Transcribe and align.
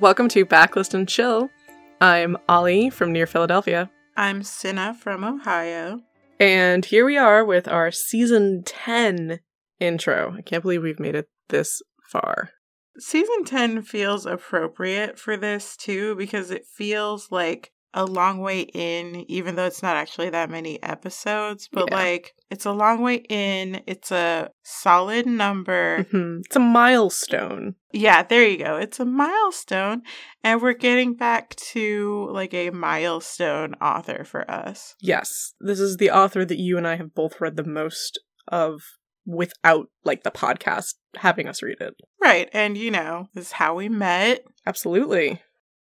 Welcome 0.00 0.28
to 0.28 0.46
Backlist 0.46 0.94
and 0.94 1.06
Chill. 1.06 1.50
I'm 2.00 2.38
Ollie 2.48 2.88
from 2.88 3.12
near 3.12 3.26
Philadelphia. 3.26 3.90
I'm 4.16 4.42
Cinna 4.42 4.94
from 4.94 5.22
Ohio. 5.24 6.00
And 6.38 6.86
here 6.86 7.04
we 7.04 7.18
are 7.18 7.44
with 7.44 7.68
our 7.68 7.90
season 7.90 8.62
10 8.64 9.40
intro. 9.78 10.34
I 10.38 10.40
can't 10.40 10.62
believe 10.62 10.82
we've 10.82 10.98
made 10.98 11.16
it 11.16 11.28
this 11.50 11.82
far. 12.10 12.48
Season 12.98 13.44
10 13.44 13.82
feels 13.82 14.24
appropriate 14.24 15.18
for 15.18 15.36
this 15.36 15.76
too 15.76 16.16
because 16.16 16.50
it 16.50 16.64
feels 16.64 17.30
like 17.30 17.70
a 17.92 18.04
long 18.04 18.38
way 18.38 18.60
in, 18.60 19.24
even 19.30 19.56
though 19.56 19.66
it's 19.66 19.82
not 19.82 19.96
actually 19.96 20.30
that 20.30 20.48
many 20.50 20.80
episodes, 20.82 21.68
but 21.72 21.88
Yeah. 21.90 21.96
like 21.96 22.34
it's 22.50 22.64
a 22.64 22.70
long 22.72 23.00
way 23.02 23.16
in. 23.28 23.82
It's 23.86 24.10
a 24.12 24.50
solid 24.62 25.26
number. 25.26 26.04
Mhm. 26.12 26.40
It's 26.46 26.56
a 26.56 26.60
milestone. 26.60 27.74
yeah, 27.92 28.22
there 28.22 28.46
you 28.46 28.56
go. 28.58 28.76
It's 28.76 29.00
a 29.00 29.04
milestone. 29.04 30.02
And 30.44 30.62
we're 30.62 30.72
getting 30.74 31.14
back 31.14 31.56
to 31.72 32.28
like 32.30 32.54
a 32.54 32.70
milestone 32.70 33.74
author 33.80 34.22
for 34.24 34.48
us. 34.50 34.94
Yes, 35.00 35.54
this 35.60 35.80
is 35.80 35.96
the 35.96 36.10
author 36.10 36.44
that 36.44 36.58
you 36.58 36.78
and 36.78 36.86
I 36.86 36.96
have 36.96 37.14
both 37.14 37.40
read 37.40 37.56
the 37.56 37.64
most 37.64 38.20
of 38.48 38.80
without 39.26 39.86
like 40.04 40.22
the 40.22 40.30
podcast 40.30 40.94
having 41.16 41.46
us 41.48 41.62
read 41.62 41.78
it. 41.80 41.94
Right. 42.22 42.48
And 42.52 42.76
you 42.78 42.90
know, 42.90 43.28
this 43.34 43.46
is 43.46 43.52
how 43.52 43.74
we 43.74 43.88
met. 43.88 44.44
Absolutely. 44.66 45.40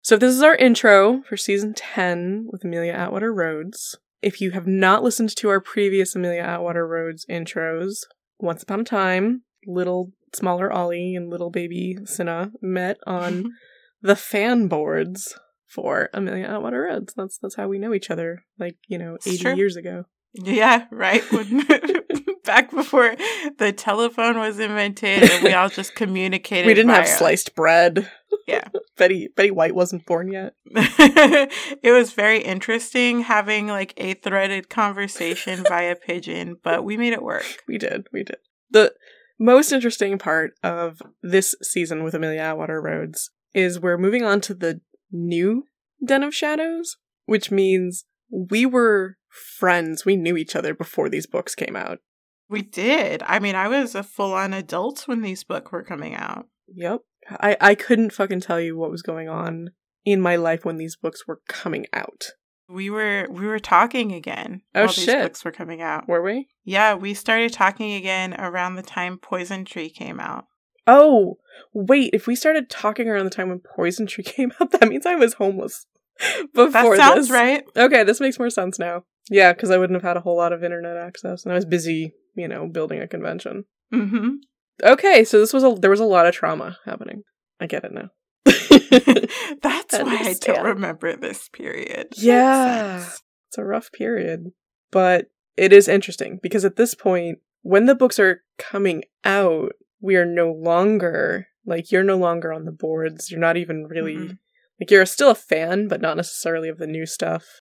So 0.09 0.17
this 0.17 0.33
is 0.33 0.41
our 0.41 0.55
intro 0.55 1.21
for 1.29 1.37
season 1.37 1.75
10 1.75 2.47
with 2.51 2.63
Amelia 2.63 2.93
Atwater 2.93 3.31
Rhodes. 3.31 3.95
If 4.23 4.41
you 4.41 4.49
have 4.49 4.65
not 4.65 5.03
listened 5.03 5.35
to 5.35 5.49
our 5.49 5.61
previous 5.61 6.15
Amelia 6.15 6.41
Atwater 6.41 6.87
Rhodes 6.87 7.27
intros, 7.29 8.05
once 8.39 8.63
upon 8.63 8.79
a 8.79 8.83
time, 8.85 9.43
little 9.67 10.11
smaller 10.33 10.71
Ollie 10.71 11.13
and 11.13 11.29
little 11.29 11.51
baby 11.51 11.95
Cinna 12.05 12.51
met 12.59 12.97
on 13.05 13.51
the 14.01 14.15
fan 14.15 14.67
boards 14.67 15.37
for 15.67 16.09
Amelia 16.11 16.45
Atwater 16.45 16.87
Rhodes. 16.89 17.13
That's 17.15 17.37
that's 17.37 17.53
how 17.53 17.67
we 17.67 17.77
know 17.77 17.93
each 17.93 18.09
other, 18.09 18.45
like, 18.57 18.77
you 18.87 18.97
know, 18.97 19.13
It's 19.13 19.27
80 19.27 19.37
true. 19.37 19.55
years 19.57 19.75
ago. 19.75 20.05
Yeah, 20.33 20.85
right. 20.89 21.23
Back 22.49 22.71
before 22.71 23.15
the 23.59 23.71
telephone 23.71 24.39
was 24.39 24.57
invented, 24.57 25.21
and 25.21 25.43
we 25.43 25.53
all 25.53 25.69
just 25.69 25.93
communicated. 25.95 26.65
we 26.65 26.73
didn't 26.73 26.89
have 26.89 27.07
sliced 27.07 27.53
bread. 27.53 28.09
Yeah. 28.47 28.67
Betty 28.97 29.29
Betty 29.35 29.51
White 29.51 29.75
wasn't 29.75 30.07
born 30.07 30.31
yet. 30.31 30.55
it 30.65 31.93
was 31.93 32.13
very 32.13 32.39
interesting 32.39 33.21
having 33.21 33.67
like 33.67 33.93
a 33.97 34.15
threaded 34.15 34.67
conversation 34.67 35.63
via 35.63 35.95
pigeon, 35.95 36.57
but 36.63 36.83
we 36.83 36.97
made 36.97 37.13
it 37.13 37.21
work. 37.21 37.45
We 37.67 37.77
did. 37.77 38.07
We 38.11 38.23
did. 38.23 38.37
The 38.71 38.95
most 39.39 39.71
interesting 39.71 40.17
part 40.17 40.53
of 40.63 41.03
this 41.21 41.53
season 41.61 42.03
with 42.03 42.15
Amelia 42.15 42.41
Atwater 42.41 42.81
Rhodes 42.81 43.29
is 43.53 43.79
we're 43.79 43.99
moving 43.99 44.23
on 44.23 44.41
to 44.41 44.55
the 44.55 44.81
new 45.11 45.65
Den 46.03 46.23
of 46.23 46.33
Shadows, 46.33 46.97
which 47.25 47.51
means 47.51 48.05
we 48.31 48.65
were 48.65 49.17
friends. 49.29 50.03
We 50.03 50.15
knew 50.15 50.35
each 50.35 50.55
other 50.55 50.73
before 50.73 51.09
these 51.09 51.27
books 51.27 51.53
came 51.53 51.75
out. 51.75 51.99
We 52.49 52.61
did. 52.63 53.21
I 53.25 53.39
mean, 53.39 53.55
I 53.55 53.67
was 53.67 53.93
a 53.95 54.03
full-on 54.03 54.53
adult 54.53 55.07
when 55.07 55.21
these 55.21 55.43
books 55.43 55.71
were 55.71 55.83
coming 55.83 56.15
out. 56.15 56.47
Yep. 56.73 57.01
I, 57.29 57.57
I 57.61 57.75
couldn't 57.75 58.11
fucking 58.13 58.41
tell 58.41 58.59
you 58.59 58.75
what 58.77 58.89
was 58.91 59.01
going 59.03 59.29
on 59.29 59.69
in 60.03 60.19
my 60.19 60.35
life 60.35 60.65
when 60.65 60.77
these 60.77 60.95
books 60.95 61.27
were 61.27 61.41
coming 61.47 61.85
out. 61.93 62.29
We 62.67 62.89
were 62.89 63.27
we 63.29 63.47
were 63.47 63.59
talking 63.59 64.11
again 64.11 64.61
Oh, 64.75 64.81
while 64.81 64.87
these 64.93 65.03
shit. 65.03 65.21
books 65.23 65.43
were 65.43 65.51
coming 65.51 65.81
out. 65.81 66.07
Were 66.07 66.21
we? 66.21 66.47
Yeah, 66.63 66.93
we 66.95 67.13
started 67.15 67.51
talking 67.53 67.93
again 67.93 68.33
around 68.39 68.75
the 68.75 68.83
time 68.83 69.17
Poison 69.17 69.65
Tree 69.65 69.89
came 69.89 70.19
out. 70.19 70.45
Oh, 70.85 71.37
wait. 71.73 72.11
If 72.13 72.25
we 72.27 72.35
started 72.35 72.69
talking 72.69 73.07
around 73.07 73.25
the 73.25 73.31
time 73.31 73.49
when 73.49 73.61
Poison 73.75 74.05
Tree 74.07 74.23
came 74.35 74.51
out, 74.59 74.71
that 74.71 74.87
means 74.87 75.05
I 75.05 75.15
was 75.15 75.33
homeless 75.33 75.85
before 76.53 76.69
That 76.71 76.97
sounds 76.97 77.27
this. 77.27 77.31
right. 77.31 77.63
Okay, 77.75 78.03
this 78.03 78.19
makes 78.19 78.37
more 78.39 78.49
sense 78.49 78.77
now. 78.79 79.03
Yeah, 79.31 79.53
because 79.53 79.69
I 79.71 79.77
wouldn't 79.77 79.95
have 79.97 80.07
had 80.07 80.17
a 80.17 80.21
whole 80.21 80.37
lot 80.37 80.53
of 80.53 80.63
internet 80.63 80.97
access, 80.97 81.43
and 81.43 81.51
I 81.51 81.55
was 81.55 81.65
busy, 81.65 82.13
you 82.39 82.47
know, 82.47 82.67
building 82.67 82.99
a 83.01 83.07
convention. 83.07 83.65
hmm 83.91 84.35
Okay, 84.83 85.25
so 85.25 85.39
this 85.39 85.51
was 85.53 85.63
a 85.63 85.75
there 85.79 85.89
was 85.91 85.99
a 85.99 86.05
lot 86.05 86.25
of 86.25 86.33
trauma 86.33 86.77
happening. 86.85 87.23
I 87.59 87.67
get 87.67 87.83
it 87.83 87.91
now. 87.91 88.09
That's 88.45 89.93
why 89.99 90.17
I 90.23 90.35
don't 90.39 90.65
remember 90.65 91.15
this 91.15 91.49
period. 91.49 92.07
Yeah. 92.17 93.05
it's 93.49 93.57
a 93.57 93.63
rough 93.63 93.91
period, 93.91 94.51
but 94.91 95.27
it 95.57 95.73
is 95.73 95.87
interesting 95.87 96.39
because 96.41 96.63
at 96.65 96.75
this 96.77 96.95
point, 96.95 97.39
when 97.61 97.85
the 97.85 97.95
books 97.95 98.19
are 98.19 98.43
coming 98.57 99.03
out, 99.25 99.73
we 100.01 100.15
are 100.15 100.25
no 100.25 100.51
longer 100.51 101.47
like 101.65 101.91
you're 101.91 102.03
no 102.03 102.17
longer 102.17 102.53
on 102.53 102.65
the 102.65 102.71
boards. 102.71 103.29
You're 103.29 103.39
not 103.39 103.57
even 103.57 103.85
really 103.85 104.15
Mhm. 104.15 104.37
like 104.79 104.89
you're 104.91 105.05
still 105.05 105.29
a 105.31 105.35
fan, 105.35 105.87
but 105.89 105.99
not 106.01 106.15
necessarily 106.17 106.69
of 106.69 106.77
the 106.77 106.87
new 106.87 107.05
stuff. 107.05 107.59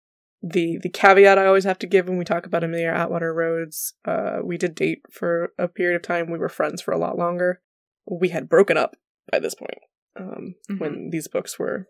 The 0.47 0.79
the 0.83 0.91
caveat 0.91 1.39
I 1.39 1.47
always 1.47 1.65
have 1.65 1.79
to 1.79 1.87
give 1.87 2.07
when 2.07 2.19
we 2.19 2.25
talk 2.25 2.45
about 2.45 2.63
Amelia 2.63 2.89
Atwater 2.89 3.33
Rhodes, 3.33 3.95
uh, 4.05 4.41
we 4.45 4.59
did 4.59 4.75
date 4.75 5.03
for 5.11 5.53
a 5.59 5.69
period 5.69 5.97
of 5.97 6.03
time. 6.03 6.31
We 6.31 6.39
were 6.39 6.51
friends 6.51 6.83
for 6.83 6.93
a 6.93 6.99
lot 6.99 7.17
longer. 7.17 7.61
We 8.07 8.29
had 8.29 8.49
broken 8.49 8.77
up 8.77 8.97
by 9.33 9.39
this 9.39 9.55
point 9.55 9.79
um, 10.21 10.55
when 10.79 11.09
these 11.11 11.29
books 11.29 11.59
were. 11.59 11.89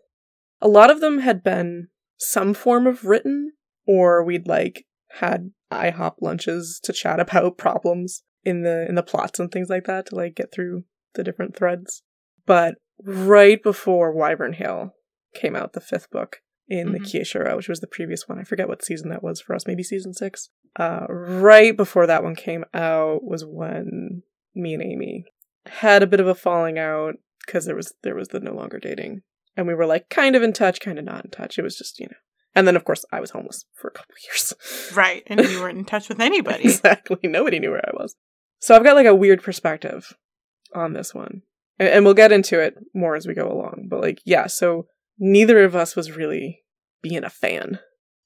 A 0.61 0.69
lot 0.69 0.89
of 0.89 1.01
them 1.01 1.19
had 1.19 1.43
been 1.43 1.89
some 2.17 2.53
form 2.53 2.87
of 2.87 3.03
written, 3.03 3.51
or 3.85 4.23
we'd 4.23 4.47
like 4.47 4.85
had 5.19 5.51
IHOP 5.71 6.15
lunches 6.21 6.79
to 6.83 6.93
chat 6.93 7.19
about 7.19 7.57
problems 7.57 8.23
in 8.43 8.61
the 8.61 8.87
in 8.87 8.95
the 8.95 9.03
plots 9.03 9.39
and 9.39 9.51
things 9.51 9.69
like 9.69 9.85
that 9.85 10.05
to 10.07 10.15
like 10.15 10.35
get 10.35 10.53
through 10.53 10.85
the 11.15 11.23
different 11.23 11.55
threads. 11.55 12.03
But 12.45 12.75
right 13.03 13.61
before 13.61 14.13
Wyvern 14.13 14.53
Hail 14.53 14.93
came 15.33 15.55
out, 15.55 15.73
the 15.73 15.81
fifth 15.81 16.09
book 16.09 16.41
in 16.67 16.91
the 16.93 16.99
Mhm. 16.99 17.05
Kiesha'ra, 17.05 17.55
which 17.55 17.69
was 17.69 17.79
the 17.79 17.87
previous 17.87 18.27
one. 18.27 18.39
I 18.39 18.43
forget 18.43 18.67
what 18.67 18.83
season 18.83 19.09
that 19.09 19.21
was 19.23 19.39
for 19.41 19.55
us, 19.55 19.67
maybe 19.67 19.83
season 19.83 20.13
six. 20.13 20.49
Uh, 20.77 21.05
right 21.09 21.75
before 21.77 22.07
that 22.07 22.23
one 22.23 22.35
came 22.35 22.65
out 22.73 23.23
was 23.23 23.45
when 23.45 24.23
me 24.55 24.73
and 24.73 24.81
Amy 24.83 25.25
had 25.67 26.01
a 26.03 26.07
bit 26.07 26.19
of 26.19 26.27
a 26.27 26.35
falling 26.35 26.77
out 26.79 27.15
because 27.45 27.65
there 27.65 27.75
was 27.75 27.93
there 28.03 28.15
was 28.15 28.29
the 28.29 28.39
no 28.39 28.53
longer 28.53 28.79
dating, 28.79 29.21
and 29.55 29.67
we 29.67 29.73
were 29.73 29.85
like 29.85 30.09
kind 30.09 30.35
of 30.35 30.41
in 30.43 30.53
touch, 30.53 30.79
kind 30.79 30.97
of 30.99 31.05
not 31.05 31.25
in 31.25 31.31
touch. 31.31 31.57
It 31.59 31.61
was 31.63 31.77
just 31.77 31.99
you 31.99 32.07
know, 32.07 32.17
and 32.55 32.67
then 32.67 32.75
of 32.75 32.83
course 32.83 33.05
I 33.11 33.19
was 33.19 33.31
homeless 33.31 33.65
for 33.73 33.87
a 33.87 33.91
couple 33.91 34.15
years. 34.27 34.53
Right. 34.95 35.23
And 35.27 35.39
you 35.41 35.59
weren't 35.61 35.77
in 35.77 35.85
touch 35.85 36.09
with 36.09 36.19
anybody. 36.29 36.63
exactly, 36.63 37.19
nobody 37.23 37.59
knew 37.59 37.71
where 37.71 37.87
I 37.87 37.91
was. 37.93 38.15
So 38.59 38.75
I've 38.75 38.83
got 38.83 38.95
like 38.95 39.05
a 39.05 39.13
weird 39.15 39.43
perspective 39.43 40.13
on 40.73 40.93
this 40.93 41.13
one, 41.13 41.43
and, 41.77 41.87
and 41.89 42.05
we'll 42.05 42.13
get 42.15 42.31
into 42.31 42.59
it 42.59 42.75
more 42.93 43.15
as 43.15 43.27
we 43.27 43.33
go 43.35 43.47
along. 43.51 43.87
But 43.89 44.01
like, 44.01 44.19
yeah, 44.25 44.47
so 44.47 44.87
neither 45.17 45.63
of 45.63 45.75
us 45.75 45.95
was 45.95 46.15
really 46.15 46.63
being 47.01 47.23
a 47.23 47.29
fan. 47.29 47.79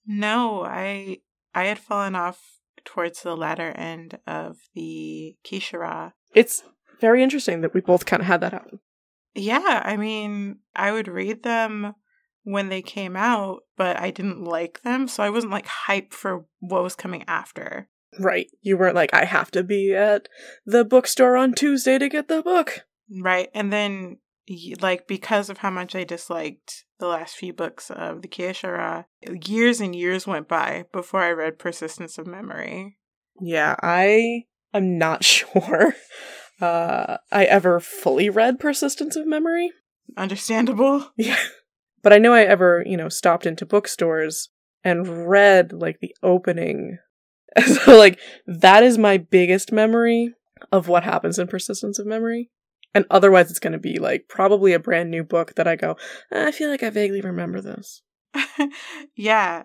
No, 0.06 0.64
I 0.64 1.20
I 1.54 1.66
had 1.66 1.80
fallen 1.80 2.16
off 2.16 2.40
towards 2.86 3.22
the 3.22 3.36
latter 3.36 3.72
end 3.72 4.20
of 4.26 4.58
the 4.74 5.36
Kiesha'ra. 5.46 6.14
It's 6.34 6.64
very 7.00 7.24
interesting 7.24 7.62
that 7.62 7.74
we 7.74 7.82
both 7.82 8.06
kind 8.06 8.22
of 8.22 8.28
had 8.28 8.42
that 8.42 8.54
happen. 8.54 8.80
Yeah, 9.36 9.82
I 9.86 9.98
mean, 9.98 10.60
I 10.76 10.92
would 10.92 11.08
read 11.08 11.44
them 11.44 11.94
when 12.44 12.70
they 12.70 12.82
came 12.82 13.16
out, 13.16 13.64
but 13.78 14.00
I 14.00 14.12
didn't 14.12 14.44
like 14.44 14.82
them, 14.82 15.08
so 15.08 15.24
I 15.24 15.30
wasn't 15.30 15.54
like 15.54 15.68
hyped 15.68 16.14
for 16.14 16.46
what 16.60 16.84
was 16.84 16.96
coming 16.96 17.24
after. 17.28 17.90
Right. 18.18 18.48
You 18.62 18.78
weren't 18.78 18.96
like, 18.96 19.14
I 19.14 19.26
have 19.26 19.52
to 19.52 19.64
be 19.64 19.94
at 19.94 20.28
the 20.66 20.84
bookstore 20.84 21.38
on 21.38 21.54
Tuesday 21.54 22.00
to 22.00 22.10
get 22.10 22.28
the 22.28 22.42
book. 22.42 22.86
Right. 23.22 23.50
And 23.54 23.72
then 23.72 24.18
like 24.82 25.08
because 25.08 25.50
of 25.50 25.60
how 25.60 25.70
much 25.70 25.96
I 25.96 26.04
disliked 26.04 26.86
the 27.00 27.08
last 27.08 27.36
few 27.36 27.54
books 27.54 27.90
of 27.90 28.22
the 28.22 28.28
Kiesha'ra, 28.28 29.06
years 29.46 29.82
and 29.82 29.96
years 29.96 30.28
went 30.28 30.48
by 30.48 30.86
before 30.92 31.22
I 31.22 31.32
read 31.32 31.58
Persistence 31.60 32.18
of 32.18 32.28
Memory. 32.28 32.98
Yeah, 33.42 33.76
I 33.82 34.44
am 34.74 34.98
not 34.98 35.24
sure 35.24 35.96
uh, 36.62 37.18
I 37.32 37.46
ever 37.46 37.80
fully 37.80 38.30
read 38.30 38.60
Persistence 38.60 39.16
of 39.16 39.28
Memory. 39.28 39.72
Understandable. 40.18 41.12
Yeah. 41.18 41.38
But 42.02 42.14
I 42.14 42.18
know 42.18 42.34
I 42.34 42.44
ever, 42.44 42.82
you 42.86 42.96
know, 42.96 43.10
stopped 43.10 43.46
into 43.46 43.66
bookstores 43.66 44.48
and 44.86 45.28
read 45.28 45.74
like 45.74 46.00
the 46.00 46.16
opening. 46.24 46.98
so 47.66 47.98
like 47.98 48.20
that 48.48 48.84
is 48.84 48.98
my 48.98 49.18
biggest 49.18 49.74
memory 49.74 50.34
of 50.72 50.88
what 50.88 51.04
happens 51.04 51.38
in 51.38 51.48
Persistence 51.48 52.00
of 52.00 52.08
Memory. 52.08 52.52
And 52.94 53.06
otherwise 53.12 53.50
it's 53.50 53.60
going 53.60 53.74
to 53.74 53.80
be 53.80 54.00
like 54.00 54.28
probably 54.28 54.74
a 54.74 54.80
brand 54.80 55.12
new 55.12 55.24
book 55.24 55.56
that 55.56 55.68
I 55.68 55.76
go, 55.76 55.96
"Eh, 56.32 56.48
I 56.48 56.52
feel 56.52 56.70
like 56.70 56.84
I 56.84 56.90
vaguely 56.90 57.22
remember 57.22 57.62
this. 57.62 58.02
yeah, 59.16 59.64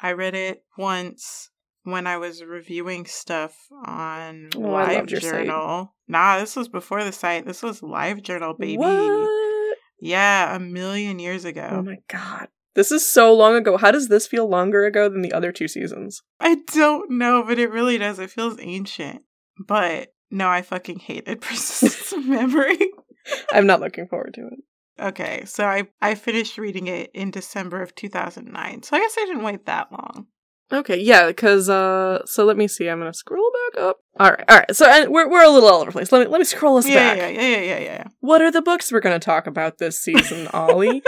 I 0.00 0.12
read 0.12 0.34
it 0.34 0.64
once 0.78 1.50
when 1.84 2.06
I 2.06 2.16
was 2.16 2.42
reviewing 2.42 3.06
stuff 3.06 3.56
on 3.84 4.50
Oh, 4.54 4.60
Live 4.60 4.96
loved 4.96 5.10
your 5.10 5.20
site. 5.20 5.46
Journal. 5.46 5.94
Nah, 6.08 6.38
this 6.38 6.56
was 6.56 6.68
before 6.68 7.04
the 7.04 7.12
site. 7.12 7.46
This 7.46 7.62
was 7.62 7.82
Live 7.82 8.22
Journal, 8.22 8.54
baby. 8.54 8.76
What? 8.78 9.78
Yeah, 10.00 10.56
a 10.56 10.58
million 10.58 11.18
years 11.18 11.44
ago. 11.44 11.68
Oh 11.70 11.82
my 11.82 11.98
god. 12.08 12.48
This 12.74 12.90
is 12.90 13.06
so 13.06 13.34
long 13.34 13.54
ago. 13.54 13.76
How 13.76 13.90
does 13.90 14.08
this 14.08 14.26
feel 14.26 14.48
longer 14.48 14.84
ago 14.84 15.08
than 15.08 15.22
the 15.22 15.32
other 15.32 15.52
two 15.52 15.68
seasons? 15.68 16.22
I 16.40 16.56
don't 16.72 17.10
know, 17.10 17.44
but 17.46 17.58
it 17.58 17.70
really 17.70 17.98
does. 17.98 18.18
It 18.18 18.30
feels 18.30 18.56
ancient. 18.60 19.22
But 19.58 20.11
no, 20.32 20.48
I 20.48 20.62
fucking 20.62 20.98
hated 21.00 21.40
Persistence 21.42 22.12
of 22.12 22.26
Memory. 22.26 22.90
I'm 23.52 23.66
not 23.66 23.80
looking 23.80 24.08
forward 24.08 24.34
to 24.34 24.46
it. 24.46 24.58
Okay, 25.00 25.44
so 25.46 25.64
I 25.64 25.88
I 26.00 26.14
finished 26.14 26.58
reading 26.58 26.86
it 26.86 27.10
in 27.14 27.30
December 27.30 27.82
of 27.82 27.94
2009. 27.94 28.82
So 28.82 28.96
I 28.96 29.00
guess 29.00 29.14
I 29.18 29.26
didn't 29.26 29.42
wait 29.42 29.66
that 29.66 29.92
long. 29.92 30.26
Okay, 30.72 30.98
yeah, 30.98 31.26
because 31.26 31.68
uh, 31.68 32.24
so 32.24 32.44
let 32.44 32.56
me 32.56 32.66
see. 32.66 32.88
I'm 32.88 32.98
gonna 32.98 33.12
scroll 33.12 33.50
back 33.72 33.82
up. 33.82 33.98
All 34.18 34.30
right, 34.30 34.44
all 34.48 34.56
right. 34.56 34.74
So 34.74 34.86
and 34.86 35.12
we're 35.12 35.28
we're 35.28 35.44
a 35.44 35.50
little 35.50 35.68
all 35.68 35.80
over 35.80 35.86
the 35.86 35.92
place. 35.92 36.10
Let 36.12 36.20
me 36.20 36.26
let 36.28 36.38
me 36.38 36.44
scroll 36.44 36.78
us 36.78 36.86
back. 36.86 37.18
Yeah, 37.18 37.26
back. 37.26 37.34
yeah, 37.34 37.40
yeah, 37.40 37.56
yeah, 37.56 37.62
yeah, 37.62 37.78
yeah. 37.80 38.04
What 38.20 38.40
are 38.40 38.50
the 38.50 38.62
books 38.62 38.90
we're 38.90 39.00
gonna 39.00 39.18
talk 39.18 39.46
about 39.46 39.78
this 39.78 39.98
season, 40.00 40.48
Ollie? 40.54 41.02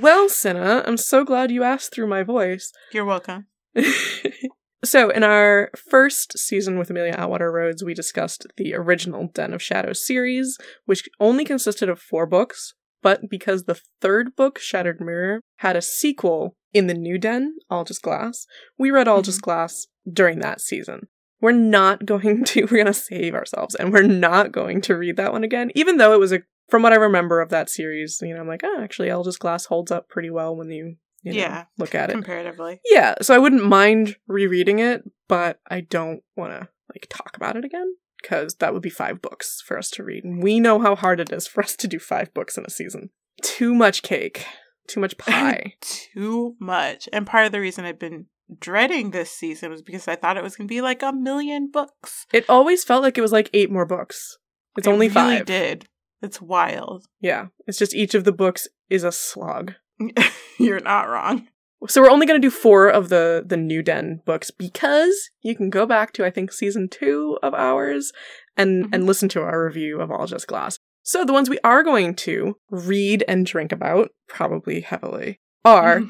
well, 0.00 0.28
Cinna, 0.28 0.84
I'm 0.86 0.96
so 0.96 1.24
glad 1.24 1.50
you 1.50 1.64
asked 1.64 1.92
through 1.92 2.06
my 2.06 2.22
voice. 2.22 2.72
You're 2.92 3.04
welcome. 3.04 3.46
so, 4.84 5.10
in 5.10 5.24
our 5.24 5.70
first 5.90 6.38
season 6.38 6.78
with 6.78 6.90
Amelia 6.90 7.12
Atwater 7.12 7.50
Rhodes, 7.50 7.82
we 7.82 7.94
discussed 7.94 8.46
the 8.56 8.74
original 8.74 9.28
Den 9.34 9.52
of 9.52 9.62
Shadows 9.62 10.06
series, 10.06 10.56
which 10.84 11.08
only 11.18 11.44
consisted 11.44 11.88
of 11.88 12.00
four 12.00 12.26
books. 12.26 12.74
But 13.02 13.28
because 13.28 13.64
the 13.64 13.80
third 14.00 14.36
book, 14.36 14.58
Shattered 14.58 15.00
Mirror, 15.00 15.40
had 15.58 15.76
a 15.76 15.82
sequel 15.82 16.56
in 16.72 16.86
the 16.86 16.94
new 16.94 17.18
Den, 17.18 17.56
All 17.70 17.84
Just 17.84 18.02
Glass, 18.02 18.46
we 18.78 18.90
read 18.90 19.08
All 19.08 19.22
Just 19.22 19.38
mm-hmm. 19.38 19.44
Glass 19.44 19.86
during 20.10 20.40
that 20.40 20.60
season. 20.60 21.08
We're 21.40 21.52
not 21.52 22.06
going 22.06 22.44
to, 22.46 22.62
we're 22.62 22.82
going 22.82 22.86
to 22.86 22.94
save 22.94 23.34
ourselves 23.34 23.74
and 23.74 23.92
we're 23.92 24.02
not 24.02 24.52
going 24.52 24.80
to 24.82 24.96
read 24.96 25.16
that 25.16 25.32
one 25.32 25.44
again, 25.44 25.70
even 25.74 25.96
though 25.96 26.12
it 26.12 26.20
was 26.20 26.32
a, 26.32 26.40
from 26.68 26.82
what 26.82 26.92
I 26.92 26.96
remember 26.96 27.40
of 27.40 27.50
that 27.50 27.70
series, 27.70 28.18
you 28.22 28.34
know, 28.34 28.40
I'm 28.40 28.48
like, 28.48 28.62
oh, 28.64 28.80
actually, 28.80 29.10
All 29.10 29.24
Just 29.24 29.38
Glass 29.38 29.66
holds 29.66 29.90
up 29.90 30.08
pretty 30.08 30.30
well 30.30 30.54
when 30.54 30.70
you, 30.70 30.96
you 31.28 31.34
know, 31.34 31.46
Yeah, 31.46 31.64
look 31.78 31.94
at 31.94 32.10
it. 32.10 32.12
Comparatively. 32.12 32.80
Yeah, 32.84 33.14
so 33.22 33.34
I 33.34 33.38
wouldn't 33.38 33.64
mind 33.64 34.16
rereading 34.26 34.78
it, 34.78 35.02
but 35.28 35.60
I 35.70 35.80
don't 35.80 36.22
want 36.36 36.52
to 36.52 36.68
like 36.94 37.06
talk 37.08 37.36
about 37.36 37.56
it 37.56 37.64
again 37.64 37.94
because 38.22 38.54
that 38.56 38.72
would 38.72 38.82
be 38.82 38.90
five 38.90 39.20
books 39.22 39.62
for 39.64 39.78
us 39.78 39.90
to 39.90 40.02
read. 40.04 40.24
And 40.24 40.42
we 40.42 40.58
know 40.60 40.78
how 40.78 40.96
hard 40.96 41.20
it 41.20 41.32
is 41.32 41.46
for 41.46 41.62
us 41.62 41.76
to 41.76 41.88
do 41.88 41.98
five 41.98 42.32
books 42.34 42.56
in 42.58 42.64
a 42.66 42.70
season. 42.70 43.10
Too 43.42 43.74
much 43.74 44.02
cake, 44.02 44.44
too 44.88 45.00
much 45.00 45.16
pie. 45.18 45.74
Too 45.80 46.56
much. 46.58 47.08
And 47.12 47.26
part 47.26 47.46
of 47.46 47.52
the 47.52 47.60
reason 47.60 47.84
I've 47.84 47.98
been 47.98 48.26
dreading 48.58 49.10
this 49.10 49.30
season 49.30 49.70
was 49.70 49.82
because 49.82 50.08
I 50.08 50.16
thought 50.16 50.36
it 50.38 50.42
was 50.42 50.56
going 50.56 50.66
to 50.66 50.72
be 50.74 50.80
like 50.80 51.02
a 51.02 51.12
million 51.12 51.70
books. 51.70 52.26
it 52.32 52.48
always 52.48 52.82
felt 52.82 53.02
like 53.02 53.18
it 53.18 53.22
was 53.22 53.32
like 53.32 53.50
eight 53.52 53.70
more 53.70 53.84
books. 53.86 54.38
It's 54.76 54.86
It 54.86 54.90
only 54.90 55.08
really 55.08 55.36
five. 55.38 55.46
did. 55.46 55.88
It's 56.22 56.40
wild. 56.40 57.04
Yeah, 57.20 57.46
it's 57.66 57.78
just 57.78 57.94
each 57.94 58.14
of 58.14 58.24
the 58.24 58.32
books 58.32 58.66
is 58.90 59.04
a 59.04 59.12
slog. 59.12 59.74
You're 60.58 60.80
not 60.80 61.08
wrong. 61.08 61.48
So 61.86 62.02
we're 62.02 62.10
only 62.10 62.26
going 62.26 62.40
to 62.40 62.46
do 62.46 62.50
four 62.50 62.88
of 62.88 63.08
the 63.08 63.44
the 63.46 63.56
New 63.56 63.82
Den 63.82 64.20
books 64.26 64.50
because 64.50 65.30
you 65.42 65.54
can 65.54 65.70
go 65.70 65.86
back 65.86 66.12
to 66.14 66.24
I 66.24 66.30
think 66.30 66.50
season 66.52 66.88
two 66.88 67.38
of 67.42 67.54
ours 67.54 68.12
and 68.56 68.86
Mhm. 68.86 68.94
and 68.94 69.06
listen 69.06 69.28
to 69.30 69.42
our 69.42 69.64
review 69.64 70.00
of 70.00 70.10
All 70.10 70.26
Just 70.26 70.48
Glass. 70.48 70.78
So 71.04 71.24
the 71.24 71.32
ones 71.32 71.48
we 71.48 71.60
are 71.64 71.82
going 71.84 72.14
to 72.16 72.56
read 72.70 73.24
and 73.28 73.46
drink 73.46 73.70
about, 73.72 74.10
probably 74.28 74.80
heavily, 74.80 75.40
are 75.64 76.02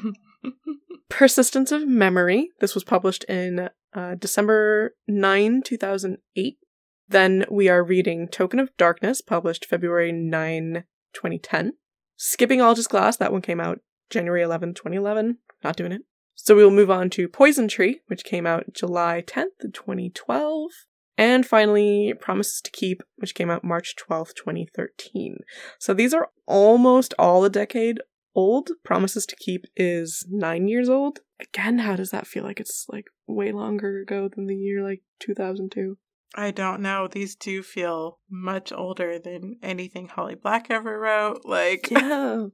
Persistence 1.09 1.71
of 1.71 1.87
Memory. 1.87 2.49
This 2.59 2.75
was 2.75 2.83
published 2.83 3.23
in 3.25 3.69
uh, 3.93 4.15
December 4.15 4.95
9, 5.07 5.61
2008. 5.63 6.57
Then 7.07 7.45
we 7.49 7.69
are 7.69 7.83
reading 7.83 8.27
Token 8.27 8.59
of 8.59 8.75
Darkness, 8.77 9.21
published 9.21 9.65
February 9.65 10.11
9, 10.11 10.83
2010. 11.13 11.73
Skipping 12.21 12.59
All 12.59 12.75
Just 12.75 12.89
Glass, 12.89 13.15
that 13.15 13.31
one 13.31 13.41
came 13.41 13.61
out 13.61 13.79
January 14.09 14.41
11, 14.41 14.73
2011. 14.73 15.37
Not 15.63 15.77
doing 15.77 15.93
it. 15.93 16.01
So 16.35 16.53
we 16.53 16.65
will 16.65 16.69
move 16.69 16.91
on 16.91 17.09
to 17.11 17.29
Poison 17.29 17.69
Tree, 17.69 18.01
which 18.07 18.25
came 18.25 18.45
out 18.45 18.73
July 18.73 19.23
10th, 19.25 19.73
2012. 19.73 20.69
And 21.17 21.45
finally, 21.45 22.13
Promises 22.19 22.59
to 22.59 22.71
Keep, 22.71 23.03
which 23.15 23.33
came 23.33 23.49
out 23.49 23.63
March 23.63 23.95
12th, 23.95 24.33
2013. 24.35 25.37
So 25.79 25.93
these 25.93 26.13
are 26.13 26.27
almost 26.45 27.13
all 27.17 27.45
a 27.45 27.49
decade 27.49 27.99
old. 28.35 28.71
Promises 28.83 29.25
to 29.27 29.37
Keep 29.37 29.63
is 29.77 30.25
nine 30.29 30.67
years 30.67 30.89
old. 30.89 31.19
Again, 31.39 31.79
how 31.79 31.95
does 31.95 32.11
that 32.11 32.27
feel 32.27 32.43
like 32.43 32.59
it's 32.59 32.85
like 32.89 33.05
way 33.27 33.53
longer 33.53 34.01
ago 34.01 34.27
than 34.27 34.47
the 34.47 34.57
year 34.57 34.83
like 34.83 35.03
2002? 35.21 35.97
I 36.35 36.51
don't 36.51 36.81
know. 36.81 37.07
These 37.07 37.35
do 37.35 37.63
feel 37.63 38.19
much 38.29 38.71
older 38.71 39.17
than 39.17 39.57
anything 39.63 40.07
Holly 40.07 40.35
Black 40.35 40.67
ever 40.69 40.99
wrote. 40.99 41.41
Like, 41.43 41.89
yeah, 41.91 42.47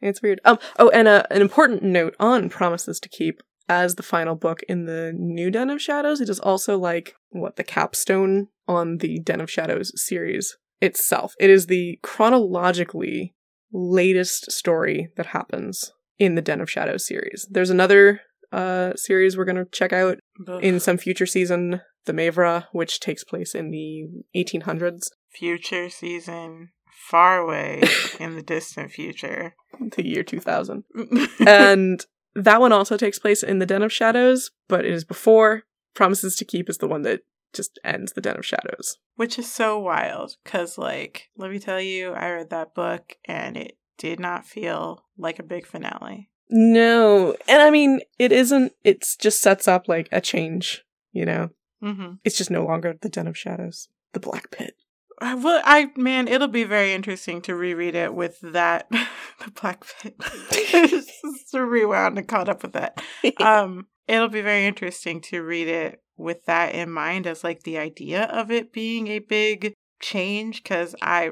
it's 0.00 0.22
weird. 0.22 0.40
Um. 0.44 0.58
Oh, 0.78 0.88
and 0.90 1.06
uh, 1.08 1.22
an 1.30 1.40
important 1.40 1.82
note 1.82 2.16
on 2.18 2.48
Promises 2.48 2.98
to 3.00 3.08
Keep 3.08 3.42
as 3.68 3.94
the 3.94 4.02
final 4.02 4.34
book 4.34 4.60
in 4.68 4.86
the 4.86 5.12
new 5.16 5.50
Den 5.50 5.70
of 5.70 5.80
Shadows. 5.80 6.20
It 6.20 6.28
is 6.28 6.40
also 6.40 6.76
like 6.76 7.14
what 7.30 7.56
the 7.56 7.64
capstone 7.64 8.48
on 8.66 8.98
the 8.98 9.20
Den 9.20 9.40
of 9.40 9.50
Shadows 9.50 9.92
series 9.94 10.56
itself. 10.80 11.34
It 11.38 11.50
is 11.50 11.66
the 11.66 11.98
chronologically 12.02 13.34
latest 13.72 14.50
story 14.50 15.10
that 15.16 15.26
happens 15.26 15.92
in 16.18 16.34
the 16.34 16.42
Den 16.42 16.60
of 16.60 16.70
Shadows 16.70 17.06
series. 17.06 17.46
There's 17.50 17.70
another 17.70 18.20
uh 18.50 18.92
series 18.96 19.36
we're 19.36 19.46
gonna 19.46 19.64
check 19.72 19.92
out 19.92 20.18
in 20.60 20.78
some 20.78 20.98
future 20.98 21.24
season, 21.24 21.80
The 22.04 22.12
Mavra, 22.12 22.66
which 22.72 23.00
takes 23.00 23.24
place 23.24 23.54
in 23.54 23.70
the 23.70 24.08
1800s, 24.34 25.02
future 25.30 25.88
season, 25.88 26.70
far 26.90 27.38
away 27.38 27.82
in 28.20 28.36
the 28.36 28.42
distant 28.42 28.90
future. 28.90 29.54
the 29.96 30.06
year 30.06 30.22
2000. 30.22 30.84
and 31.46 32.04
that 32.34 32.60
one 32.60 32.72
also 32.72 32.96
takes 32.96 33.18
place 33.18 33.42
in 33.42 33.58
the 33.58 33.66
Den 33.66 33.82
of 33.82 33.92
Shadows, 33.92 34.50
but 34.68 34.84
it 34.84 34.92
is 34.92 35.04
before 35.04 35.62
Promises 35.94 36.36
to 36.36 36.44
Keep 36.44 36.70
is 36.70 36.78
the 36.78 36.88
one 36.88 37.02
that 37.02 37.20
just 37.52 37.78
ends 37.84 38.12
the 38.12 38.20
Den 38.20 38.38
of 38.38 38.46
Shadows. 38.46 38.98
Which 39.16 39.38
is 39.38 39.50
so 39.50 39.78
wild 39.78 40.36
because, 40.42 40.78
like, 40.78 41.28
let 41.36 41.50
me 41.50 41.58
tell 41.58 41.80
you, 41.80 42.12
I 42.12 42.30
read 42.30 42.50
that 42.50 42.74
book 42.74 43.16
and 43.26 43.56
it 43.56 43.76
did 43.98 44.18
not 44.18 44.46
feel 44.46 45.04
like 45.18 45.38
a 45.38 45.44
big 45.44 45.66
finale. 45.66 46.30
No, 46.48 47.36
and 47.48 47.62
I 47.62 47.70
mean 47.70 48.00
it 48.18 48.32
isn't. 48.32 48.72
It's 48.84 49.16
just 49.16 49.40
sets 49.40 49.66
up 49.68 49.88
like 49.88 50.08
a 50.12 50.20
change. 50.20 50.84
You 51.12 51.26
know, 51.26 51.50
Mm-hmm. 51.82 52.14
it's 52.24 52.36
just 52.36 52.50
no 52.50 52.64
longer 52.64 52.94
the 53.00 53.08
Den 53.08 53.26
of 53.26 53.36
Shadows, 53.36 53.88
the 54.12 54.20
Black 54.20 54.50
Pit. 54.50 54.74
I, 55.20 55.34
well, 55.34 55.60
I 55.64 55.90
man, 55.96 56.26
it'll 56.26 56.48
be 56.48 56.64
very 56.64 56.92
interesting 56.92 57.42
to 57.42 57.54
reread 57.54 57.94
it 57.94 58.12
with 58.14 58.40
that 58.40 58.88
the 58.90 59.50
Black 59.60 59.84
Pit. 60.00 60.16
Just 60.50 61.54
rewound 61.54 62.18
and 62.18 62.26
caught 62.26 62.48
up 62.48 62.62
with 62.62 62.72
that. 62.72 63.02
Um, 63.38 63.86
it'll 64.08 64.28
be 64.28 64.40
very 64.40 64.66
interesting 64.66 65.20
to 65.22 65.42
read 65.42 65.68
it 65.68 66.02
with 66.16 66.44
that 66.46 66.74
in 66.74 66.90
mind 66.90 67.26
as 67.26 67.44
like 67.44 67.62
the 67.62 67.78
idea 67.78 68.24
of 68.24 68.50
it 68.50 68.72
being 68.72 69.08
a 69.08 69.20
big 69.20 69.74
change. 70.00 70.62
Because 70.62 70.94
I, 71.00 71.30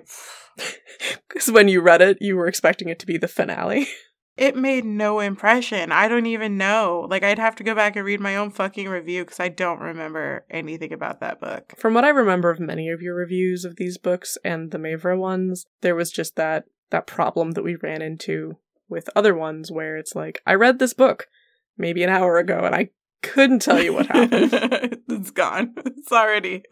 Because 1.29 1.51
when 1.51 1.69
you 1.69 1.81
read 1.81 2.03
it, 2.03 2.19
you 2.21 2.37
were 2.37 2.47
expecting 2.47 2.89
it 2.89 2.99
to 3.01 3.07
be 3.07 3.19
the 3.19 3.29
finale. 3.29 3.89
It 4.37 4.57
made 4.57 4.85
no 4.85 5.21
impression. 5.21 5.93
I 5.93 6.09
don't 6.09 6.27
even 6.27 6.57
know. 6.57 7.07
Like 7.11 7.23
I'd 7.23 7.39
have 7.39 7.57
to 7.57 7.65
go 7.65 7.75
back 7.75 7.97
and 7.97 8.05
read 8.05 8.21
my 8.21 8.37
own 8.37 8.51
fucking 8.51 8.89
review 8.89 9.25
because 9.25 9.41
I 9.41 9.49
don't 9.49 9.81
remember 9.81 10.45
anything 10.51 10.93
about 10.93 11.21
that 11.21 11.41
book. 11.41 11.75
From 11.77 11.95
what 11.95 12.05
I 12.05 12.09
remember 12.09 12.51
of 12.51 12.61
many 12.61 12.89
of 12.89 13.03
your 13.03 13.15
reviews 13.15 13.65
of 13.65 13.77
these 13.77 13.99
books 13.99 14.39
and 14.45 14.71
the 14.71 14.79
Mavra 14.79 15.19
ones, 15.19 15.67
there 15.81 15.95
was 15.95 16.11
just 16.11 16.37
that 16.37 16.65
that 16.91 17.07
problem 17.07 17.53
that 17.53 17.65
we 17.65 17.77
ran 17.77 18.03
into 18.03 18.57
with 18.89 19.09
other 19.15 19.35
ones 19.35 19.71
where 19.71 19.97
it's 19.97 20.15
like, 20.15 20.41
I 20.47 20.55
read 20.55 20.79
this 20.79 20.95
book 20.95 21.29
maybe 21.79 22.03
an 22.03 22.11
hour 22.11 22.37
ago 22.37 22.65
and 22.65 22.75
I 22.75 22.91
couldn't 23.23 23.61
tell 23.61 23.83
you 23.83 23.93
what 23.93 24.07
happened. 24.07 24.53
it's 25.09 25.31
gone. 25.31 25.75
It's 25.77 26.13
already 26.13 26.63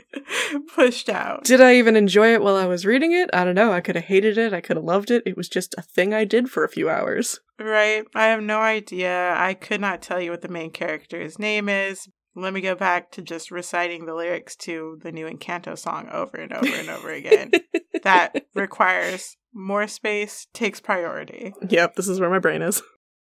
pushed 0.75 1.09
out. 1.09 1.45
Did 1.45 1.61
I 1.61 1.75
even 1.76 1.97
enjoy 1.97 2.33
it 2.33 2.43
while 2.43 2.57
I 2.57 2.67
was 2.67 2.87
reading 2.87 3.12
it? 3.12 3.31
I 3.33 3.45
don't 3.45 3.55
know. 3.55 3.73
I 3.73 3.81
could 3.81 3.97
have 3.97 4.05
hated 4.05 4.38
it. 4.38 4.52
I 4.52 4.61
could 4.61 4.76
have 4.76 4.85
loved 4.85 5.11
it. 5.11 5.23
It 5.26 5.37
was 5.37 5.49
just 5.49 5.75
a 5.76 5.83
thing 5.83 6.14
I 6.14 6.25
did 6.25 6.50
for 6.50 6.64
a 6.64 6.69
few 6.69 6.88
hours. 6.88 7.40
Right. 7.59 8.05
I 8.14 8.26
have 8.26 8.43
no 8.43 8.61
idea. 8.61 9.35
I 9.37 9.55
could 9.55 9.81
not 9.81 10.02
tell 10.02 10.21
you 10.21 10.31
what 10.31 10.43
the 10.43 10.49
main 10.49 10.71
character's 10.71 11.38
name 11.38 11.69
is. 11.69 12.09
Let 12.35 12.52
me 12.52 12.61
go 12.61 12.75
back 12.75 13.11
to 13.12 13.23
just 13.23 13.50
reciting 13.50 14.07
the 14.07 14.14
lyrics 14.14 14.55
to 14.57 14.99
the 15.02 15.11
new 15.11 15.26
Encanto 15.26 15.76
song 15.76 16.09
over 16.12 16.37
and 16.37 16.52
over 16.52 16.73
and 16.73 16.88
over 16.88 17.11
again. 17.11 17.50
that 18.05 18.47
requires 18.55 19.37
more 19.52 19.88
space, 19.88 20.47
takes 20.52 20.81
priority. 20.81 21.52
Yep, 21.69 21.97
this 21.97 22.07
is 22.07 22.21
where 22.21 22.31
my 22.31 22.38
brain 22.38 22.62
is. 22.62 22.81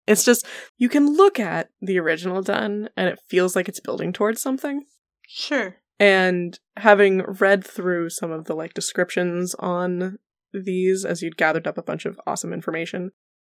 It's 0.07 0.25
just, 0.25 0.47
you 0.76 0.88
can 0.88 1.16
look 1.16 1.38
at 1.38 1.69
the 1.80 1.99
original 1.99 2.42
done 2.42 2.88
and 2.97 3.09
it 3.09 3.21
feels 3.28 3.54
like 3.54 3.69
it's 3.69 3.80
building 3.80 4.12
towards 4.12 4.42
something. 4.42 4.85
Sure. 5.26 5.76
And 5.99 6.59
having 6.78 7.23
read 7.23 7.64
through 7.64 8.11
some 8.11 8.30
of 8.30 8.47
the 8.47 8.54
like 8.54 8.75
descriptions 8.75 9.54
on 9.59 10.19
these 10.52 11.04
as 11.04 11.23
you'd 11.23 11.37
gathered 11.37 11.66
up 11.66 11.78
a 11.78 11.83
bunch 11.83 12.07
of 12.07 12.21
awesome 12.26 12.52
information, 12.52 13.11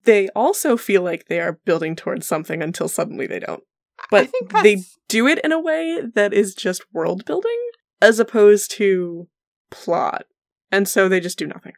they 0.03 0.27
also 0.29 0.75
feel 0.75 1.03
like 1.03 1.25
they 1.25 1.39
are 1.39 1.59
building 1.65 1.95
towards 1.95 2.25
something 2.25 2.61
until 2.61 2.87
suddenly 2.87 3.27
they 3.27 3.39
don't. 3.39 3.63
But 4.09 4.31
they 4.63 4.83
do 5.07 5.27
it 5.27 5.39
in 5.43 5.51
a 5.51 5.59
way 5.59 6.01
that 6.15 6.33
is 6.33 6.55
just 6.55 6.91
world 6.91 7.23
building 7.23 7.59
as 8.01 8.19
opposed 8.19 8.71
to 8.71 9.27
plot. 9.69 10.25
And 10.71 10.87
so 10.87 11.07
they 11.07 11.19
just 11.19 11.37
do 11.37 11.45
nothing. 11.45 11.73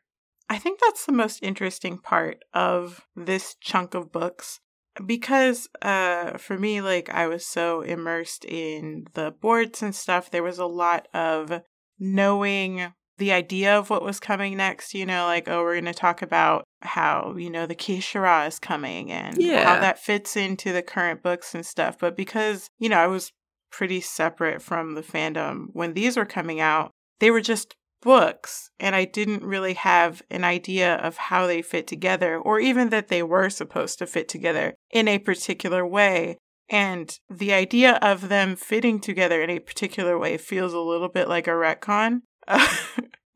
I 0.53 0.59
think 0.59 0.79
that's 0.79 1.05
the 1.05 1.11
most 1.11 1.41
interesting 1.41 1.97
part 1.97 2.43
of 2.53 3.01
this 3.15 3.55
chunk 3.59 3.93
of 3.95 4.11
books 4.11 4.59
because 5.03 5.67
uh 5.81 6.37
for 6.37 6.55
me 6.59 6.79
like 6.79 7.09
I 7.09 7.25
was 7.25 7.43
so 7.43 7.81
immersed 7.81 8.45
in 8.45 9.07
the 9.15 9.31
boards 9.31 9.81
and 9.81 9.95
stuff 9.95 10.29
there 10.29 10.43
was 10.43 10.59
a 10.59 10.67
lot 10.67 11.07
of 11.15 11.61
knowing 11.97 12.93
the 13.17 13.31
idea 13.31 13.77
of 13.77 13.89
what 13.89 14.03
was 14.03 14.19
coming 14.19 14.57
next, 14.57 14.93
you 14.93 15.05
know, 15.05 15.25
like, 15.25 15.47
oh, 15.47 15.61
we're 15.63 15.75
going 15.75 15.85
to 15.85 15.93
talk 15.93 16.21
about 16.23 16.63
how, 16.81 17.35
you 17.37 17.49
know, 17.49 17.65
the 17.67 17.75
Kiesha'ra 17.75 18.47
is 18.47 18.57
coming 18.59 19.11
and 19.11 19.39
Yeah. 19.39 19.63
how 19.63 19.79
that 19.79 19.99
fits 19.99 20.35
into 20.35 20.73
the 20.73 20.81
current 20.81 21.21
books 21.21 21.53
and 21.53 21.65
stuff. 21.65 21.97
But 21.99 22.17
because, 22.17 22.67
you 22.79 22.89
know, 22.89 22.97
I 22.97 23.07
was 23.07 23.31
pretty 23.71 24.01
separate 24.01 24.61
from 24.61 24.95
the 24.95 25.03
fandom 25.03 25.67
when 25.73 25.93
these 25.93 26.17
were 26.17 26.25
coming 26.25 26.59
out, 26.59 26.91
they 27.19 27.29
were 27.31 27.41
just 27.41 27.75
books. 28.03 28.71
And 28.79 28.95
I 28.95 29.05
didn't 29.05 29.43
really 29.43 29.73
have 29.73 30.21
an 30.29 30.43
idea 30.43 30.95
of 30.95 31.17
how 31.17 31.47
they 31.47 31.61
fit 31.61 31.87
together 31.87 32.37
or 32.37 32.59
even 32.59 32.89
that 32.89 33.07
they 33.07 33.23
were 33.23 33.49
supposed 33.49 33.99
to 33.99 34.07
fit 34.07 34.27
together 34.27 34.75
in 34.91 35.07
a 35.07 35.19
particular 35.19 35.85
way. 35.85 36.37
And 36.69 37.17
the 37.29 37.53
idea 37.53 37.93
of 38.01 38.29
them 38.29 38.55
fitting 38.55 38.99
together 38.99 39.41
in 39.41 39.49
a 39.49 39.59
particular 39.59 40.17
way 40.17 40.37
feels 40.37 40.73
a 40.73 40.79
little 40.79 41.09
bit 41.09 41.27
like 41.27 41.47
a 41.47 41.51
retcon. 41.51 42.21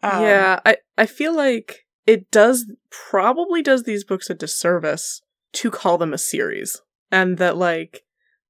Um, 0.04 0.22
yeah, 0.22 0.60
I, 0.64 0.78
I 0.96 1.08
feel 1.08 1.36
like 1.36 1.88
it 2.06 2.30
does 2.30 2.72
probably 2.90 3.64
does 3.64 3.84
these 3.84 4.04
books 4.04 4.30
a 4.30 4.36
disservice 4.36 5.22
to 5.54 5.72
call 5.72 5.98
them 5.98 6.14
a 6.14 6.20
series. 6.20 6.82
And 7.12 7.40
that 7.40 7.58
like 7.58 8.04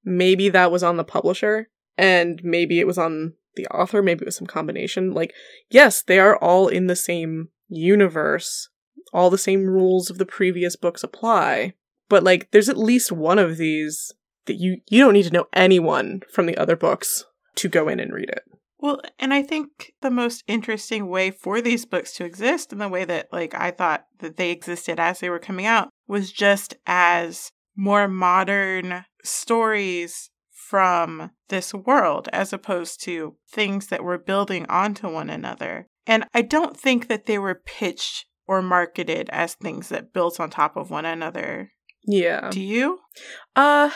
maybe 0.04 0.50
that 0.50 0.72
was 0.72 0.84
on 0.84 0.98
the 0.98 1.04
publisher 1.04 1.70
and 1.98 2.42
maybe 2.44 2.80
it 2.80 2.88
was 2.88 2.98
on 2.98 3.34
the 3.58 3.68
author, 3.68 4.02
maybe 4.02 4.22
it 4.22 4.26
was 4.26 4.38
some 4.38 4.48
combination. 4.48 5.12
Like, 5.12 5.34
yes, 5.70 6.02
they 6.02 6.20
are 6.20 6.38
all 6.38 6.70
in 6.70 6.88
the 6.88 6.96
same 6.96 7.50
universe. 7.68 8.70
All 9.14 9.30
the 9.30 9.38
same 9.38 9.66
rules 9.66 10.10
of 10.10 10.18
the 10.18 10.26
previous 10.26 10.76
books 10.76 11.04
apply. 11.04 11.74
But 12.10 12.24
like 12.24 12.52
there's 12.52 12.70
at 12.70 12.78
least 12.78 13.12
one 13.12 13.40
of 13.40 13.58
these 13.58 14.14
that 14.46 14.56
you 14.56 14.78
you 14.90 15.00
don't 15.00 15.14
need 15.14 15.24
to 15.24 15.34
know 15.34 15.48
anyone 15.54 16.22
from 16.32 16.46
the 16.46 16.58
other 16.58 16.76
books 16.76 17.26
to 17.56 17.68
go 17.68 17.88
in 17.88 18.00
and 18.00 18.14
read 18.14 18.30
it. 18.30 18.44
Well, 18.80 19.02
and 19.18 19.34
I 19.34 19.42
think 19.42 19.94
the 20.02 20.12
most 20.12 20.44
interesting 20.48 21.10
way 21.10 21.32
for 21.32 21.62
these 21.62 21.86
books 21.86 22.14
to 22.14 22.26
exist 22.26 22.72
and 22.72 22.80
the 22.80 22.88
way 22.88 23.06
that 23.06 23.32
like 23.32 23.56
I 23.56 23.72
thought 23.72 24.06
that 24.20 24.38
they 24.38 24.52
existed 24.52 25.00
as 25.00 25.20
they 25.20 25.30
were 25.30 25.40
coming 25.40 25.66
out 25.66 25.90
was 26.08 26.32
just 26.32 26.76
as 26.86 27.52
more 27.76 28.08
modern 28.08 29.06
stories 29.24 30.30
from 30.70 31.32
this 31.50 31.74
world 31.74 32.28
as 32.34 32.52
opposed 32.52 33.02
to 33.04 33.36
things 33.50 33.88
that 33.88 34.04
were 34.04 34.18
building 34.18 34.66
onto 34.68 35.10
one 35.10 35.30
another. 35.30 35.88
And 36.06 36.26
I 36.34 36.42
don't 36.42 36.76
think 36.78 37.08
that 37.08 37.26
they 37.26 37.38
were 37.38 37.62
pitched 37.66 38.26
or 38.48 38.62
marketed 38.62 39.30
as 39.32 39.54
things 39.56 39.90
that 39.90 40.14
built 40.14 40.40
on 40.40 40.50
top 40.50 40.76
of 40.76 40.90
one 40.90 41.06
another. 41.06 41.72
Yeah. 42.06 42.50
Do 42.50 42.62
you? 42.62 43.00
Uh 43.56 43.92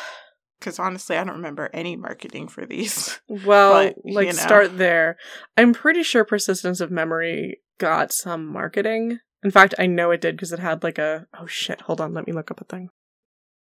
Because 0.59 0.79
honestly, 0.79 1.17
I 1.17 1.23
don't 1.23 1.35
remember 1.37 1.69
any 1.73 1.95
marketing 1.95 2.47
for 2.47 2.65
these. 2.65 3.19
Well, 3.45 3.73
But, 3.73 3.95
like 4.05 4.27
know. 4.27 4.33
start 4.33 4.77
there. 4.77 5.17
I'm 5.57 5.73
pretty 5.73 6.03
sure 6.03 6.23
Persistence 6.25 6.79
of 6.81 6.91
Memory 6.91 7.61
got 7.79 8.11
some 8.13 8.45
marketing. 8.45 9.19
In 9.43 9.51
fact, 9.51 9.73
I 9.79 9.87
know 9.87 10.11
it 10.11 10.21
did 10.21 10.35
because 10.35 10.51
it 10.51 10.59
had 10.59 10.83
like 10.83 10.97
a 10.99 11.25
oh 11.37 11.47
shit, 11.47 11.81
hold 11.81 11.99
on, 11.99 12.13
let 12.13 12.27
me 12.27 12.33
look 12.33 12.51
up 12.51 12.61
a 12.61 12.65
thing. 12.65 12.89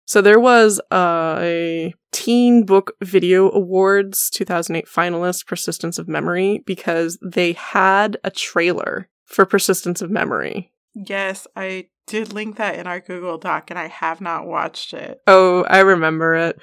So 0.07 0.23
there 0.23 0.39
was 0.39 0.81
uh, 0.93 1.39
a 1.41 1.95
Teen 2.13 2.65
Book 2.65 2.93
Video 3.03 3.51
Awards 3.51 4.31
2008 4.31 4.87
finalist 4.87 5.47
Persistence 5.47 5.99
of 5.99 6.09
Memory 6.09 6.63
because 6.65 7.19
they 7.21 7.53
had 7.53 8.17
a 8.23 8.31
trailer 8.31 9.09
for 9.25 9.45
Persistence 9.45 10.01
of 10.01 10.11
Memory. 10.11 10.73
Yes, 10.95 11.49
I 11.57 11.89
did 12.07 12.33
link 12.33 12.57
that 12.57 12.79
in 12.79 12.87
our 12.87 13.01
Google 13.01 13.37
Doc 13.37 13.69
and 13.69 13.79
I 13.79 13.89
have 13.89 14.21
not 14.21 14.47
watched 14.47 14.95
it. 14.95 15.21
Oh, 15.27 15.65
I 15.65 15.81
remember 15.81 16.35
it. 16.35 16.59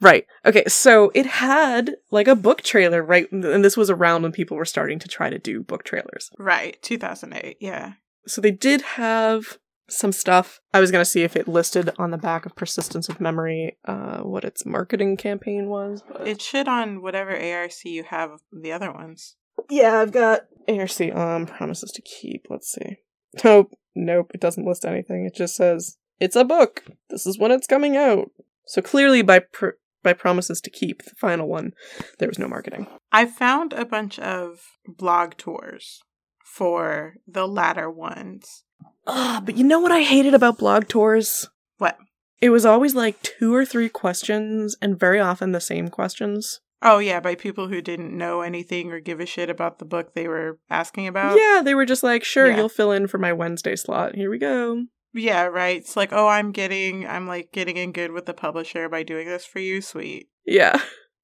Right. 0.00 0.26
Okay, 0.46 0.64
so 0.66 1.12
it 1.14 1.26
had 1.26 1.96
like 2.10 2.26
a 2.26 2.34
book 2.34 2.62
trailer, 2.62 3.02
right? 3.02 3.30
And 3.30 3.62
this 3.62 3.76
was 3.76 3.90
around 3.90 4.22
when 4.22 4.32
people 4.32 4.56
were 4.56 4.64
starting 4.64 4.98
to 5.00 5.08
try 5.08 5.28
to 5.28 5.38
do 5.38 5.62
book 5.62 5.84
trailers. 5.84 6.30
Right, 6.38 6.78
2008. 6.82 7.58
Yeah. 7.60 7.92
So 8.26 8.40
they 8.40 8.50
did 8.50 8.80
have 8.82 9.58
some 9.88 10.12
stuff. 10.12 10.60
I 10.72 10.80
was 10.80 10.90
going 10.90 11.02
to 11.02 11.10
see 11.10 11.22
if 11.22 11.36
it 11.36 11.48
listed 11.48 11.90
on 11.98 12.10
the 12.10 12.18
back 12.18 12.46
of 12.46 12.54
Persistence 12.54 13.08
of 13.08 13.20
Memory 13.20 13.76
uh, 13.84 14.18
what 14.18 14.44
its 14.44 14.66
marketing 14.66 15.16
campaign 15.16 15.68
was. 15.68 16.02
But... 16.06 16.26
It 16.26 16.42
should 16.42 16.68
on 16.68 17.02
whatever 17.02 17.30
ARC 17.30 17.72
you 17.84 18.04
have 18.04 18.40
the 18.52 18.72
other 18.72 18.92
ones. 18.92 19.36
yeah, 19.70 20.00
I've 20.00 20.12
got 20.12 20.42
ARC 20.68 21.00
um 21.14 21.46
promises 21.46 21.90
to 21.92 22.02
keep. 22.02 22.46
Let's 22.50 22.70
see. 22.70 22.98
Nope, 23.44 23.74
nope, 23.94 24.30
it 24.34 24.40
doesn't 24.40 24.66
list 24.66 24.84
anything. 24.84 25.26
It 25.26 25.34
just 25.34 25.56
says 25.56 25.98
it's 26.20 26.36
a 26.36 26.44
book. 26.44 26.84
This 27.10 27.26
is 27.26 27.38
when 27.38 27.50
it's 27.50 27.66
coming 27.66 27.96
out. 27.96 28.30
So 28.66 28.82
clearly 28.82 29.22
by 29.22 29.40
pr- 29.40 29.78
by 30.02 30.12
promises 30.12 30.60
to 30.60 30.70
keep, 30.70 31.02
the 31.04 31.14
final 31.16 31.48
one, 31.48 31.72
there 32.18 32.28
was 32.28 32.38
no 32.38 32.48
marketing. 32.48 32.86
I 33.10 33.26
found 33.26 33.72
a 33.72 33.84
bunch 33.84 34.18
of 34.18 34.62
blog 34.86 35.36
tours 35.36 36.02
for 36.44 37.14
the 37.26 37.48
latter 37.48 37.90
ones. 37.90 38.64
Ah, 39.08 39.40
but 39.44 39.56
you 39.56 39.64
know 39.64 39.80
what 39.80 39.90
I 39.92 40.02
hated 40.02 40.34
about 40.34 40.58
blog 40.58 40.86
tours? 40.88 41.48
What? 41.78 41.96
It 42.40 42.50
was 42.50 42.64
always 42.66 42.94
like 42.94 43.20
two 43.22 43.54
or 43.54 43.64
three 43.64 43.88
questions, 43.88 44.76
and 44.82 44.98
very 45.00 45.18
often 45.18 45.52
the 45.52 45.60
same 45.60 45.88
questions. 45.88 46.60
Oh, 46.82 46.98
yeah, 46.98 47.18
by 47.18 47.34
people 47.34 47.66
who 47.68 47.80
didn't 47.80 48.16
know 48.16 48.42
anything 48.42 48.92
or 48.92 49.00
give 49.00 49.18
a 49.18 49.26
shit 49.26 49.50
about 49.50 49.78
the 49.80 49.84
book 49.84 50.14
they 50.14 50.28
were 50.28 50.60
asking 50.70 51.08
about. 51.08 51.36
yeah, 51.36 51.60
they 51.64 51.74
were 51.74 51.86
just 51.86 52.04
like, 52.04 52.22
sure, 52.22 52.46
Yeah. 52.48 52.56
you'll 52.58 52.68
fill 52.68 52.92
in 52.92 53.08
for 53.08 53.18
my 53.18 53.32
Wednesday 53.32 53.74
slot. 53.74 54.14
Here 54.14 54.30
we 54.30 54.38
go. 54.38 54.84
Yeah, 55.12 55.44
right. 55.46 55.78
It's 55.78 55.96
like, 55.96 56.12
oh, 56.12 56.28
I'm 56.28 56.52
getting, 56.52 57.04
I'm 57.06 57.26
like 57.26 57.50
getting 57.50 57.76
in 57.78 57.90
good 57.92 58.12
with 58.12 58.26
the 58.26 58.34
publisher 58.34 58.88
by 58.88 59.02
doing 59.02 59.26
this 59.26 59.44
for 59.44 59.58
you. 59.58 59.80
Sweet. 59.80 60.28
Yeah. 60.46 60.78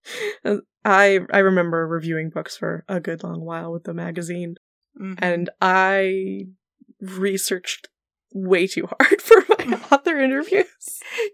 I 0.84 1.20
I 1.32 1.38
remember 1.38 1.86
reviewing 1.86 2.30
books 2.30 2.56
for 2.56 2.84
a 2.88 3.00
good 3.00 3.22
long 3.22 3.44
while 3.44 3.72
with 3.72 3.84
the 3.84 3.94
magazine, 3.94 4.56
Mhm. 5.00 5.18
and 5.22 5.50
I 5.60 6.46
researched 7.16 7.88
way 8.32 8.66
too 8.66 8.86
hard 8.86 9.20
for 9.22 9.44
my 9.48 9.78
author 9.92 10.18
interviews. 10.18 10.66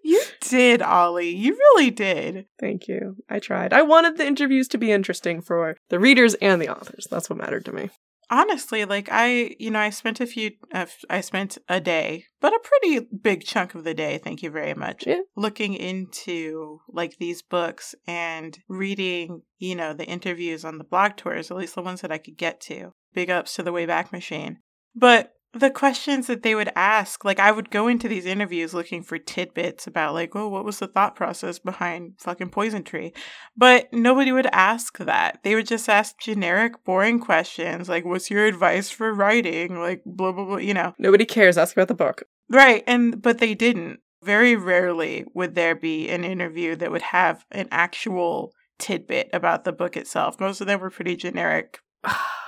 You 0.05 0.23
did, 0.43 0.83
Ollie. 0.83 1.35
You 1.35 1.53
really 1.55 1.91
did. 1.91 2.47
Thank 2.59 2.89
you. 2.89 3.17
I 3.29 3.39
tried. 3.39 3.73
I 3.73 3.83
wanted 3.83 4.19
the 4.19 4.27
interviews 4.27 4.69
to 4.69 4.79
be 4.79 4.93
interesting 4.93 5.41
for 5.41 5.77
the 5.89 5.99
readers 5.99 6.35
and 6.35 6.61
the 6.61 6.69
authors. 6.69 7.07
That's 7.11 7.31
what 7.31 7.39
mattered 7.39 7.65
to 7.67 7.73
me. 7.73 7.91
Honestly, 8.33 8.85
like 8.85 9.09
I, 9.11 9.57
you 9.59 9.73
know, 9.73 9.81
I 9.81 9.91
spent 9.91 10.21
a 10.21 10.27
few, 10.27 10.53
uh, 10.73 10.87
I 11.09 11.21
spent 11.21 11.59
a 11.69 11.81
day, 11.81 12.27
but 12.41 12.53
a 12.53 12.61
pretty 12.63 13.09
big 13.21 13.43
chunk 13.45 13.75
of 13.75 13.83
the 13.83 13.93
day, 13.95 14.19
thank 14.23 14.41
you 14.41 14.51
very 14.51 14.73
much, 14.73 15.05
Yeah. 15.05 15.23
looking 15.35 15.75
into 15.75 16.79
like 16.89 17.17
these 17.19 17.43
books 17.43 17.93
and 18.07 18.57
reading, 18.69 19.43
you 19.59 19.75
know, 19.75 19.93
the 19.95 20.05
interviews 20.07 20.65
on 20.65 20.79
the 20.79 20.85
blog 20.85 21.17
tours, 21.17 21.51
at 21.51 21.57
least 21.57 21.75
the 21.75 21.83
ones 21.83 22.03
that 22.03 22.13
I 22.13 22.19
could 22.19 22.37
get 22.37 22.61
to. 22.63 22.93
Big 23.15 23.31
ups 23.31 23.55
to 23.57 23.65
the 23.65 23.73
Wayback 23.73 24.13
Machine. 24.13 24.59
But 24.95 25.33
the 25.53 25.71
questions 25.71 26.29
that 26.29 26.43
they 26.43 26.55
would 26.55 26.71
ask, 26.77 27.25
like 27.25 27.41
I 27.41 27.51
would 27.51 27.71
go 27.71 27.89
into 27.89 28.09
these 28.09 28.25
interviews 28.25 28.73
looking 28.73 29.03
for 29.03 29.19
tidbits 29.19 29.87
about 29.87 30.15
like, 30.15 30.37
oh, 30.37 30.49
what 30.49 30.65
was 30.65 30.79
the 30.79 30.87
thought 30.87 31.17
process 31.17 31.59
behind 31.59 32.15
fucking 32.19 32.51
Poison 32.51 32.85
Tree? 32.85 33.13
But 33.57 33.93
nobody 33.93 34.31
would 34.31 34.47
ask 34.47 34.99
that. 34.99 35.41
They 35.43 35.57
would 35.57 35.67
just 35.67 35.89
ask 35.89 36.19
generic, 36.21 36.85
boring 36.85 37.19
questions 37.19 37.89
like, 37.89 38.05
what's 38.05 38.31
your 38.31 38.47
advice 38.47 38.91
for 38.91 39.13
writing? 39.13 39.81
Like, 39.81 40.03
blah, 40.07 40.33
blah, 40.33 40.45
blah, 40.45 40.57
you 40.59 40.75
know. 40.75 40.95
Nobody 40.99 41.25
cares. 41.25 41.59
Ask 41.59 41.77
about 41.77 41.89
the 41.89 41.95
book. 41.95 42.23
Right. 42.49 42.85
And, 42.87 43.21
but 43.21 43.39
they 43.39 43.55
didn't. 43.55 44.01
Very 44.23 44.55
rarely 44.55 45.25
would 45.35 45.55
there 45.55 45.75
be 45.75 46.11
an 46.11 46.25
interview 46.25 46.77
that 46.77 46.93
would 46.93 47.03
have 47.03 47.45
an 47.51 47.69
actual 47.71 48.53
tidbit 48.79 49.31
about 49.33 49.65
the 49.65 49.73
book 49.73 49.97
itself. 49.97 50.39
Most 50.39 50.61
of 50.61 50.67
them 50.67 50.79
were 50.79 50.91
pretty 50.91 51.17
generic. 51.17 51.79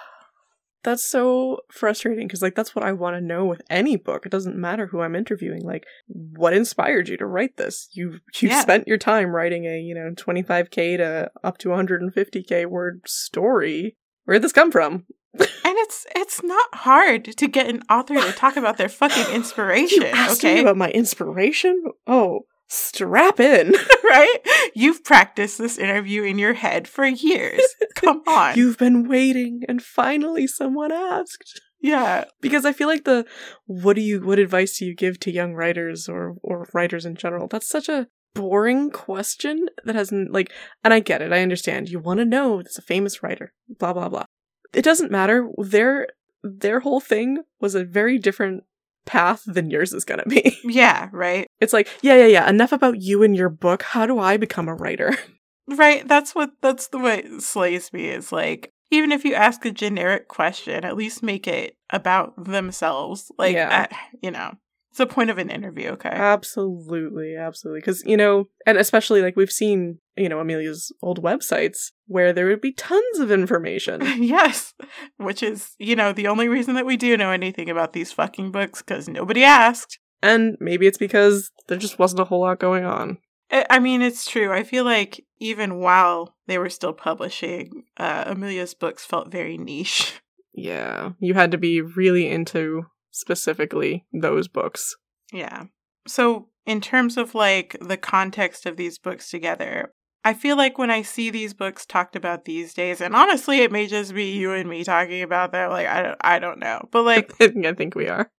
That's 0.84 1.08
so 1.08 1.60
frustrating 1.70 2.26
because, 2.26 2.42
like, 2.42 2.54
that's 2.56 2.74
what 2.74 2.84
I 2.84 2.92
want 2.92 3.14
to 3.16 3.20
know 3.20 3.44
with 3.44 3.62
any 3.70 3.96
book. 3.96 4.26
It 4.26 4.32
doesn't 4.32 4.56
matter 4.56 4.86
who 4.86 5.00
I'm 5.00 5.14
interviewing. 5.14 5.62
Like, 5.62 5.84
what 6.08 6.54
inspired 6.54 7.08
you 7.08 7.16
to 7.18 7.26
write 7.26 7.56
this? 7.56 7.88
You 7.92 8.18
you 8.40 8.48
Yeah. 8.48 8.60
spent 8.62 8.88
your 8.88 8.98
time 8.98 9.28
writing 9.34 9.64
a 9.66 9.78
you 9.80 9.94
know 9.94 10.10
25k 10.16 10.96
to 10.98 11.30
up 11.44 11.58
to 11.58 11.68
150k 11.68 12.66
word 12.66 13.02
story. 13.06 13.96
Where 14.24 14.34
did 14.36 14.42
this 14.42 14.52
come 14.52 14.70
from? 14.72 15.04
And 15.64 15.78
it's 15.78 16.06
it's 16.14 16.42
not 16.42 16.74
hard 16.74 17.24
to 17.24 17.46
get 17.48 17.66
an 17.68 17.82
author 17.88 18.14
to 18.14 18.32
talk 18.32 18.56
about 18.56 18.76
their 18.76 18.88
fucking 18.90 19.32
inspiration, 19.34 20.02
You 20.02 20.08
asked 20.08 20.44
okay? 20.44 20.56
me 20.56 20.60
about 20.62 20.76
my 20.76 20.90
inspiration. 20.90 21.82
Oh, 22.06 22.40
strap 22.72 23.38
in. 23.38 23.74
right? 24.04 24.38
You've 24.74 25.04
practiced 25.04 25.58
this 25.58 25.78
interview 25.78 26.22
in 26.22 26.38
your 26.38 26.54
head 26.54 26.88
for 26.88 27.04
years. 27.04 27.60
Come 27.94 28.22
on. 28.26 28.56
You've 28.56 28.78
been 28.78 29.08
waiting, 29.08 29.62
and 29.68 29.82
finally 29.82 30.46
someone 30.46 30.92
asked. 30.92 31.60
yeah. 31.80 32.24
Because 32.40 32.64
I 32.64 32.72
feel 32.72 32.88
like 32.88 33.04
the 33.04 33.26
what 33.66 33.96
do 33.96 34.02
you 34.02 34.20
what 34.20 34.38
advice 34.38 34.78
do 34.78 34.86
you 34.86 34.94
give 34.94 35.20
to 35.20 35.30
young 35.30 35.54
writers 35.54 36.08
or 36.08 36.36
or 36.42 36.68
writers 36.72 37.04
in 37.04 37.14
general? 37.16 37.46
That's 37.48 37.68
such 37.68 37.88
a 37.88 38.08
boring 38.34 38.90
question 38.90 39.68
that 39.84 39.94
hasn't 39.94 40.32
like 40.32 40.50
and 40.82 40.94
I 40.94 41.00
get 41.00 41.22
it. 41.22 41.32
I 41.32 41.42
understand. 41.42 41.88
You 41.90 41.98
want 41.98 42.18
to 42.18 42.24
know 42.24 42.58
it's 42.60 42.78
a 42.78 42.82
famous 42.82 43.22
writer. 43.22 43.52
Blah 43.78 43.92
blah 43.92 44.08
blah. 44.08 44.24
It 44.72 44.82
doesn't 44.82 45.10
matter. 45.12 45.48
Their 45.58 46.08
their 46.42 46.80
whole 46.80 47.00
thing 47.00 47.42
was 47.60 47.74
a 47.74 47.84
very 47.84 48.18
different 48.18 48.64
path 49.04 49.42
than 49.46 49.70
yours 49.70 49.92
is 49.92 50.04
going 50.04 50.20
to 50.20 50.28
be. 50.28 50.58
Yeah, 50.64 51.08
right. 51.12 51.46
It's 51.60 51.72
like, 51.72 51.88
yeah, 52.02 52.16
yeah, 52.16 52.26
yeah, 52.26 52.48
enough 52.48 52.72
about 52.72 53.00
you 53.02 53.22
and 53.22 53.36
your 53.36 53.48
book. 53.48 53.82
How 53.82 54.06
do 54.06 54.18
I 54.18 54.36
become 54.36 54.68
a 54.68 54.74
writer? 54.74 55.16
Right. 55.68 56.06
That's 56.08 56.34
what 56.34 56.50
that's 56.60 56.88
the 56.88 56.98
way 56.98 57.20
it 57.20 57.40
slays 57.40 57.92
me. 57.92 58.08
Is 58.08 58.32
like, 58.32 58.72
even 58.90 59.12
if 59.12 59.24
you 59.24 59.34
ask 59.34 59.64
a 59.64 59.70
generic 59.70 60.26
question, 60.26 60.84
at 60.84 60.96
least 60.96 61.22
make 61.22 61.46
it 61.46 61.76
about 61.90 62.34
themselves. 62.44 63.30
Like, 63.38 63.54
Yeah. 63.54 63.86
uh, 63.90 63.96
you 64.20 64.32
know, 64.32 64.54
it's 64.92 64.98
the 64.98 65.06
point 65.06 65.30
of 65.30 65.38
an 65.38 65.48
interview, 65.48 65.88
okay? 65.92 66.10
Absolutely, 66.10 67.34
absolutely. 67.34 67.80
Because, 67.80 68.04
you 68.04 68.14
know, 68.14 68.48
and 68.66 68.76
especially 68.76 69.22
like 69.22 69.36
we've 69.36 69.50
seen, 69.50 70.00
you 70.18 70.28
know, 70.28 70.38
Amelia's 70.38 70.92
old 71.00 71.22
websites 71.22 71.92
where 72.08 72.34
there 72.34 72.44
would 72.48 72.60
be 72.60 72.72
tons 72.72 73.18
of 73.18 73.30
information. 73.30 74.02
yes, 74.22 74.74
which 75.16 75.42
is, 75.42 75.70
you 75.78 75.96
know, 75.96 76.12
the 76.12 76.26
only 76.26 76.46
reason 76.46 76.74
that 76.74 76.84
we 76.84 76.98
do 76.98 77.16
know 77.16 77.30
anything 77.30 77.70
about 77.70 77.94
these 77.94 78.12
fucking 78.12 78.52
books 78.52 78.82
because 78.82 79.08
nobody 79.08 79.44
asked. 79.44 79.98
and 80.22 80.58
maybe 80.60 80.86
it's 80.86 80.98
because 80.98 81.50
there 81.68 81.78
just 81.78 81.98
wasn't 81.98 82.20
a 82.20 82.24
whole 82.24 82.42
lot 82.42 82.60
going 82.60 82.84
on. 82.84 83.16
I 83.50 83.64
I 83.70 83.78
mean, 83.78 84.02
it's 84.02 84.30
true. 84.30 84.52
I 84.52 84.62
feel 84.62 84.84
like 84.84 85.24
even 85.40 85.76
while 85.76 86.36
they 86.46 86.58
were 86.58 86.68
still 86.68 86.92
publishing, 86.92 87.84
uh, 87.96 88.24
Amelia's 88.26 88.74
books 88.74 89.06
felt 89.06 89.32
very 89.32 89.56
niche. 89.56 90.20
Yeah. 90.52 91.12
You 91.18 91.32
had 91.32 91.52
to 91.52 91.58
be 91.58 91.80
really 91.80 92.28
into 92.28 92.84
specifically 93.12 94.04
those 94.12 94.48
books. 94.48 94.96
Yeah. 95.32 95.64
So, 96.06 96.48
in 96.66 96.80
terms 96.80 97.16
of 97.16 97.34
like 97.34 97.76
the 97.80 97.96
context 97.96 98.66
of 98.66 98.76
these 98.76 98.98
books 98.98 99.30
together, 99.30 99.92
I 100.24 100.34
feel 100.34 100.56
like 100.56 100.78
when 100.78 100.90
I 100.90 101.02
see 101.02 101.30
these 101.30 101.52
books 101.52 101.84
talked 101.84 102.14
about 102.14 102.44
these 102.44 102.74
days, 102.74 103.00
and 103.00 103.14
honestly, 103.14 103.58
it 103.58 103.72
may 103.72 103.88
just 103.88 104.14
be 104.14 104.32
you 104.32 104.52
and 104.52 104.68
me 104.68 104.84
talking 104.84 105.22
about 105.22 105.50
them. 105.50 105.70
Like, 105.70 105.88
I 105.88 106.02
don't, 106.02 106.18
I 106.20 106.38
don't 106.38 106.60
know, 106.60 106.88
but 106.92 107.02
like, 107.02 107.32
I 107.40 107.72
think 107.72 107.94
we 107.94 108.08
are. 108.08 108.30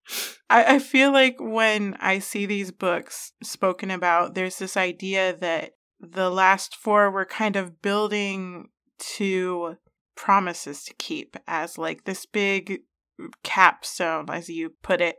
I, 0.49 0.75
I 0.75 0.79
feel 0.79 1.11
like 1.11 1.35
when 1.39 1.97
I 1.99 2.19
see 2.19 2.45
these 2.45 2.71
books 2.71 3.33
spoken 3.43 3.91
about, 3.91 4.33
there's 4.33 4.59
this 4.59 4.77
idea 4.77 5.35
that 5.37 5.71
the 5.99 6.29
last 6.29 6.75
four 6.75 7.11
were 7.11 7.25
kind 7.25 7.55
of 7.55 7.81
building 7.81 8.69
to 9.17 9.75
promises 10.15 10.83
to 10.85 10.93
keep 10.93 11.35
as 11.47 11.77
like 11.77 12.05
this 12.05 12.25
big 12.25 12.81
capstone, 13.43 14.25
as 14.29 14.49
you 14.49 14.73
put 14.81 15.01
it. 15.01 15.17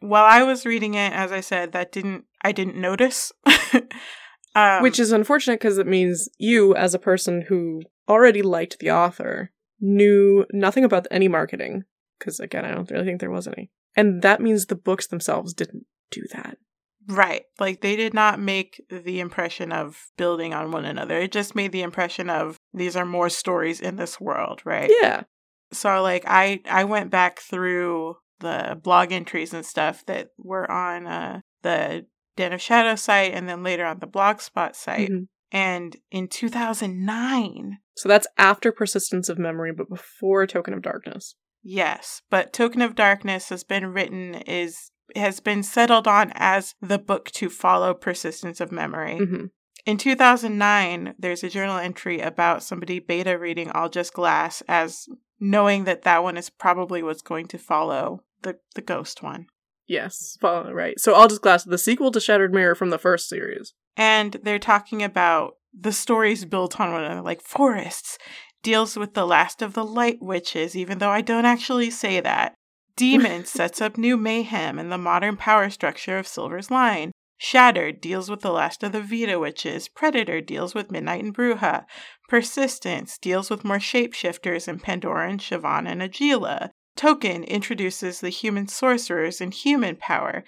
While 0.00 0.24
I 0.24 0.42
was 0.42 0.66
reading 0.66 0.94
it, 0.94 1.12
as 1.12 1.32
I 1.32 1.40
said, 1.40 1.72
that 1.72 1.92
didn't 1.92 2.24
I 2.42 2.52
didn't 2.52 2.76
notice. 2.76 3.32
um, 4.54 4.82
Which 4.82 4.98
is 4.98 5.12
unfortunate 5.12 5.60
because 5.60 5.78
it 5.78 5.86
means 5.86 6.28
you, 6.38 6.74
as 6.74 6.94
a 6.94 6.98
person 6.98 7.42
who 7.48 7.82
already 8.08 8.42
liked 8.42 8.78
the 8.78 8.90
author, 8.90 9.50
knew 9.80 10.44
nothing 10.52 10.84
about 10.84 11.06
any 11.10 11.28
marketing. 11.28 11.84
Because 12.18 12.38
again, 12.40 12.64
I 12.64 12.72
don't 12.72 12.90
really 12.90 13.04
think 13.04 13.20
there 13.20 13.30
was 13.30 13.46
any. 13.46 13.70
And 13.96 14.22
that 14.22 14.40
means 14.40 14.66
the 14.66 14.74
books 14.74 15.06
themselves 15.06 15.54
didn't 15.54 15.86
do 16.10 16.22
that. 16.32 16.58
Right. 17.06 17.42
Like 17.60 17.80
they 17.80 17.96
did 17.96 18.14
not 18.14 18.40
make 18.40 18.82
the 18.88 19.20
impression 19.20 19.72
of 19.72 20.10
building 20.16 20.54
on 20.54 20.70
one 20.70 20.84
another. 20.84 21.18
It 21.18 21.32
just 21.32 21.54
made 21.54 21.72
the 21.72 21.82
impression 21.82 22.30
of 22.30 22.56
these 22.72 22.96
are 22.96 23.04
more 23.04 23.28
stories 23.28 23.80
in 23.80 23.96
this 23.96 24.20
world, 24.20 24.62
right? 24.64 24.90
Yeah. 25.02 25.24
So 25.72 26.02
like 26.02 26.24
I 26.26 26.60
I 26.68 26.84
went 26.84 27.10
back 27.10 27.40
through 27.40 28.16
the 28.40 28.78
blog 28.82 29.12
entries 29.12 29.54
and 29.54 29.64
stuff 29.64 30.04
that 30.06 30.28
were 30.38 30.70
on 30.70 31.06
uh 31.06 31.40
the 31.62 32.06
Den 32.36 32.52
of 32.52 32.60
Shadow 32.60 32.96
site 32.96 33.32
and 33.32 33.48
then 33.48 33.62
later 33.62 33.84
on 33.86 34.00
the 34.00 34.06
Blogspot 34.06 34.74
site. 34.74 35.10
Mhm. 35.10 35.28
And 35.52 35.96
in 36.10 36.26
2009, 36.28 37.78
So 37.96 38.08
that's 38.08 38.26
after 38.36 38.72
Persistence 38.72 39.28
of 39.28 39.38
Memory, 39.38 39.72
but 39.72 39.88
before 39.88 40.46
Token 40.46 40.74
of 40.74 40.82
Darkness. 40.82 41.36
yes, 41.62 42.22
but 42.28 42.52
Token 42.52 42.82
of 42.82 42.94
Darkness 42.96 43.48
has 43.50 43.62
been 43.64 43.86
written 43.92 44.34
is 44.34 44.90
has 45.14 45.38
been 45.38 45.62
settled 45.62 46.08
on 46.08 46.32
as 46.34 46.74
the 46.80 46.98
book 46.98 47.30
to 47.32 47.48
follow 47.50 47.94
Persistence 47.94 48.60
of 48.60 48.72
Memory. 48.72 49.18
hmm 49.18 49.44
In 49.86 49.96
2009, 49.98 51.14
there's 51.18 51.44
a 51.44 51.48
journal 51.50 51.76
entry 51.78 52.20
about 52.20 52.62
somebody 52.62 52.98
beta 52.98 53.38
reading 53.38 53.70
All 53.70 53.88
Just 53.88 54.12
Glass 54.14 54.62
as 54.66 55.06
knowing 55.40 55.84
that 55.84 56.02
that 56.02 56.22
one 56.22 56.36
is 56.36 56.50
probably 56.50 57.02
what's 57.02 57.22
going 57.22 57.46
to 57.48 57.58
follow 57.58 58.22
the, 58.42 58.58
the 58.74 58.82
ghost 58.82 59.22
one. 59.22 59.46
Yes, 59.86 60.38
follow 60.40 60.72
right. 60.72 60.98
So 60.98 61.14
All 61.14 61.28
Just 61.28 61.42
Glass, 61.42 61.64
the 61.64 61.78
sequel 61.78 62.10
to 62.12 62.20
Shattered 62.20 62.54
Mirror 62.54 62.74
from 62.74 62.90
the 62.90 62.98
first 62.98 63.28
series. 63.28 63.74
And 63.96 64.38
they're 64.42 64.58
talking 64.58 65.02
about 65.02 65.56
the 65.78 65.92
stories 65.92 66.44
built 66.44 66.80
on 66.80 66.92
one 66.92 67.04
another, 67.04 67.22
like 67.22 67.42
Forests 67.42 68.18
deals 68.62 68.96
with 68.96 69.14
the 69.14 69.26
last 69.26 69.60
of 69.60 69.74
the 69.74 69.84
light 69.84 70.22
witches, 70.22 70.74
even 70.74 70.98
though 70.98 71.10
I 71.10 71.20
don't 71.20 71.44
actually 71.44 71.90
say 71.90 72.20
that. 72.20 72.54
Demon 72.96 73.44
sets 73.44 73.80
up 73.80 73.98
new 73.98 74.16
mayhem 74.16 74.78
in 74.78 74.88
the 74.88 74.98
modern 74.98 75.36
power 75.36 75.68
structure 75.68 76.16
of 76.16 76.28
Silver's 76.28 76.70
Line. 76.70 77.10
Shattered 77.46 78.00
deals 78.00 78.30
with 78.30 78.40
the 78.40 78.50
last 78.50 78.82
of 78.82 78.92
the 78.92 79.02
Vida 79.02 79.38
witches. 79.38 79.86
Predator 79.86 80.40
deals 80.40 80.74
with 80.74 80.90
Midnight 80.90 81.22
and 81.22 81.36
Bruja. 81.36 81.84
Persistence 82.26 83.18
deals 83.18 83.50
with 83.50 83.66
more 83.66 83.78
shapeshifters 83.78 84.66
in 84.66 84.78
Pandora 84.78 85.28
and 85.28 85.38
Shevaun 85.38 85.86
and 85.86 86.00
Agila. 86.00 86.70
Token 86.96 87.44
introduces 87.44 88.20
the 88.20 88.30
human 88.30 88.66
sorcerers 88.66 89.42
and 89.42 89.52
human 89.52 89.96
power. 89.96 90.42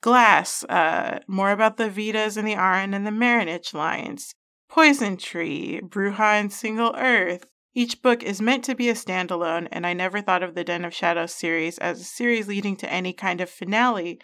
Glass, 0.00 0.64
uh, 0.64 1.20
more 1.28 1.52
about 1.52 1.76
the 1.76 1.88
Vidas 1.88 2.36
and 2.36 2.48
the 2.48 2.56
Arun 2.56 2.94
and 2.94 3.06
the 3.06 3.12
Marinitch 3.12 3.72
lines. 3.72 4.34
Poison 4.68 5.16
Tree, 5.16 5.80
Bruja 5.84 6.40
and 6.40 6.52
Single 6.52 6.96
Earth. 6.98 7.44
Each 7.74 8.02
book 8.02 8.24
is 8.24 8.42
meant 8.42 8.64
to 8.64 8.74
be 8.74 8.88
a 8.88 8.94
standalone, 8.94 9.68
and 9.70 9.86
I 9.86 9.92
never 9.92 10.20
thought 10.20 10.42
of 10.42 10.56
the 10.56 10.64
Den 10.64 10.84
of 10.84 10.92
Shadows 10.92 11.32
series 11.32 11.78
as 11.78 12.00
a 12.00 12.04
series 12.04 12.48
leading 12.48 12.74
to 12.78 12.92
any 12.92 13.12
kind 13.12 13.40
of 13.40 13.48
finale. 13.48 14.18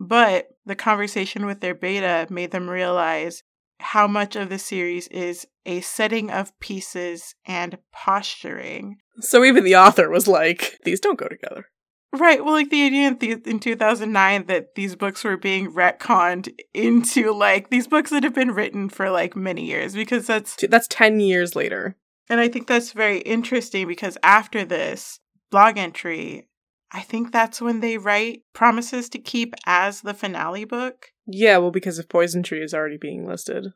But 0.00 0.48
the 0.64 0.74
conversation 0.74 1.44
with 1.44 1.60
their 1.60 1.74
beta 1.74 2.26
made 2.30 2.50
them 2.52 2.70
realize 2.70 3.42
how 3.80 4.06
much 4.06 4.34
of 4.34 4.48
the 4.48 4.58
series 4.58 5.06
is 5.08 5.46
a 5.66 5.82
setting 5.82 6.30
of 6.30 6.58
pieces 6.58 7.34
and 7.46 7.78
posturing. 7.92 8.96
So 9.20 9.44
even 9.44 9.62
the 9.64 9.76
author 9.76 10.08
was 10.08 10.26
like, 10.26 10.78
these 10.84 11.00
don't 11.00 11.18
go 11.18 11.28
together. 11.28 11.66
Right. 12.12 12.44
Well, 12.44 12.54
like 12.54 12.70
the 12.70 12.84
idea 12.84 13.08
in, 13.08 13.18
the, 13.18 13.32
in 13.44 13.60
2009 13.60 14.46
that 14.46 14.74
these 14.74 14.96
books 14.96 15.22
were 15.22 15.36
being 15.36 15.72
retconned 15.72 16.52
into 16.74 17.32
like 17.32 17.70
these 17.70 17.86
books 17.86 18.10
that 18.10 18.24
have 18.24 18.34
been 18.34 18.50
written 18.50 18.88
for 18.88 19.10
like 19.10 19.36
many 19.36 19.64
years 19.66 19.94
because 19.94 20.26
that's, 20.26 20.56
That's 20.68 20.88
10 20.88 21.20
years 21.20 21.54
later. 21.54 21.96
and 22.28 22.40
I 22.40 22.48
think 22.48 22.66
that's 22.66 22.92
very 22.92 23.18
interesting 23.20 23.86
because 23.86 24.18
after 24.22 24.64
this 24.64 25.20
blog 25.50 25.78
entry, 25.78 26.48
I 26.92 27.00
think 27.00 27.32
that's 27.32 27.60
when 27.60 27.80
they 27.80 27.98
write 27.98 28.42
Promises 28.52 29.08
to 29.10 29.18
Keep 29.18 29.54
as 29.64 30.00
the 30.00 30.14
finale 30.14 30.64
book. 30.64 31.06
Yeah, 31.26 31.58
well, 31.58 31.70
because 31.70 31.98
if 31.98 32.08
Poison 32.08 32.42
Tree 32.42 32.62
is 32.62 32.74
already 32.74 32.98
being 33.00 33.26
listed. 33.26 33.68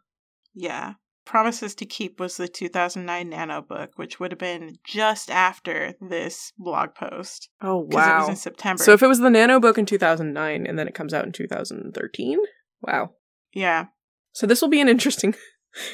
Yeah. 0.54 0.94
Promises 1.24 1.74
to 1.76 1.86
Keep 1.86 2.20
was 2.20 2.36
the 2.36 2.48
2009 2.48 3.28
Nano 3.30 3.62
book, 3.62 3.92
which 3.96 4.20
would 4.20 4.32
have 4.32 4.38
been 4.38 4.76
just 4.84 5.30
after 5.30 5.94
this 6.00 6.52
blog 6.58 6.94
post. 6.94 7.48
Oh, 7.62 7.84
Because 7.84 8.06
it 8.06 8.18
was 8.18 8.28
in 8.28 8.36
September. 8.36 8.82
So 8.82 8.92
if 8.92 9.02
it 9.02 9.06
was 9.06 9.20
the 9.20 9.30
Nano 9.30 9.58
book 9.60 9.78
in 9.78 9.86
2009 9.86 10.66
and 10.66 10.78
then 10.78 10.88
it 10.88 10.94
comes 10.94 11.14
out 11.14 11.24
in 11.24 11.32
2013? 11.32 12.38
Wow. 12.82 13.12
yeah. 13.54 13.86
So 14.32 14.46
this 14.46 14.60
will 14.60 14.68
be 14.68 14.80
an 14.80 14.88
interesting 14.88 15.34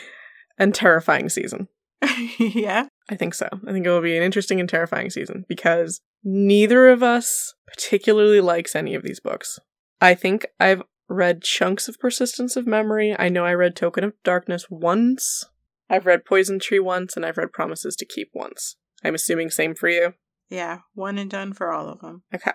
and 0.59 0.75
terrifying 0.75 1.29
season. 1.29 1.69
yeah. 2.39 2.87
I 3.11 3.17
think 3.17 3.35
so. 3.35 3.49
I 3.67 3.73
think 3.73 3.85
it 3.85 3.91
will 3.91 4.01
be 4.01 4.17
an 4.17 4.23
interesting 4.23 4.61
and 4.61 4.69
terrifying 4.69 5.11
season 5.11 5.45
because 5.49 6.01
neither 6.23 6.89
of 6.89 7.03
us 7.03 7.55
particularly 7.67 8.41
likes 8.41 8.77
any 8.77 8.95
of 8.95 9.03
these 9.03 9.19
books. 9.19 9.59
I 10.01 10.15
think 10.15 10.47
I've 10.61 10.83
read 11.09 11.43
chunks 11.43 11.89
of 11.89 11.99
Persistence 11.99 12.55
of 12.55 12.69
Memory. 12.69 13.17
I 13.19 13.29
know 13.29 13.45
I 13.45 13.53
read 13.53 13.75
Token 13.75 14.05
of 14.05 14.15
Darkness 14.23 14.67
once. 14.71 15.45
I've 15.91 16.07
read 16.07 16.25
Poison 16.25 16.61
Tree 16.61 16.79
once, 16.79 17.17
and 17.17 17.27
I've 17.27 17.37
read 17.37 17.53
Promises 17.53 17.97
to 17.97 18.07
Keep 18.07 18.31
once. 18.33 18.77
I'm 19.05 19.17
assuming 19.17 19.51
same 19.51 19.75
for 19.75 19.89
you. 19.89 20.15
Yeah. 20.49 20.79
One 20.95 21.19
and 21.19 21.29
done 21.29 21.53
for 21.53 21.73
all 21.73 21.89
of 21.89 22.01
them. 22.01 22.23
Okay. 22.33 22.53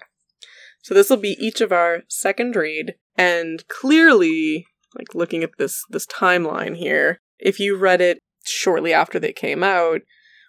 So 0.82 0.94
this 0.94 1.10
will 1.10 1.18
be 1.18 1.36
each 1.40 1.60
of 1.60 1.72
our 1.72 2.04
second 2.08 2.56
read, 2.56 2.96
and 3.18 3.68
clearly, 3.68 4.68
like 4.96 5.16
looking 5.16 5.44
at 5.44 5.58
this 5.58 5.84
this 5.90 6.06
timeline 6.06 6.78
here, 6.78 7.20
if 7.40 7.60
you 7.60 7.76
read 7.76 8.02
it 8.02 8.20
shortly 8.46 8.94
after 8.94 9.20
they 9.20 9.34
came 9.34 9.64
out, 9.64 10.02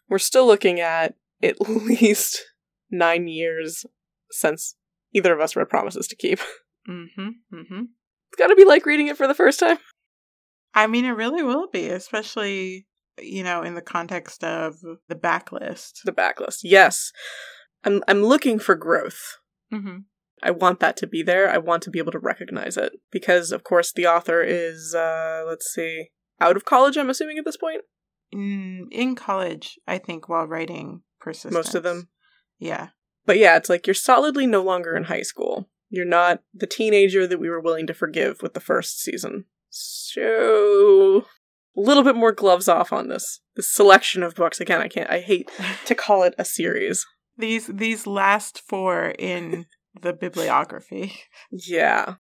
we're 0.09 0.19
still 0.19 0.47
looking 0.47 0.81
at 0.81 1.15
at 1.43 1.61
least 1.69 2.45
nine 2.91 3.29
years 3.29 3.85
since 4.31 4.77
either 5.13 5.33
of 5.33 5.41
us 5.41 5.57
read 5.57 5.69
Promises 5.69 6.07
to 6.09 6.17
Keep. 6.17 6.41
Mm-hmm. 6.89 7.29
Mm-hmm. 7.53 7.83
It's 8.29 8.39
got 8.39 8.49
to 8.49 8.57
be 8.57 8.65
like 8.65 8.87
reading 8.87 9.09
it 9.09 9.17
for 9.17 9.27
the 9.27 9.35
first 9.35 9.61
time. 9.61 9.79
I 10.75 10.87
mean, 10.87 11.05
it 11.05 11.11
really 11.11 11.43
will 11.43 11.69
be, 11.69 11.89
especially, 11.89 12.87
you 13.21 13.43
know, 13.43 13.63
in 13.63 13.75
the 13.75 13.83
context 13.83 14.45
of 14.45 14.77
the 15.09 15.15
backlist. 15.15 16.03
The 16.05 16.13
backlist, 16.13 16.61
yes. 16.63 17.13
I'm 17.83 18.03
I'm 18.09 18.23
looking 18.23 18.59
for 18.59 18.75
growth. 18.75 19.39
Mm-hmm. 19.73 19.99
I 20.43 20.51
want 20.51 20.81
that 20.81 20.97
to 20.99 21.07
be 21.07 21.23
there. 21.23 21.49
I 21.49 21.59
want 21.59 21.83
to 21.85 21.91
be 21.91 21.99
able 21.99 22.13
to 22.13 22.19
recognize 22.19 22.77
it 22.77 22.93
because, 23.11 23.53
of 23.53 23.65
course, 23.65 23.93
the 23.93 24.07
author 24.07 24.43
is 24.43 24.95
uh, 24.95 25.45
let's 25.47 25.73
see, 25.73 26.11
out 26.41 26.57
of 26.57 26.65
college. 26.65 26.97
I'm 26.97 27.11
assuming 27.11 27.39
at 27.39 27.45
this 27.45 27.57
point. 27.57 27.83
In, 28.33 28.89
in 28.91 29.15
college, 29.15 29.79
I 29.87 29.99
think, 29.99 30.29
while 30.29 30.47
writing 30.47 31.03
Persistence. 31.21 31.55
Most 31.55 31.75
of 31.75 31.83
them. 31.83 32.09
Yeah. 32.59 32.89
But 33.25 33.39
yeah, 33.39 33.57
it's 33.57 33.69
like 33.69 33.87
you're 33.87 33.95
solidly 33.95 34.47
no 34.47 34.63
longer 34.63 34.97
in 34.97 35.05
high 35.05 35.23
school. 35.23 35.69
You're 35.89 36.05
not 36.05 36.43
the 36.55 36.67
teenager 36.67 37.27
that 37.27 37.39
we 37.39 37.49
were 37.49 37.61
willing 37.61 37.87
to 37.89 37.95
forgive 37.95 38.43
with 38.43 38.55
the 38.55 38.61
first 38.61 39.01
season. 39.01 39.45
So 39.71 41.27
a 41.77 41.81
little 41.81 42.03
bit 42.03 42.17
more 42.17 42.33
gloves 42.33 42.69
off 42.69 42.93
on 42.93 43.09
this 43.09 43.41
this 43.55 43.69
selection 43.69 44.23
of 44.23 44.35
books. 44.35 44.61
Again, 44.61 44.81
I 44.81 44.89
can't. 44.89 45.11
I 45.11 45.21
hate 45.21 45.51
to 45.87 45.95
call 45.97 46.23
it 46.23 46.35
a 46.39 46.45
series. 46.45 47.07
These 47.37 47.67
these 47.67 48.07
last 48.07 48.61
four 48.61 49.15
in 49.19 49.67
the 50.01 50.13
bibliography. 50.13 51.15
Yeah. 51.51 52.15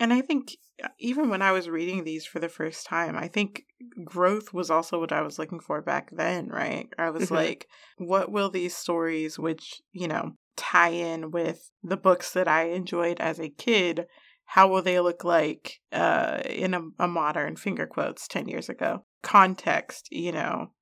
And 0.00 0.12
I 0.12 0.20
think 0.20 0.56
uh, 0.82 0.88
even 0.98 1.28
when 1.30 1.40
I 1.42 1.52
was 1.52 1.68
reading 1.68 2.02
these 2.04 2.26
for 2.26 2.40
the 2.40 2.48
first 2.48 2.86
time, 2.86 3.16
I 3.16 3.28
think 3.28 3.64
growth 4.04 4.52
was 4.52 4.70
also 4.70 4.98
what 4.98 5.12
I 5.12 5.22
was 5.22 5.38
looking 5.38 5.60
for 5.60 5.80
back 5.82 6.10
then, 6.12 6.48
right? 6.48 6.88
I 6.98 7.10
was 7.10 7.30
Mhm. 7.30 7.34
like, 7.36 7.68
what 7.98 8.30
will 8.30 8.50
these 8.50 8.76
stories, 8.76 9.38
which, 9.38 9.80
you 9.92 10.08
know, 10.08 10.32
tie 10.56 10.88
in 10.90 11.30
with 11.30 11.70
the 11.82 11.96
books 11.96 12.32
that 12.32 12.48
I 12.48 12.64
enjoyed 12.70 13.20
as 13.20 13.38
a 13.38 13.48
kid, 13.50 14.06
how 14.46 14.68
will 14.68 14.82
they 14.82 15.00
look 15.00 15.24
like 15.24 15.80
uh, 15.92 16.42
in 16.44 16.74
a, 16.74 16.82
a 16.98 17.08
modern, 17.08 17.56
finger 17.56 17.86
quotes, 17.86 18.26
10 18.28 18.48
years 18.48 18.68
ago? 18.68 19.04
Context, 19.22 20.08
you 20.10 20.32
know? 20.32 20.72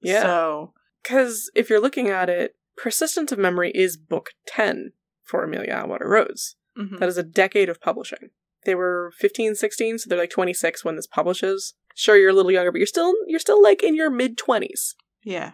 Yeah. 0.00 0.22
So, 0.22 0.74
Because 1.02 1.50
if 1.54 1.68
you're 1.68 1.80
looking 1.80 2.08
at 2.08 2.28
it, 2.30 2.56
Persistence 2.76 3.32
of 3.32 3.38
Memory 3.38 3.70
is 3.74 3.96
book 3.96 4.30
10 4.46 4.92
for 5.22 5.44
Amelia 5.44 5.72
Atwater 5.72 6.08
Rhodes. 6.08 6.56
mhm. 6.78 6.98
That 6.98 7.08
is 7.08 7.18
a 7.18 7.22
decade 7.22 7.68
of 7.68 7.80
publishing. 7.80 8.30
They 8.64 8.74
were 8.74 9.12
15, 9.18 9.54
16, 9.54 9.98
so 9.98 10.08
they're 10.08 10.18
like 10.18 10.30
26 10.30 10.84
when 10.84 10.96
this 10.96 11.06
publishes. 11.06 11.74
Sure, 11.94 12.16
you're 12.16 12.30
a 12.30 12.34
little 12.34 12.50
younger, 12.52 12.72
but 12.72 12.78
you're 12.78 12.86
still 12.86 13.12
you're 13.26 13.38
still 13.40 13.62
like 13.62 13.82
in 13.82 13.94
your 13.94 14.10
mid 14.10 14.36
20s. 14.38 14.94
yeah. 15.24 15.52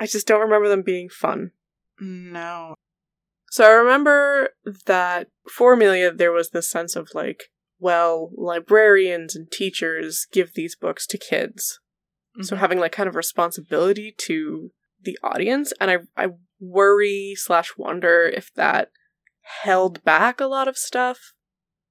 I 0.00 0.06
just 0.06 0.26
don't 0.26 0.40
remember 0.40 0.68
them 0.68 0.82
being 0.82 1.08
fun. 1.08 1.52
No. 2.00 2.74
So 3.52 3.64
I 3.64 3.70
remember 3.70 4.48
that 4.86 5.28
for 5.48 5.74
Amelia, 5.74 6.10
there 6.12 6.32
was 6.32 6.50
this 6.50 6.68
sense 6.68 6.96
of 6.96 7.10
like, 7.14 7.44
well, 7.78 8.30
librarians 8.36 9.36
and 9.36 9.48
teachers 9.52 10.26
give 10.32 10.54
these 10.54 10.74
books 10.74 11.06
to 11.06 11.16
kids. 11.18 11.78
So 12.42 12.56
Mhm. 12.56 12.58
having 12.58 12.78
like 12.80 12.90
kind 12.90 13.08
of 13.08 13.14
responsibility 13.14 14.12
to 14.18 14.72
the 15.00 15.16
audience. 15.22 15.72
And 15.80 15.88
I, 15.92 15.98
I 16.16 16.30
worry 16.58 17.34
slash 17.36 17.74
wonder 17.78 18.24
if 18.24 18.52
that 18.54 18.90
held 19.62 20.02
back 20.02 20.40
a 20.40 20.46
lot 20.46 20.66
of 20.66 20.76
stuff. 20.76 21.34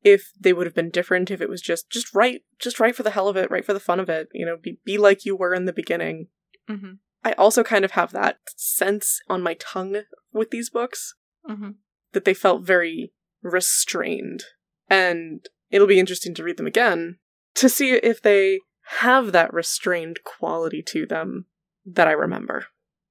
If 0.04 0.32
they 0.40 0.54
would 0.54 0.66
have 0.68 0.76
been 0.76 0.90
different, 0.90 1.32
if 1.32 1.40
it 1.42 1.50
was 1.50 1.62
just, 1.62 1.90
just 1.90 2.14
right, 2.14 2.42
just 2.60 2.80
right 2.80 2.96
for 2.96 3.04
the 3.04 3.12
hell 3.12 3.28
of 3.30 3.38
it, 3.38 3.50
right 3.50 3.64
for 3.66 3.74
the 3.74 3.80
fun 3.80 4.00
of 4.00 4.10
it, 4.10 4.28
you 4.34 4.46
know, 4.46 4.58
be, 4.62 4.80
be 4.86 4.98
like 4.98 5.26
you 5.26 5.36
were 5.36 5.54
in 5.54 5.66
the 5.66 5.74
beginning. 5.74 6.28
Mhm. 6.70 6.98
I 7.24 7.32
also 7.34 7.64
kind 7.64 7.86
of 7.86 7.92
have 7.92 8.12
that 8.12 8.40
sense 8.58 9.22
on 9.30 9.42
my 9.42 9.54
tongue 9.56 10.02
with 10.34 10.50
these 10.50 10.70
books 10.70 11.16
Mhm. 11.50 11.76
that 12.12 12.26
they 12.26 12.34
felt 12.34 12.64
very 12.66 13.14
restrained. 13.42 14.44
And 14.90 15.48
it'll 15.70 15.88
be 15.88 16.00
interesting 16.00 16.34
to 16.36 16.44
read 16.44 16.58
them 16.58 16.68
again 16.68 17.20
to 17.56 17.70
see 17.70 17.92
if 17.92 18.22
they 18.22 18.60
have 19.00 19.32
that 19.32 19.54
restrained 19.54 20.20
quality 20.24 20.82
to 20.88 21.06
them 21.06 21.46
that 21.86 22.08
I 22.08 22.12
remember. 22.12 22.68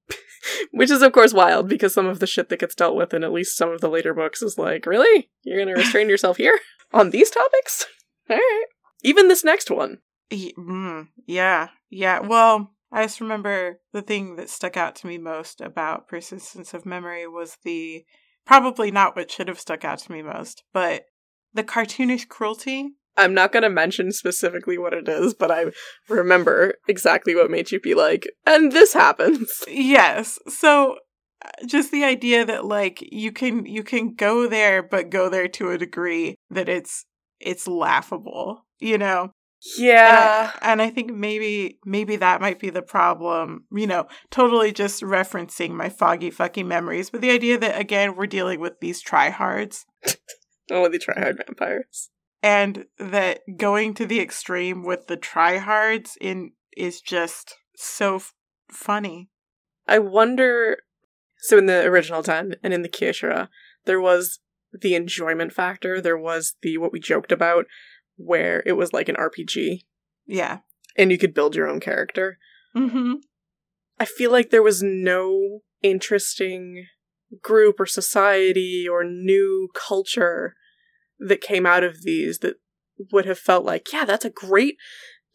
Which 0.71 0.91
is, 0.91 1.01
of 1.01 1.11
course, 1.11 1.33
wild 1.33 1.67
because 1.67 1.93
some 1.93 2.05
of 2.05 2.19
the 2.19 2.27
shit 2.27 2.49
that 2.49 2.59
gets 2.59 2.75
dealt 2.75 2.95
with 2.95 3.13
in 3.13 3.23
at 3.23 3.31
least 3.33 3.57
some 3.57 3.69
of 3.71 3.81
the 3.81 3.89
later 3.89 4.13
books 4.13 4.41
is 4.41 4.57
like, 4.57 4.85
really? 4.85 5.31
You're 5.43 5.57
gonna 5.59 5.75
restrain 5.75 6.09
yourself 6.09 6.37
here? 6.37 6.59
On 6.93 7.09
these 7.09 7.29
topics? 7.29 7.85
Alright. 8.29 8.43
Even 9.03 9.27
this 9.27 9.43
next 9.43 9.69
one. 9.69 9.99
Mm, 10.31 11.07
yeah, 11.25 11.69
yeah. 11.89 12.19
Well, 12.19 12.71
I 12.91 13.03
just 13.03 13.21
remember 13.21 13.79
the 13.91 14.01
thing 14.01 14.35
that 14.37 14.49
stuck 14.49 14.77
out 14.77 14.95
to 14.97 15.07
me 15.07 15.17
most 15.17 15.61
about 15.61 16.07
persistence 16.07 16.73
of 16.73 16.85
memory 16.85 17.27
was 17.27 17.57
the 17.63 18.05
probably 18.45 18.91
not 18.91 19.15
what 19.15 19.31
should 19.31 19.47
have 19.47 19.59
stuck 19.59 19.83
out 19.83 19.99
to 19.99 20.11
me 20.11 20.21
most, 20.21 20.63
but 20.73 21.05
the 21.53 21.63
cartoonish 21.63 22.27
cruelty. 22.27 22.91
I'm 23.15 23.33
not 23.33 23.51
gonna 23.51 23.69
mention 23.69 24.11
specifically 24.11 24.77
what 24.77 24.93
it 24.93 25.07
is, 25.07 25.33
but 25.33 25.51
I 25.51 25.65
remember 26.09 26.75
exactly 26.87 27.35
what 27.35 27.51
made 27.51 27.71
you 27.71 27.79
be 27.79 27.93
like, 27.93 28.27
and 28.45 28.71
this 28.71 28.93
happens. 28.93 29.63
Yes. 29.67 30.39
So 30.47 30.97
just 31.65 31.91
the 31.91 32.03
idea 32.03 32.45
that 32.45 32.65
like 32.65 32.99
you 33.11 33.31
can 33.31 33.65
you 33.65 33.83
can 33.83 34.13
go 34.15 34.47
there 34.47 34.81
but 34.83 35.09
go 35.09 35.29
there 35.29 35.47
to 35.49 35.71
a 35.71 35.77
degree 35.77 36.35
that 36.49 36.69
it's 36.69 37.05
it's 37.39 37.67
laughable, 37.67 38.65
you 38.79 38.97
know. 38.97 39.31
Yeah. 39.77 40.51
And, 40.61 40.71
and 40.73 40.81
I 40.81 40.89
think 40.89 41.11
maybe 41.13 41.79
maybe 41.85 42.17
that 42.17 42.41
might 42.41 42.59
be 42.59 42.69
the 42.69 42.81
problem. 42.81 43.65
You 43.71 43.87
know, 43.87 44.07
totally 44.29 44.71
just 44.73 45.01
referencing 45.01 45.71
my 45.71 45.89
foggy 45.89 46.31
fucking 46.31 46.67
memories, 46.67 47.09
but 47.09 47.21
the 47.21 47.31
idea 47.31 47.57
that 47.57 47.79
again 47.79 48.15
we're 48.15 48.27
dealing 48.27 48.59
with 48.59 48.79
these 48.81 49.03
tryhards 49.03 49.85
Only 50.71 50.89
the 50.97 50.99
tryhard 50.99 51.37
vampires. 51.45 52.09
and 52.41 52.85
that 52.97 53.39
going 53.57 53.93
to 53.95 54.05
the 54.05 54.19
extreme 54.19 54.83
with 54.83 55.07
the 55.07 55.17
tryhards 55.17 56.11
in 56.19 56.51
is 56.75 56.99
just 57.01 57.55
so 57.75 58.15
f- 58.15 58.33
funny. 58.71 59.29
I 59.87 59.99
wonder. 59.99 60.77
So 61.39 61.57
in 61.57 61.65
the 61.65 61.83
original 61.85 62.21
Den 62.21 62.55
and 62.63 62.73
in 62.73 62.81
the 62.81 62.89
Kiesha'ra, 62.89 63.49
there 63.85 63.99
was 64.01 64.39
the 64.71 64.95
enjoyment 64.95 65.51
factor. 65.53 65.99
There 66.01 66.17
was 66.17 66.55
the 66.61 66.77
what 66.77 66.91
we 66.91 66.99
joked 66.99 67.31
about, 67.31 67.65
where 68.15 68.63
it 68.65 68.73
was 68.73 68.93
like 68.93 69.09
an 69.09 69.15
RPG, 69.15 69.81
Yeah. 70.25 70.59
and 70.97 71.11
you 71.11 71.17
could 71.17 71.33
build 71.33 71.55
your 71.55 71.67
own 71.67 71.79
character. 71.79 72.37
Mm-hmm. 72.75 73.13
I 73.99 74.05
feel 74.05 74.31
like 74.31 74.49
there 74.49 74.63
was 74.63 74.81
no 74.81 75.61
interesting 75.81 76.87
group 77.41 77.79
or 77.79 77.85
society 77.85 78.87
or 78.87 79.03
new 79.03 79.69
culture 79.75 80.55
that 81.19 81.41
came 81.41 81.65
out 81.65 81.83
of 81.83 82.03
these 82.03 82.39
that 82.39 82.55
would 83.11 83.25
have 83.25 83.39
felt 83.39 83.65
like, 83.65 83.91
yeah, 83.91 84.05
that's 84.05 84.25
a 84.25 84.29
great 84.29 84.77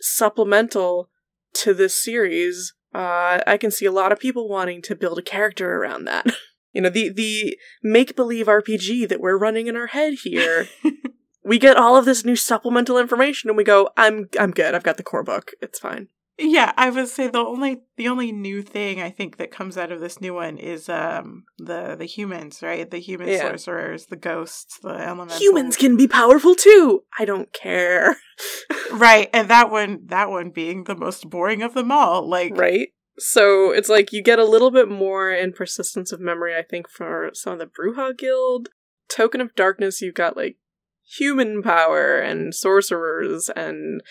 supplemental 0.01 1.11
to 1.55 1.75
this 1.75 2.03
series. 2.03 2.75
Uh, 2.95 3.41
I 3.47 3.57
can 3.59 3.71
see 3.71 3.87
a 3.87 3.93
lot 3.93 4.13
of 4.13 4.19
people 4.19 4.49
wanting 4.49 4.83
to 4.83 4.97
build 4.97 5.19
a 5.19 5.23
character 5.23 5.77
around 5.77 6.05
that. 6.05 6.27
you 6.73 6.81
know, 6.81 6.91
the 6.91 7.11
the 7.11 7.59
make 7.83 8.17
believe 8.17 8.47
RPG 8.47 9.09
that 9.09 9.21
we're 9.21 9.39
running 9.39 9.67
in 9.67 9.77
our 9.77 9.89
head 9.89 10.15
here. 10.23 10.69
we 11.45 11.59
get 11.59 11.77
all 11.77 11.97
of 11.97 12.05
this 12.05 12.25
new 12.25 12.37
supplemental 12.37 12.99
information, 12.99 13.51
and 13.51 13.57
we 13.57 13.65
go, 13.65 13.91
"I'm 13.97 14.29
I'm 14.39 14.51
good. 14.51 14.75
I've 14.75 14.83
got 14.83 14.97
the 14.97 15.03
core 15.03 15.25
book. 15.25 15.53
It's 15.61 15.79
fine." 15.79 16.09
Yeah, 16.41 16.73
I 16.77 16.89
would 16.91 17.09
say 17.09 17.27
the 17.27 17.39
only 17.39 17.83
the 17.97 18.07
only 18.09 18.31
new 18.31 18.63
thing 18.63 19.03
I 19.03 19.11
think 19.11 19.39
that 19.39 19.51
comes 19.51 19.77
out 19.77 19.91
of 19.91 20.01
this 20.01 20.21
new 20.21 20.35
one 20.35 20.57
is 20.57 20.89
um 20.89 21.45
the 21.59 21.97
the 21.99 22.05
humans, 22.05 22.61
right? 22.63 22.89
The 22.89 22.99
human 23.01 23.29
Yeah. 23.29 23.41
sorcerers, 23.41 24.07
the 24.07 24.17
ghosts, 24.17 24.79
the 24.81 24.91
elementals. 24.91 25.41
Humans 25.41 25.77
can 25.77 25.97
be 25.97 26.07
powerful 26.07 26.55
too. 26.55 27.03
I 27.19 27.25
don't 27.25 27.53
care. 27.53 28.17
right, 28.93 29.29
and 29.33 29.49
that 29.49 29.71
one 29.71 30.03
that 30.07 30.31
one 30.31 30.51
being 30.51 30.85
the 30.85 30.97
most 30.97 31.29
boring 31.29 31.63
of 31.63 31.75
them 31.75 31.91
all. 31.91 32.29
Like 32.29 32.57
right? 32.57 32.91
So 33.19 33.73
it's 33.73 33.89
like 33.89 34.13
you 34.13 34.23
get 34.23 34.39
a 34.39 34.45
little 34.45 34.71
bit 34.71 34.89
more 34.89 35.33
in 35.33 35.53
persistence 35.53 36.13
of 36.13 36.21
memory, 36.21 36.55
I 36.57 36.63
think, 36.63 36.89
for 36.89 37.31
some 37.35 37.55
of 37.55 37.59
the 37.59 37.67
Bruja 37.67 38.17
Guild. 38.17 38.69
Token 39.09 39.41
of 39.41 39.55
Darkness, 39.57 40.01
you've 40.01 40.15
got 40.15 40.37
like 40.37 40.57
human 41.19 41.63
power 41.63 42.19
and 42.19 42.55
sorcerers 42.55 43.51
and 43.57 44.03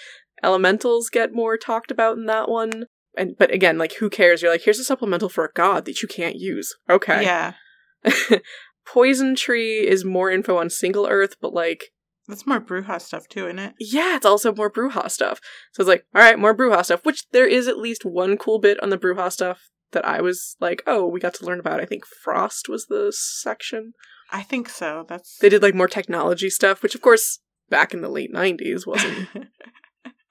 elementals 0.43 1.10
get 1.10 1.34
more 1.34 1.58
talked 1.58 1.91
about 1.91 2.17
in 2.17 2.26
that 2.26 2.50
one. 2.50 2.86
And 3.17 3.36
but 3.38 3.52
again, 3.52 3.78
like 3.78 3.93
who 3.95 4.10
cares? 4.10 4.41
You're 4.41 4.52
like, 4.52 4.63
here's 4.63 4.80
a 4.80 4.84
supplemental 4.84 5.30
for 5.30 5.45
a 5.45 5.52
god 5.54 5.86
that 5.86 6.02
you 6.02 6.08
can't 6.08 6.36
use. 6.36 6.76
Okay. 6.89 7.23
yeah, 7.23 7.54
Poison 8.86 9.36
Tree 9.36 9.88
is 9.88 10.06
more 10.06 10.32
info 10.32 10.58
on 10.58 10.69
Single 10.69 11.08
Earth, 11.08 11.36
but 11.41 11.54
like 11.54 11.91
that's 12.28 12.45
more 12.45 12.60
Bruja 12.60 13.02
stuff 13.02 13.28
too, 13.28 13.45
isn't 13.45 13.60
it? 13.60 13.73
yeah, 13.80 14.17
it's 14.17 14.26
also 14.26 14.54
more 14.54 14.71
Bruja 14.71 15.10
stuff. 15.10 15.39
So 15.73 15.82
it's 15.82 15.88
like, 15.88 16.06
all 16.13 16.21
right, 16.21 16.38
more 16.38 16.56
Bruja 16.56 16.84
stuff, 16.84 17.06
which 17.06 17.28
there 17.32 17.47
is 17.47 17.67
at 17.67 17.78
least 17.78 18.06
one 18.06 18.38
cool 18.38 18.60
bit 18.60 18.82
on 18.84 18.89
the 18.89 18.97
Bruja 18.97 19.32
stuff 19.32 19.69
that 19.91 20.06
I 20.06 20.21
was 20.21 20.58
like, 20.60 20.84
oh, 20.86 21.08
we 21.08 21.19
got 21.19 21.34
to 21.36 21.45
learn 21.45 21.60
about. 21.60 21.80
I 21.80 21.86
think 21.86 22.04
Frost 22.06 22.67
was 22.67 22.88
the 22.88 23.13
section. 23.15 23.93
I 24.32 24.43
think 24.43 24.67
so. 24.67 25.06
That's 25.08 25.38
They 25.38 25.47
did 25.50 25.62
like 25.62 25.73
more 25.73 25.88
technology 25.88 26.50
stuff, 26.50 26.84
which 26.84 26.95
of 26.95 27.02
course 27.02 27.39
back 27.69 27.93
in 27.93 28.02
the 28.02 28.10
late 28.10 28.34
90s 28.34 28.86
wasn't 28.86 29.30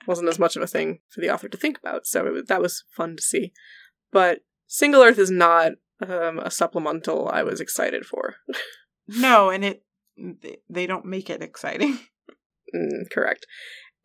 wasn't 0.07 0.29
as 0.29 0.38
much 0.38 0.57
of 0.57 0.62
a 0.62 0.66
thing 0.66 1.01
for 1.09 1.21
the 1.21 1.31
author 1.31 1.49
to 1.49 1.57
think 1.57 1.79
about. 1.79 2.07
So 2.07 2.27
it 2.27 2.49
that 2.49 2.62
was 2.62 2.85
fun 2.90 3.16
to 3.16 3.23
see. 3.23 3.53
But 4.12 4.40
Single 4.66 5.03
Earth 5.03 5.19
is 5.19 5.31
not 5.31 5.73
um, 6.07 6.38
a 6.38 6.51
supplemental 6.51 7.29
I 7.29 7.42
was 7.42 7.61
excited 7.61 8.05
for. 8.05 8.37
no, 9.09 9.51
and 9.51 9.64
it 9.64 9.83
they- 10.69 10.87
don't 10.87 11.05
make 11.05 11.31
it 11.31 11.42
exciting. 11.42 11.99
Mm, 12.75 13.11
correct. 13.11 13.47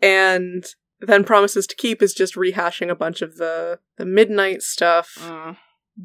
And 0.02 0.64
then 1.00 1.24
Promises 1.24 1.66
to 1.68 1.76
Keep 1.76 2.02
is 2.02 2.14
just 2.14 2.36
rehashing 2.36 2.90
a 2.90 2.96
bunch 2.96 3.22
of 3.22 3.38
the 3.38 3.80
the 3.98 4.06
midnight 4.06 4.62
stuff. 4.62 5.18
Mm. 5.20 5.58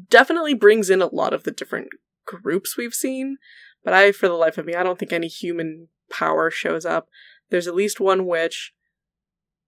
Definitely 0.09 0.53
brings 0.53 0.89
in 0.89 1.01
a 1.01 1.13
lot 1.13 1.33
of 1.33 1.43
the 1.43 1.51
different 1.51 1.89
groups 2.25 2.75
we've 2.77 2.93
seen, 2.93 3.37
but 3.83 3.93
I 3.93 4.11
for 4.11 4.27
the 4.27 4.33
life 4.33 4.57
of 4.57 4.65
me 4.65 4.75
I 4.75 4.83
don't 4.83 4.97
think 4.97 5.13
any 5.13 5.27
human 5.27 5.89
power 6.09 6.49
shows 6.49 6.85
up. 6.85 7.07
There's 7.49 7.67
at 7.67 7.75
least 7.75 7.99
one 7.99 8.25
witch. 8.25 8.73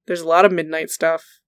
There's 0.09 0.21
a 0.21 0.27
lot 0.27 0.43
of 0.43 0.51
midnight 0.51 0.89
stuff. 0.89 1.39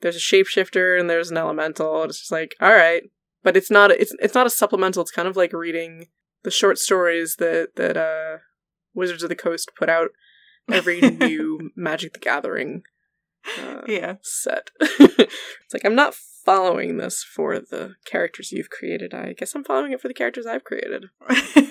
There's 0.00 0.16
a 0.16 0.18
shapeshifter 0.18 0.98
and 0.98 1.08
there's 1.08 1.30
an 1.30 1.36
elemental. 1.36 2.02
It's 2.02 2.18
just 2.18 2.32
like, 2.32 2.56
all 2.60 2.72
right, 2.72 3.04
but 3.44 3.56
it's 3.56 3.70
not 3.70 3.92
a, 3.92 4.00
it's 4.02 4.12
it's 4.18 4.34
not 4.34 4.44
a 4.44 4.50
supplemental. 4.50 5.02
It's 5.02 5.12
kind 5.12 5.28
of 5.28 5.36
like 5.36 5.52
reading 5.52 6.08
the 6.42 6.50
short 6.50 6.80
stories 6.80 7.36
that 7.36 7.76
that 7.76 7.96
uh 7.96 8.38
Wizards 8.92 9.22
of 9.22 9.28
the 9.28 9.36
Coast 9.36 9.70
put 9.78 9.88
out 9.88 10.08
every 10.68 11.00
new 11.00 11.70
Magic 11.76 12.12
the 12.12 12.18
Gathering 12.18 12.82
uh, 13.56 13.82
Yeah. 13.86 14.16
set. 14.20 14.72
it's 14.80 15.72
like 15.72 15.84
I'm 15.84 15.94
not 15.94 16.12
following 16.44 16.96
this 16.96 17.22
for 17.22 17.60
the 17.60 17.94
characters 18.04 18.50
you've 18.50 18.68
created. 18.70 19.14
I 19.14 19.32
guess 19.32 19.54
I'm 19.54 19.62
following 19.62 19.92
it 19.92 20.00
for 20.00 20.08
the 20.08 20.14
characters 20.14 20.44
I've 20.44 20.64
created. 20.64 21.04
and 21.54 21.70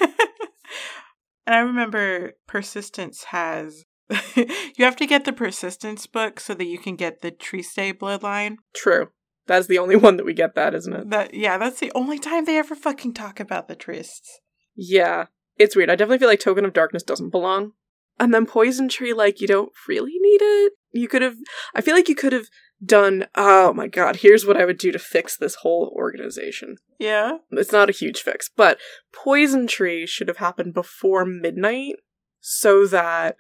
I 1.45 1.57
remember 1.59 2.35
Persistence 2.47 3.25
has. 3.25 3.83
you 4.35 4.85
have 4.85 4.95
to 4.97 5.05
get 5.05 5.25
the 5.25 5.33
Persistence 5.33 6.07
book 6.07 6.39
so 6.39 6.53
that 6.53 6.65
you 6.65 6.77
can 6.77 6.95
get 6.95 7.21
the 7.21 7.31
Triste 7.31 7.97
bloodline. 7.97 8.57
True. 8.73 9.09
That's 9.47 9.67
the 9.67 9.79
only 9.79 9.95
one 9.97 10.17
that 10.17 10.25
we 10.25 10.33
get 10.33 10.55
that, 10.55 10.73
isn't 10.73 10.93
it? 10.93 11.09
That 11.09 11.33
yeah, 11.33 11.57
that's 11.57 11.79
the 11.79 11.91
only 11.93 12.19
time 12.19 12.45
they 12.45 12.57
ever 12.57 12.75
fucking 12.75 13.13
talk 13.13 13.39
about 13.39 13.67
the 13.67 13.75
trysts. 13.75 14.39
Yeah. 14.75 15.25
It's 15.57 15.75
weird. 15.75 15.89
I 15.89 15.95
definitely 15.95 16.19
feel 16.19 16.29
like 16.29 16.39
Token 16.39 16.65
of 16.65 16.73
Darkness 16.73 17.03
doesn't 17.03 17.29
belong. 17.29 17.73
And 18.19 18.33
then 18.33 18.45
Poison 18.45 18.87
Tree, 18.87 19.13
like, 19.13 19.41
you 19.41 19.47
don't 19.47 19.71
really 19.87 20.17
need 20.19 20.41
it. 20.41 20.73
You 20.91 21.07
could 21.07 21.21
have. 21.21 21.35
I 21.73 21.81
feel 21.81 21.95
like 21.95 22.09
you 22.09 22.15
could 22.15 22.33
have 22.33 22.47
done. 22.83 23.27
Oh 23.35 23.73
my 23.73 23.87
god, 23.87 24.17
here's 24.17 24.45
what 24.45 24.57
I 24.57 24.65
would 24.65 24.77
do 24.77 24.91
to 24.91 24.99
fix 24.99 25.37
this 25.37 25.55
whole 25.55 25.93
organization. 25.95 26.77
Yeah. 26.99 27.37
It's 27.51 27.71
not 27.71 27.89
a 27.89 27.93
huge 27.93 28.21
fix, 28.21 28.49
but 28.55 28.77
Poison 29.13 29.67
Tree 29.67 30.05
should 30.05 30.27
have 30.27 30.37
happened 30.37 30.73
before 30.73 31.25
midnight 31.25 31.95
so 32.39 32.85
that 32.87 33.37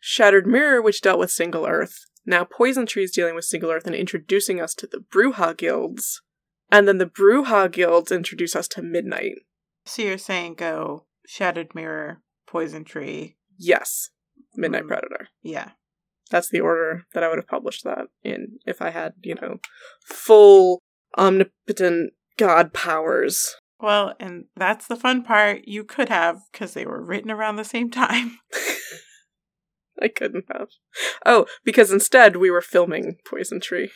Shattered 0.00 0.46
Mirror, 0.46 0.82
which 0.82 1.00
dealt 1.00 1.18
with 1.18 1.30
Single 1.30 1.66
Earth, 1.66 2.04
now 2.24 2.44
Poison 2.44 2.86
Tree 2.86 3.04
is 3.04 3.10
dealing 3.10 3.34
with 3.34 3.44
Single 3.44 3.70
Earth 3.70 3.86
and 3.86 3.94
introducing 3.94 4.60
us 4.60 4.74
to 4.74 4.86
the 4.86 4.98
Bruja 4.98 5.56
guilds. 5.56 6.20
And 6.70 6.86
then 6.86 6.98
the 6.98 7.06
Bruja 7.06 7.70
guilds 7.72 8.12
introduce 8.12 8.54
us 8.54 8.68
to 8.68 8.82
Midnight. 8.82 9.38
So 9.86 10.02
you're 10.02 10.18
saying 10.18 10.54
go 10.54 11.06
Shattered 11.26 11.74
Mirror, 11.74 12.20
Poison 12.46 12.84
Tree. 12.84 13.36
Yes, 13.56 14.10
Midnight 14.54 14.84
Mm. 14.84 14.88
Predator. 14.88 15.28
Yeah. 15.42 15.70
That's 16.30 16.50
the 16.50 16.60
order 16.60 17.06
that 17.14 17.22
I 17.22 17.28
would 17.28 17.38
have 17.38 17.48
published 17.48 17.84
that 17.84 18.08
in 18.22 18.58
if 18.66 18.82
I 18.82 18.90
had, 18.90 19.14
you 19.22 19.34
know, 19.34 19.60
full 20.04 20.82
omnipotent 21.16 22.12
god 22.36 22.74
powers. 22.74 23.56
Well, 23.80 24.14
and 24.20 24.44
that's 24.54 24.86
the 24.86 24.96
fun 24.96 25.22
part. 25.22 25.66
You 25.66 25.84
could 25.84 26.10
have 26.10 26.42
because 26.52 26.74
they 26.74 26.84
were 26.84 27.02
written 27.02 27.30
around 27.30 27.56
the 27.56 27.64
same 27.64 27.90
time. 27.90 28.38
I 30.02 30.08
couldn't 30.08 30.46
have. 30.52 30.68
Oh, 31.24 31.46
because 31.64 31.92
instead 31.92 32.36
we 32.36 32.50
were 32.50 32.60
filming 32.60 33.16
Poison 33.28 33.60
Tree. 33.60 33.90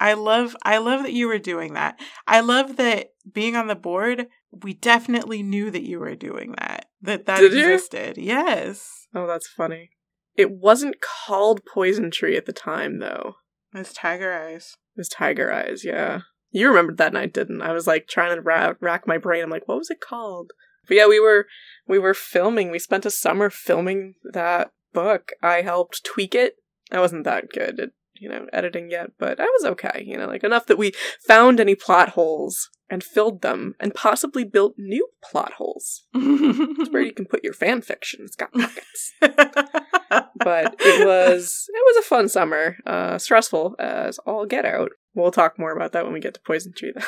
I 0.00 0.14
love 0.14 0.56
I 0.62 0.78
love 0.78 1.02
that 1.02 1.12
you 1.12 1.28
were 1.28 1.38
doing 1.38 1.74
that. 1.74 1.98
I 2.26 2.40
love 2.40 2.76
that 2.76 3.10
being 3.32 3.56
on 3.56 3.68
the 3.68 3.76
board, 3.76 4.26
we 4.50 4.74
definitely 4.74 5.42
knew 5.42 5.70
that 5.70 5.84
you 5.84 6.00
were 6.00 6.14
doing 6.14 6.54
that. 6.58 6.86
That 7.02 7.26
that 7.26 7.40
Did 7.40 7.52
you? 7.52 7.72
existed. 7.72 8.16
Yes. 8.18 9.06
Oh, 9.14 9.26
that's 9.26 9.48
funny. 9.48 9.90
It 10.36 10.50
wasn't 10.50 10.96
called 11.00 11.64
Poison 11.64 12.10
Tree 12.10 12.36
at 12.36 12.46
the 12.46 12.52
time, 12.52 12.98
though. 12.98 13.36
It's 13.72 13.92
Tiger 13.92 14.32
Eyes. 14.32 14.76
It 14.96 15.00
was 15.00 15.08
Tiger 15.08 15.52
Eyes, 15.52 15.84
yeah. 15.84 16.20
You 16.50 16.68
remembered 16.68 16.98
that 16.98 17.12
night, 17.12 17.32
didn't? 17.32 17.62
I 17.62 17.72
was 17.72 17.86
like 17.86 18.06
trying 18.08 18.34
to 18.34 18.42
ra- 18.42 18.74
rack 18.80 19.06
my 19.06 19.18
brain. 19.18 19.44
I'm 19.44 19.50
like, 19.50 19.66
what 19.68 19.78
was 19.78 19.90
it 19.90 20.00
called? 20.00 20.52
But 20.86 20.96
yeah, 20.96 21.06
we 21.06 21.20
were 21.20 21.46
we 21.86 21.98
were 21.98 22.14
filming. 22.14 22.70
We 22.70 22.78
spent 22.78 23.06
a 23.06 23.10
summer 23.10 23.50
filming 23.50 24.14
that 24.32 24.70
book. 24.94 25.32
I 25.42 25.60
helped 25.60 26.04
tweak 26.04 26.34
it. 26.34 26.56
I 26.90 27.00
wasn't 27.00 27.24
that 27.24 27.50
good 27.50 27.80
at 27.80 27.90
you 28.14 28.28
know 28.28 28.46
editing 28.52 28.90
yet, 28.90 29.10
but 29.18 29.40
I 29.40 29.44
was 29.44 29.64
okay. 29.66 30.02
You 30.06 30.16
know, 30.16 30.26
like 30.26 30.44
enough 30.44 30.66
that 30.66 30.78
we 30.78 30.92
found 31.26 31.60
any 31.60 31.74
plot 31.74 32.10
holes 32.10 32.70
and 32.90 33.02
filled 33.02 33.42
them, 33.42 33.74
and 33.80 33.94
possibly 33.94 34.44
built 34.44 34.74
new 34.78 35.08
plot 35.22 35.54
holes. 35.54 36.02
It's 36.14 36.90
where 36.90 37.02
you 37.02 37.12
can 37.12 37.26
put 37.26 37.42
your 37.42 37.54
fan 37.54 37.82
fiction. 37.82 38.20
It's 38.24 38.36
got 38.36 38.52
pockets. 38.52 39.12
but 39.20 40.76
it 40.78 41.06
was 41.06 41.66
it 41.68 41.82
was 41.86 41.96
a 42.04 42.08
fun 42.08 42.28
summer. 42.28 42.76
Uh, 42.86 43.18
stressful 43.18 43.74
as 43.78 44.18
all 44.20 44.46
get 44.46 44.64
out. 44.64 44.90
We'll 45.14 45.30
talk 45.30 45.58
more 45.58 45.72
about 45.72 45.92
that 45.92 46.04
when 46.04 46.12
we 46.12 46.20
get 46.20 46.34
to 46.34 46.40
Poison 46.40 46.72
Tree. 46.72 46.92
Though 46.94 47.02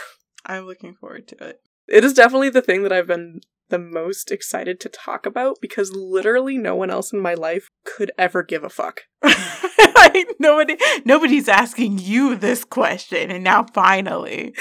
I'm 0.47 0.67
looking 0.67 0.95
forward 0.95 1.29
to 1.29 1.45
it. 1.45 1.61
it 1.89 2.05
is 2.05 2.15
definitely 2.15 2.51
the 2.51 2.63
thing 2.63 2.83
that 2.83 2.93
I've 2.93 3.07
been 3.07 3.41
the 3.69 3.79
most 3.79 4.31
excited 4.31 4.81
to 4.81 4.89
talk 4.89 5.27
about 5.27 5.59
because 5.61 5.93
literally 5.93 6.57
no 6.57 6.75
one 6.75 6.91
else 6.91 7.13
in 7.13 7.21
my 7.21 7.35
life 7.35 7.71
could 7.85 8.11
ever 8.19 8.43
give 8.43 8.65
a 8.65 8.69
fuck. 8.69 9.03
Nobody 10.39 10.77
nobody's 11.05 11.49
asking 11.49 11.99
you 11.99 12.37
this 12.37 12.65
question 12.65 13.31
and 13.31 13.43
now 13.43 13.67
finally. 13.75 14.55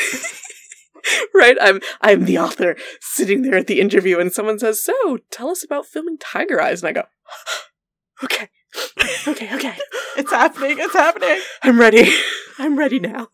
right? 1.34 1.58
I'm 1.62 1.80
I'm 2.02 2.26
the 2.26 2.40
author 2.40 2.76
sitting 3.00 3.42
there 3.42 3.56
at 3.56 3.68
the 3.68 3.80
interview 3.80 4.20
and 4.20 4.32
someone 4.32 4.60
says, 4.60 4.84
"So, 4.84 5.20
tell 5.32 5.50
us 5.50 5.64
about 5.64 5.86
filming 5.86 6.18
Tiger 6.18 6.62
Eyes." 6.62 6.82
And 6.82 6.90
I 6.90 7.02
go, 7.02 7.08
"Okay. 8.24 8.50
Okay, 9.28 9.54
okay. 9.56 9.76
It's 10.18 10.32
happening, 10.32 10.78
it's 10.80 10.94
happening. 10.94 11.40
I'm 11.64 11.80
ready. 11.80 12.12
I'm 12.60 12.78
ready 12.78 13.00
now." 13.00 13.30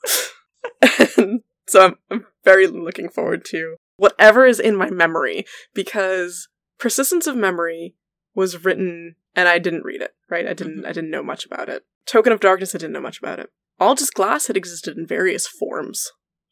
and 1.18 1.42
so 1.68 1.86
I'm, 1.86 1.96
I'm 2.10 2.26
very 2.44 2.68
looking 2.68 3.10
forward 3.10 3.44
to 3.46 3.78
whatever 4.02 4.48
is 4.48 4.60
in 4.60 4.76
my 4.76 4.90
memory 4.90 5.46
because 5.76 6.50
Persistence 6.80 7.28
of 7.28 7.36
Memory 7.36 7.94
was 8.34 8.66
written 8.66 9.16
and 9.36 9.48
I 9.48 9.60
didn't 9.60 9.86
read 9.86 10.02
it, 10.02 10.16
right? 10.28 10.48
I 10.48 10.54
didn't 10.54 10.78
mm-hmm. 10.78 10.88
I 10.88 10.92
didn't 10.92 11.12
know 11.12 11.22
much 11.22 11.46
about 11.46 11.70
it. 11.70 11.84
Token 12.08 12.34
of 12.34 12.40
Darkness 12.40 12.74
I 12.74 12.80
didn't 12.80 12.94
know 12.94 13.00
much 13.02 13.20
about 13.20 13.38
it. 13.38 13.52
All 13.80 13.94
Just 13.94 14.16
Glass 14.16 14.48
had 14.48 14.58
existed 14.58 14.98
in 14.98 15.06
various 15.06 15.48
forms 15.48 16.10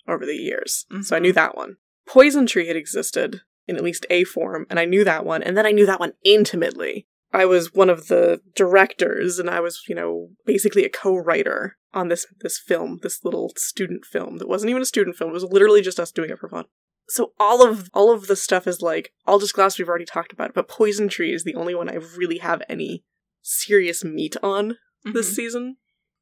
over 0.08 0.28
the 0.28 0.36
years. 0.36 0.86
So 1.02 1.16
I 1.16 1.20
knew 1.20 1.30
mm-hmm. 1.30 1.36
that 1.36 1.58
one. 1.58 1.78
Poison 2.08 2.46
Tree 2.46 2.68
had 2.68 2.76
existed 2.76 3.42
in 3.68 3.78
at 3.78 3.84
least 3.84 4.06
a 4.12 4.26
form 4.26 4.68
and 4.70 4.80
I 4.80 4.86
knew 4.86 5.04
that 5.04 5.26
one 5.26 5.42
and 5.42 5.58
then 5.58 5.66
I 5.66 5.72
knew 5.72 5.88
that 5.88 6.00
one 6.00 6.14
intimately. 6.24 7.08
I 7.34 7.46
was 7.46 7.74
one 7.74 7.90
of 7.90 8.10
the 8.10 8.42
directors 8.56 9.40
and 9.40 9.50
I 9.50 9.60
was, 9.60 9.86
you 9.88 9.96
know, 9.96 10.30
basically 10.46 10.86
a 10.86 10.90
co-writer 10.90 11.78
on 11.96 12.10
this 12.10 12.28
this 12.42 12.60
film, 12.60 13.00
this 13.02 13.26
little 13.26 13.52
student 13.58 14.06
film 14.06 14.38
that 14.38 14.48
wasn't 14.48 14.70
even 14.70 14.84
a 14.84 14.86
student 14.86 15.16
film. 15.16 15.32
It 15.32 15.34
was 15.34 15.44
literally 15.44 15.82
just 15.82 16.00
us 16.00 16.12
doing 16.12 16.30
it 16.30 16.38
for 16.38 16.48
fun. 16.48 16.66
So 17.10 17.34
all 17.40 17.68
of 17.68 17.90
all 17.94 18.12
of 18.14 18.28
the 18.28 18.36
stuff 18.36 18.68
is 18.68 18.82
like 18.82 19.12
all 19.26 19.40
just 19.40 19.54
glass 19.54 19.78
we've 19.78 19.90
already 19.90 20.06
talked 20.06 20.32
about, 20.32 20.54
but 20.54 20.68
Poison 20.68 21.10
Tree 21.10 21.34
is 21.34 21.44
the 21.44 21.56
only 21.56 21.76
one 21.76 21.90
I 21.90 21.96
really 21.96 22.38
have 22.38 22.62
any 22.70 23.04
serious 23.42 24.04
meat 24.04 24.36
on 24.44 24.78
this 25.04 25.32
Mhm. 25.32 25.36
season. 25.36 25.78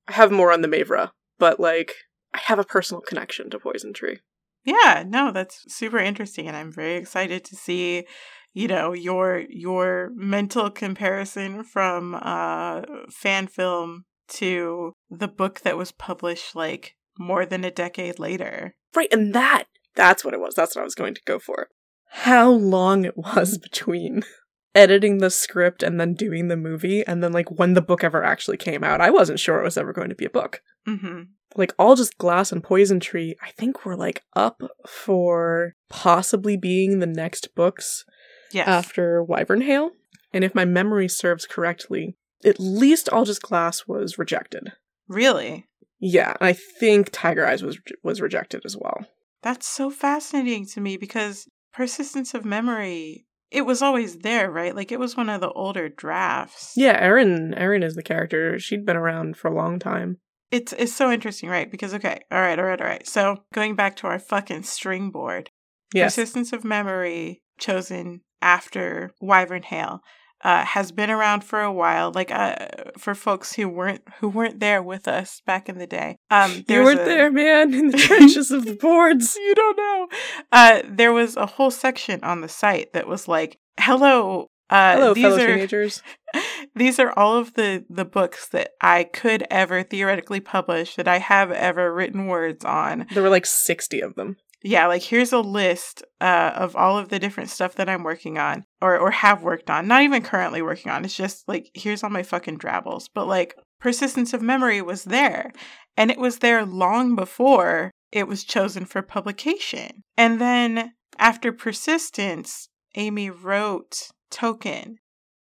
I 0.08 0.14
have 0.14 0.32
more 0.32 0.52
on 0.52 0.62
the 0.62 0.68
Mavra, 0.68 1.12
but 1.38 1.60
like 1.60 1.96
I 2.34 2.40
have 2.40 2.60
a 2.60 2.64
personal 2.64 3.02
connection 3.02 3.50
to 3.50 3.60
Poison 3.60 3.94
Tree. 3.94 4.20
Yeah, 4.64 5.04
no, 5.08 5.32
that's 5.32 5.64
super 5.74 5.98
interesting 5.98 6.48
and 6.48 6.56
I'm 6.56 6.72
very 6.72 6.96
excited 6.96 7.44
to 7.46 7.56
see, 7.56 8.06
you 8.54 8.68
know, 8.68 8.94
your 8.94 9.44
your 9.50 10.12
mental 10.16 10.70
comparison 10.70 11.64
from 11.64 12.16
uh 12.16 12.82
fan 13.10 13.48
film 13.48 14.06
to 14.30 14.94
the 15.10 15.28
book 15.28 15.62
that 15.62 15.78
was 15.78 15.92
published 15.92 16.56
like 16.56 16.96
more 17.18 17.46
than 17.46 17.64
a 17.64 17.72
decade 17.72 18.20
later. 18.20 18.76
Right, 18.96 19.12
and 19.12 19.34
that 19.34 19.66
that's 19.98 20.24
what 20.24 20.34
it 20.34 20.40
was. 20.40 20.56
That's 20.56 20.74
what 20.76 20.82
I 20.82 20.86
was 20.86 20.96
going 20.96 21.14
to 21.16 21.22
go 21.26 21.40
for. 21.40 21.68
How 22.12 22.50
long 22.50 23.04
it 23.04 23.18
was 23.18 23.58
between 23.70 24.24
editing 24.74 25.18
the 25.18 25.30
script 25.30 25.82
and 25.84 26.00
then 26.00 26.14
doing 26.14 26.48
the 26.48 26.56
movie 26.56 27.06
and 27.06 27.22
then 27.24 27.32
like 27.34 27.50
when 27.52 27.74
the 27.74 27.82
book 27.82 28.04
ever 28.04 28.24
actually 28.24 28.58
came 28.58 28.84
out. 28.84 29.02
I 29.02 29.10
wasn't 29.10 29.40
sure 29.40 29.60
it 29.60 29.64
was 29.64 29.76
ever 29.78 29.92
going 29.92 30.10
to 30.10 30.16
be 30.16 30.26
a 30.26 30.30
book. 30.30 30.62
Mhm. 30.88 31.28
Like 31.56 31.74
all 31.80 31.96
just 31.96 32.18
glass 32.20 32.52
and 32.52 32.64
poison 32.64 33.00
tree, 33.00 33.36
I 33.42 33.50
think 33.52 33.86
we're 33.86 33.96
like 33.96 34.24
up 34.36 34.62
for 34.88 35.74
possibly 35.90 36.56
being 36.58 37.00
the 37.00 37.08
next 37.08 37.56
books 37.56 38.06
Yes. 38.52 38.68
after 38.68 39.24
Wyvern 39.24 39.62
Hail. 39.62 39.92
And 40.32 40.44
if 40.44 40.54
my 40.54 40.64
memory 40.66 41.08
serves 41.08 41.46
correctly, 41.48 42.16
at 42.46 42.60
least 42.60 43.10
All 43.10 43.26
Just 43.26 43.42
Glass 43.42 43.88
was 43.88 44.18
rejected. 44.20 44.74
really? 45.08 45.66
Yeah, 46.00 46.36
I 46.40 46.54
think 46.54 47.10
Tiger 47.12 47.46
Eyes 47.48 47.64
was 47.64 47.80
was 48.04 48.22
rejected 48.22 48.62
as 48.66 48.78
well. 48.78 49.08
That's 49.44 49.68
so 49.68 49.90
fascinating 49.90 50.66
to 50.68 50.82
me 50.82 50.98
because 50.98 51.48
persistence 51.74 52.34
of 52.34 52.46
memory 52.46 53.26
it 53.50 53.66
was 53.66 53.82
always 53.82 54.20
there, 54.20 54.52
right? 54.52 54.76
Like 54.76 54.92
it 54.92 55.00
was 55.00 55.16
one 55.16 55.30
of 55.30 55.40
the 55.42 55.52
older 55.52 55.88
drafts. 55.88 56.74
Yeah, 56.76 56.98
Erin 57.00 57.54
Erin 57.54 57.84
is 57.84 57.96
the 57.96 58.04
character. 58.04 58.60
She'd 58.60 58.86
been 58.86 58.98
around 58.98 59.38
for 59.38 59.48
a 59.50 59.56
long 59.56 59.80
time. 59.80 60.18
It's 60.52 60.74
it's 60.74 60.94
so 60.94 61.12
interesting, 61.12 61.50
right? 61.50 61.70
Because 61.70 61.94
okay, 61.94 62.20
all 62.32 62.40
right, 62.42 62.60
all 62.60 62.66
right, 62.66 62.82
all 62.82 62.88
right. 62.88 63.08
So 63.08 63.44
going 63.54 63.76
back 63.76 63.96
to 63.98 64.08
our 64.08 64.20
fucking 64.20 64.64
string 64.64 65.12
board, 65.12 65.50
Yes. 65.94 66.16
persistence 66.16 66.52
of 66.52 66.66
memory 66.66 67.42
chosen 67.58 68.22
after 68.42 69.12
Wyvern 69.22 69.64
Hail 69.64 70.02
uh, 70.44 70.64
has 70.66 70.92
been 70.92 71.10
around 71.10 71.44
for 71.44 71.62
a 71.62 71.72
while. 71.72 72.12
Like 72.12 72.32
uh, 72.32 72.56
for 72.98 73.16
folks 73.16 73.54
who 73.54 73.68
weren't 73.68 74.02
who 74.20 74.30
weren't 74.30 74.60
there 74.60 74.82
with 74.84 75.08
us 75.08 75.42
back 75.46 75.70
in 75.70 75.78
the 75.78 75.88
day, 75.88 76.18
um, 76.30 76.64
you 76.68 76.84
weren't 76.84 77.02
a- 77.02 77.06
there, 77.06 77.32
man, 77.32 77.74
in 77.74 77.90
the 77.90 77.98
trenches 78.08 78.52
of 78.52 78.66
the 78.66 78.76
boards. 78.76 79.36
you 79.36 79.56
don't 79.56 79.78
know. 79.78 80.08
Uh, 80.52 80.82
there 80.86 81.14
was 81.14 81.36
a 81.36 81.46
whole 81.46 81.72
section 81.72 82.24
on 82.24 82.42
the 82.42 82.50
site 82.50 82.94
that 82.94 83.08
was 83.08 83.28
like, 83.28 83.58
"Hello, 83.80 84.48
uh, 84.70 84.96
Hello, 84.96 85.14
these 85.14 85.24
fellow 85.24 85.36
are 85.38 85.48
teenagers. 85.48 86.04
these 86.76 87.00
are 87.00 87.12
all 87.18 87.38
of 87.38 87.54
the 87.54 87.86
the 87.90 88.06
books 88.06 88.50
that 88.50 88.72
I 88.82 89.06
could 89.06 89.46
ever 89.50 89.82
theoretically 89.84 90.40
publish 90.42 90.96
that 90.96 91.08
I 91.08 91.20
have 91.20 91.52
ever 91.52 91.94
written 91.94 92.28
words 92.28 92.66
on. 92.66 93.08
There 93.14 93.24
were 93.24 93.30
like 93.30 93.46
sixty 93.46 94.02
of 94.02 94.16
them. 94.16 94.38
Yeah, 94.68 94.88
like 94.88 95.02
here's 95.02 95.32
a 95.32 95.40
list 95.40 96.04
uh, 96.20 96.52
of 96.54 96.76
all 96.76 96.98
of 96.98 97.08
the 97.08 97.20
different 97.20 97.50
stuff 97.50 97.76
that 97.76 97.88
I'm 97.88 98.04
working 98.04 98.38
on 98.38 98.66
or 98.82 98.98
or 99.00 99.12
have 99.12 99.42
worked 99.42 99.70
on. 99.70 99.88
Not 99.88 100.02
even 100.02 100.22
currently 100.22 100.62
working 100.62 100.92
on. 100.92 101.06
It's 101.06 101.16
just 101.16 101.48
like 101.48 101.72
here's 101.74 102.04
all 102.04 102.10
my 102.10 102.22
fucking 102.24 102.58
drabbles. 102.58 103.08
But 103.08 103.28
like 103.28 103.56
Persistence 103.80 104.34
of 104.34 104.42
Memory 104.42 104.82
was 104.82 105.06
there, 105.06 105.54
and 105.96 106.12
it 106.12 106.20
was 106.20 106.40
there 106.40 106.66
long 106.66 107.16
before 107.16 107.92
it 108.12 108.28
was 108.28 108.44
chosen 108.44 108.84
for 108.84 109.02
publication. 109.02 110.04
And 110.18 110.42
then 110.42 110.92
after 111.18 111.54
Persistence, 111.54 112.68
Amy 112.96 113.30
wrote 113.30 114.10
Token, 114.30 114.98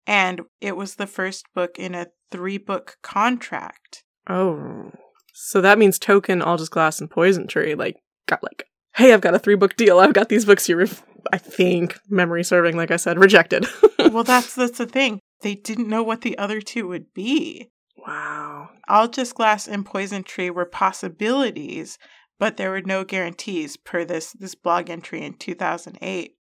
and 0.06 0.42
it 0.60 0.76
was 0.76 0.96
the 0.96 1.06
first 1.06 1.46
book 1.54 1.78
in 1.78 1.94
a 1.94 2.08
three 2.30 2.58
book 2.58 2.96
contract. 3.02 4.04
Oh. 4.28 4.90
So 5.32 5.62
that 5.62 5.78
means 5.78 5.98
Token, 5.98 6.42
All 6.42 6.58
Just 6.58 6.70
Glass, 6.70 7.00
and 7.00 7.10
Poison 7.10 7.46
Tree, 7.46 7.74
like, 7.74 7.96
got 8.26 8.42
like, 8.42 8.64
hey, 8.96 9.12
I've 9.12 9.20
got 9.20 9.34
a 9.34 9.38
three 9.38 9.54
book 9.54 9.76
deal. 9.76 9.98
I've 9.98 10.14
got 10.14 10.28
these 10.28 10.44
books 10.44 10.68
you, 10.68 10.76
ref- 10.76 11.04
I 11.32 11.38
think, 11.38 11.98
memory 12.08 12.42
serving, 12.42 12.76
like 12.76 12.90
I 12.90 12.96
said, 12.96 13.18
rejected. 13.18 13.66
well, 13.98 14.24
that's 14.24 14.54
that's 14.54 14.78
the 14.78 14.86
thing. 14.86 15.20
They 15.42 15.54
didn't 15.54 15.88
know 15.88 16.02
what 16.02 16.22
the 16.22 16.36
other 16.38 16.60
two 16.60 16.88
would 16.88 17.12
be. 17.14 17.70
Wow. 17.96 18.70
All 18.88 19.08
Just 19.08 19.34
Glass 19.34 19.68
and 19.68 19.84
Poison 19.84 20.22
Tree 20.22 20.50
were 20.50 20.64
possibilities, 20.64 21.98
but 22.38 22.56
there 22.56 22.70
were 22.70 22.82
no 22.82 23.04
guarantees 23.04 23.76
per 23.76 24.04
this 24.04 24.32
this 24.32 24.54
blog 24.54 24.90
entry 24.90 25.22
in 25.22 25.34
2008. 25.34 26.32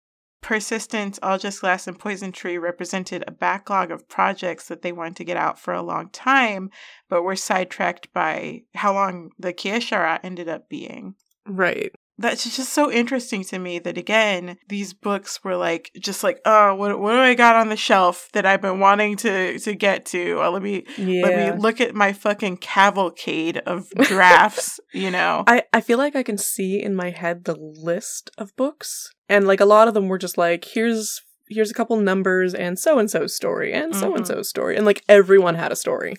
Persistence, 0.43 1.19
All 1.23 1.39
Just 1.39 1.63
Glass, 1.63 1.87
and 1.87 1.99
Poison 1.99 2.31
Tree 2.31 2.59
represented 2.59 3.25
a 3.27 3.33
backlog 3.33 3.91
of 3.91 4.07
projects 4.09 4.69
that 4.69 4.83
they 4.83 4.93
wanted 4.93 5.17
to 5.17 5.25
get 5.25 5.39
out 5.39 5.59
for 5.59 5.73
a 5.73 5.83
long 5.83 6.11
time, 6.11 6.69
but 7.09 7.23
were 7.23 7.35
sidetracked 7.35 8.13
by 8.13 8.61
how 8.75 8.93
long 8.93 9.31
the 9.39 9.55
Kiesha'ra 9.55 10.21
ended 10.23 10.49
up 10.49 10.69
being. 10.69 11.15
Right 11.47 11.95
that's 12.17 12.45
just 12.57 12.73
so 12.73 12.91
interesting 12.91 13.43
to 13.43 13.59
me 13.59 13.79
that 13.79 13.99
again 13.99 14.57
these 14.69 14.93
books 14.93 15.43
were 15.43 15.57
like 15.57 15.91
just 15.99 16.23
like 16.23 16.41
oh 16.45 16.75
what, 16.75 16.99
what 17.01 17.13
do 17.13 17.19
i 17.19 17.35
got 17.35 17.57
on 17.57 17.69
the 17.69 17.77
shelf 17.77 18.29
that 18.33 18.47
i've 18.47 18.61
been 18.61 18.79
wanting 18.79 19.17
to 19.17 19.59
to 19.59 19.75
get 19.75 20.07
to? 20.07 20.41
Oh, 20.41 20.51
let 20.51 20.63
me 20.63 20.85
yeah. 20.97 21.23
let 21.23 21.55
me 21.55 21.61
look 21.61 21.81
at 21.81 21.95
my 21.95 22.13
fucking 22.13 22.59
cavalcade 22.59 23.59
of 23.59 23.91
drafts 24.03 24.79
you 24.93 25.11
know? 25.11 25.45
I 25.47 25.65
i 25.73 25.81
feel 25.81 25.99
like 25.99 26.15
i 26.15 26.23
can 26.23 26.39
see 26.39 26.81
in 26.81 26.95
my 26.95 27.11
head 27.11 27.45
the 27.45 27.57
list 27.57 28.31
of 28.39 28.55
books 28.57 29.11
and 29.29 29.47
like 29.47 29.61
a 29.61 29.67
lot 29.67 29.89
of 29.89 29.95
them 29.95 30.09
were 30.09 30.19
just 30.19 30.39
like 30.39 30.65
here's 30.65 31.23
here's 31.49 31.71
a 31.71 31.75
couple 31.75 31.97
numbers 31.97 32.55
and 32.55 32.79
so 32.79 32.99
and 32.99 33.11
so's 33.11 33.35
story 33.35 33.73
and 33.73 33.95
so 33.95 34.15
and 34.15 34.27
so's 34.27 34.49
story 34.49 34.77
and 34.77 34.87
like 34.87 35.03
everyone 35.09 35.55
had 35.55 35.73
a 35.73 35.77
story. 35.77 36.15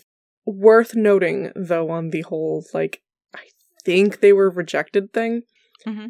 Worth 0.46 0.96
noting 0.96 1.52
though 1.56 1.90
on 1.90 2.12
the 2.12 2.22
whole 2.22 2.66
like 2.74 3.02
i 3.36 3.46
think 3.84 4.20
they 4.20 4.32
were 4.32 4.50
rejected 4.50 5.12
thing 5.12 5.42
Mm-hmm. 5.88 6.08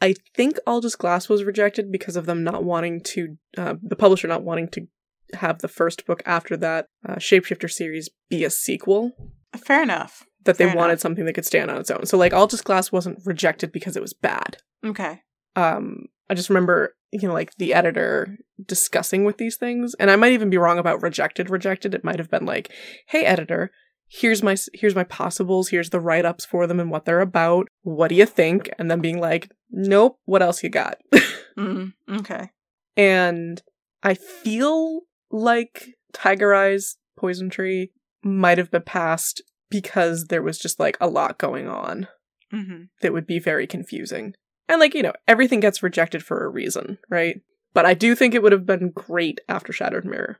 I 0.00 0.14
think 0.34 0.58
All 0.66 0.80
Just 0.80 0.98
Glass 0.98 1.28
was 1.28 1.44
rejected 1.44 1.90
because 1.90 2.16
of 2.16 2.26
them 2.26 2.44
not 2.44 2.62
wanting 2.62 3.00
to, 3.02 3.36
uh, 3.56 3.74
the 3.82 3.96
publisher 3.96 4.28
not 4.28 4.44
wanting 4.44 4.68
to 4.68 4.86
have 5.34 5.58
the 5.58 5.68
first 5.68 6.06
book 6.06 6.22
after 6.24 6.56
that 6.56 6.86
uh, 7.06 7.16
Shapeshifter 7.16 7.70
series 7.70 8.08
be 8.28 8.44
a 8.44 8.50
sequel. 8.50 9.12
Fair 9.56 9.82
enough. 9.82 10.24
That 10.44 10.56
Fair 10.56 10.68
they 10.68 10.74
wanted 10.74 10.92
enough. 10.92 11.00
something 11.00 11.24
that 11.24 11.32
could 11.34 11.44
stand 11.44 11.70
on 11.70 11.78
its 11.78 11.90
own. 11.90 12.06
So, 12.06 12.16
like, 12.16 12.32
All 12.32 12.46
Just 12.46 12.64
Glass 12.64 12.92
wasn't 12.92 13.18
rejected 13.24 13.72
because 13.72 13.96
it 13.96 14.02
was 14.02 14.14
bad. 14.14 14.58
Okay. 14.86 15.22
Um, 15.56 16.06
I 16.30 16.34
just 16.34 16.48
remember, 16.48 16.94
you 17.10 17.26
know, 17.26 17.34
like 17.34 17.56
the 17.56 17.74
editor 17.74 18.36
discussing 18.64 19.24
with 19.24 19.38
these 19.38 19.56
things, 19.56 19.94
and 19.98 20.10
I 20.10 20.16
might 20.16 20.32
even 20.32 20.50
be 20.50 20.58
wrong 20.58 20.78
about 20.78 21.02
rejected. 21.02 21.50
Rejected. 21.50 21.94
It 21.94 22.04
might 22.04 22.18
have 22.18 22.30
been 22.30 22.46
like, 22.46 22.70
"Hey, 23.08 23.24
editor, 23.24 23.72
here's 24.08 24.42
my 24.42 24.56
here's 24.74 24.94
my 24.94 25.04
possibles 25.04 25.68
here's 25.68 25.90
the 25.90 26.00
write-ups 26.00 26.44
for 26.44 26.66
them 26.66 26.80
and 26.80 26.90
what 26.90 27.04
they're 27.04 27.20
about 27.20 27.67
what 27.82 28.08
do 28.08 28.14
you 28.14 28.26
think? 28.26 28.70
And 28.78 28.90
then 28.90 29.00
being 29.00 29.20
like 29.20 29.50
nope 29.70 30.18
what 30.24 30.42
else 30.42 30.62
you 30.62 30.70
got? 30.70 30.98
Mm, 31.58 31.92
okay. 32.08 32.50
And 32.96 33.60
i 34.04 34.14
feel 34.14 35.00
like 35.32 35.88
tiger 36.12 36.54
eyes 36.54 36.98
poison 37.18 37.50
tree 37.50 37.90
might 38.22 38.58
have 38.58 38.70
been 38.70 38.82
passed 38.82 39.42
because 39.68 40.26
there 40.26 40.40
was 40.40 40.56
just 40.60 40.78
like 40.78 40.96
a 41.00 41.08
lot 41.08 41.36
going 41.36 41.66
on 41.66 42.06
mm-hmm. 42.54 42.84
that 43.02 43.12
would 43.12 43.26
be 43.26 43.40
very 43.40 43.66
confusing. 43.66 44.34
And 44.68 44.78
like 44.78 44.94
you 44.94 45.02
know 45.02 45.14
everything 45.26 45.58
gets 45.58 45.82
rejected 45.82 46.22
for 46.22 46.44
a 46.44 46.48
reason 46.48 46.98
right? 47.10 47.40
But 47.74 47.86
i 47.86 47.94
do 47.94 48.14
think 48.14 48.34
it 48.34 48.42
would 48.44 48.52
have 48.52 48.66
been 48.66 48.90
great 48.90 49.40
after 49.48 49.72
shattered 49.72 50.04
mirror 50.04 50.38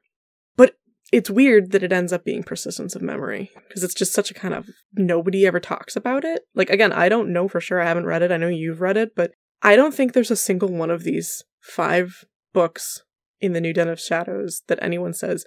it's 1.13 1.31
weird 1.31 1.73
that 1.73 1.83
it 1.83 1.93
ends 1.93 2.13
up 2.13 2.25
being 2.25 2.43
persistence 2.43 2.95
of 2.95 3.03
memory 3.03 3.51
because 3.69 3.83
it's 3.83 3.95
just 3.95 4.13
such 4.13 4.31
a 4.31 4.35
kind 4.35 4.55
of 4.55 4.69
nobody 4.95 5.47
ever 5.47 5.61
talks 5.61 5.97
about 5.97 6.25
it. 6.25 6.43
Like 6.55 6.71
again, 6.71 6.93
I 6.93 7.09
don't 7.09 7.33
know 7.33 7.49
for 7.49 7.61
sure. 7.61 7.81
I 7.81 7.87
haven't 7.87 8.07
read 8.07 8.23
it. 8.23 8.33
I 8.33 8.37
know 8.37 8.49
you've 8.49 8.81
read 8.81 8.97
it, 8.97 9.15
but 9.15 9.33
I 9.63 9.77
don't 9.77 9.95
think 9.95 10.13
there's 10.13 10.31
a 10.31 10.37
single 10.37 10.69
one 10.69 10.91
of 10.91 11.05
these 11.05 11.43
five 11.61 12.25
books 12.53 13.03
in 13.41 13.53
the 13.53 13.61
New 13.61 13.73
Den 13.73 13.89
of 13.89 14.01
Shadows 14.01 14.63
that 14.69 14.79
anyone 14.83 15.15
says 15.15 15.45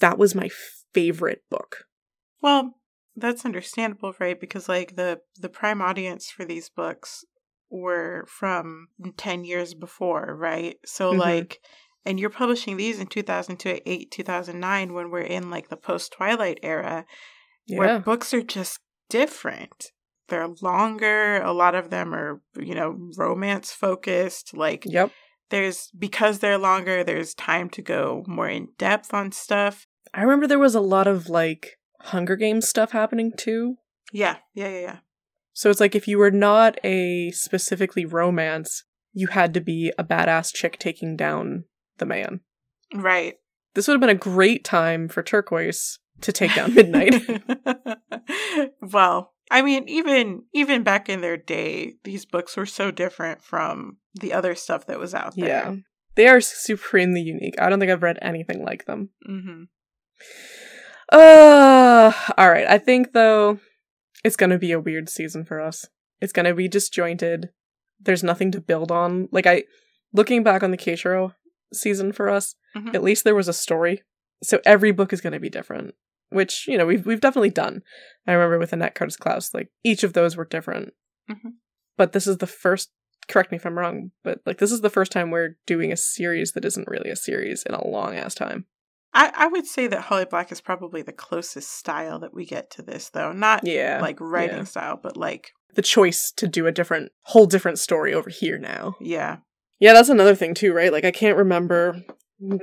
that 0.00 0.18
was 0.18 0.34
my 0.34 0.50
favorite 0.92 1.42
book. 1.50 1.84
Well, 2.42 2.74
that's 3.16 3.44
understandable, 3.44 4.12
right? 4.18 4.38
Because 4.38 4.68
like 4.68 4.96
the 4.96 5.20
the 5.38 5.48
prime 5.48 5.80
audience 5.80 6.30
for 6.30 6.44
these 6.44 6.68
books 6.68 7.24
were 7.70 8.24
from 8.28 8.88
10 9.16 9.44
years 9.44 9.74
before, 9.74 10.36
right? 10.38 10.76
So 10.84 11.10
mm-hmm. 11.10 11.20
like 11.20 11.60
and 12.04 12.20
you're 12.20 12.30
publishing 12.30 12.76
these 12.76 12.98
in 12.98 13.06
2008 13.06 14.10
2009 14.10 14.92
when 14.92 15.10
we're 15.10 15.20
in 15.20 15.50
like 15.50 15.68
the 15.68 15.76
post 15.76 16.12
twilight 16.12 16.58
era 16.62 17.06
yeah. 17.66 17.78
where 17.78 17.98
books 17.98 18.34
are 18.34 18.42
just 18.42 18.80
different. 19.08 19.90
They're 20.28 20.48
longer. 20.62 21.42
A 21.42 21.52
lot 21.52 21.74
of 21.74 21.90
them 21.90 22.14
are 22.14 22.40
you 22.58 22.74
know 22.74 23.10
romance 23.16 23.72
focused 23.72 24.56
like 24.56 24.84
yep. 24.86 25.10
there's 25.50 25.90
because 25.98 26.38
they're 26.38 26.58
longer 26.58 27.04
there's 27.04 27.34
time 27.34 27.68
to 27.70 27.82
go 27.82 28.24
more 28.26 28.48
in 28.48 28.68
depth 28.78 29.12
on 29.12 29.32
stuff. 29.32 29.86
I 30.12 30.22
remember 30.22 30.46
there 30.46 30.58
was 30.58 30.74
a 30.74 30.80
lot 30.80 31.06
of 31.06 31.28
like 31.28 31.78
hunger 32.00 32.36
games 32.36 32.68
stuff 32.68 32.92
happening 32.92 33.32
too. 33.36 33.76
Yeah. 34.12 34.36
Yeah 34.54 34.68
yeah 34.68 34.80
yeah. 34.80 34.96
So 35.52 35.70
it's 35.70 35.80
like 35.80 35.94
if 35.94 36.08
you 36.08 36.18
were 36.18 36.32
not 36.32 36.78
a 36.84 37.30
specifically 37.30 38.04
romance 38.04 38.84
you 39.14 39.28
had 39.28 39.54
to 39.54 39.60
be 39.60 39.92
a 39.96 40.04
badass 40.04 40.52
chick 40.52 40.78
taking 40.78 41.16
down 41.16 41.64
the 41.98 42.06
man. 42.06 42.40
Right. 42.94 43.34
This 43.74 43.88
would 43.88 43.94
have 43.94 44.00
been 44.00 44.10
a 44.10 44.14
great 44.14 44.64
time 44.64 45.08
for 45.08 45.22
Turquoise 45.22 45.98
to 46.20 46.32
take 46.32 46.54
down 46.54 46.74
Midnight. 46.74 47.22
well, 48.80 49.32
I 49.50 49.62
mean, 49.62 49.88
even 49.88 50.44
even 50.52 50.82
back 50.82 51.08
in 51.08 51.20
their 51.20 51.36
day, 51.36 51.94
these 52.04 52.24
books 52.24 52.56
were 52.56 52.66
so 52.66 52.90
different 52.90 53.42
from 53.42 53.98
the 54.14 54.32
other 54.32 54.54
stuff 54.54 54.86
that 54.86 54.98
was 54.98 55.14
out 55.14 55.34
there. 55.36 55.48
Yeah, 55.48 55.74
they 56.14 56.28
are 56.28 56.40
supremely 56.40 57.20
unique. 57.20 57.60
I 57.60 57.68
don't 57.68 57.80
think 57.80 57.90
I've 57.90 58.02
read 58.02 58.18
anything 58.22 58.64
like 58.64 58.86
them. 58.86 59.10
Mm-hmm. 59.28 59.64
Uh, 61.12 62.12
all 62.38 62.50
right. 62.50 62.66
I 62.66 62.78
think 62.78 63.12
though, 63.12 63.58
it's 64.24 64.36
gonna 64.36 64.58
be 64.58 64.72
a 64.72 64.80
weird 64.80 65.08
season 65.08 65.44
for 65.44 65.60
us. 65.60 65.86
It's 66.20 66.32
gonna 66.32 66.54
be 66.54 66.68
disjointed. 66.68 67.50
There's 68.00 68.22
nothing 68.22 68.50
to 68.52 68.60
build 68.60 68.90
on. 68.90 69.28
Like 69.30 69.46
I, 69.46 69.64
looking 70.12 70.42
back 70.42 70.62
on 70.62 70.70
the 70.70 70.78
Kiesha'ra 70.78 71.34
season 71.72 72.12
for 72.12 72.28
us. 72.28 72.54
Mm-hmm. 72.76 72.94
At 72.94 73.02
least 73.02 73.24
there 73.24 73.34
was 73.34 73.48
a 73.48 73.52
story. 73.52 74.02
So 74.42 74.60
every 74.64 74.92
book 74.92 75.12
is 75.12 75.20
going 75.20 75.32
to 75.32 75.40
be 75.40 75.48
different, 75.48 75.94
which, 76.30 76.66
you 76.68 76.76
know, 76.76 76.86
we've, 76.86 77.06
we've 77.06 77.20
definitely 77.20 77.50
done. 77.50 77.82
I 78.26 78.32
remember 78.32 78.58
with 78.58 78.72
Annette 78.72 78.94
Curtis 78.94 79.16
Klause, 79.16 79.54
like 79.54 79.70
each 79.82 80.02
of 80.02 80.12
those 80.12 80.36
were 80.36 80.44
different. 80.44 80.92
Mm-hmm. 81.30 81.50
But 81.96 82.12
this 82.12 82.26
is 82.26 82.38
the 82.38 82.46
first, 82.46 82.90
correct 83.28 83.50
me 83.52 83.56
if 83.56 83.64
I'm 83.64 83.78
wrong, 83.78 84.10
but 84.22 84.40
like 84.44 84.58
this 84.58 84.72
is 84.72 84.80
the 84.80 84.90
first 84.90 85.12
time 85.12 85.30
we're 85.30 85.56
doing 85.66 85.92
a 85.92 85.96
series 85.96 86.52
that 86.52 86.64
isn't 86.64 86.88
really 86.88 87.10
a 87.10 87.16
series 87.16 87.62
in 87.62 87.74
a 87.74 87.86
long 87.86 88.16
ass 88.16 88.34
time. 88.34 88.66
I, 89.14 89.32
I 89.34 89.46
would 89.46 89.64
say 89.64 89.86
that 89.86 90.02
Holly 90.02 90.24
Black 90.24 90.50
is 90.50 90.60
probably 90.60 91.00
the 91.00 91.12
closest 91.12 91.70
style 91.70 92.18
that 92.18 92.34
we 92.34 92.44
get 92.44 92.68
to 92.72 92.82
this, 92.82 93.10
though. 93.10 93.30
Not 93.30 93.64
yeah, 93.64 94.00
like 94.02 94.20
writing 94.20 94.58
yeah. 94.58 94.64
style, 94.64 94.98
but 95.00 95.16
like 95.16 95.52
the 95.74 95.82
choice 95.82 96.32
to 96.36 96.48
do 96.48 96.66
a 96.66 96.72
different, 96.72 97.12
whole 97.22 97.46
different 97.46 97.78
story 97.78 98.12
over 98.12 98.28
here 98.28 98.58
now. 98.58 98.96
Yeah. 99.00 99.36
Yeah, 99.78 99.92
that's 99.92 100.08
another 100.08 100.34
thing 100.34 100.54
too, 100.54 100.72
right? 100.72 100.92
Like 100.92 101.04
I 101.04 101.10
can't 101.10 101.36
remember 101.36 102.02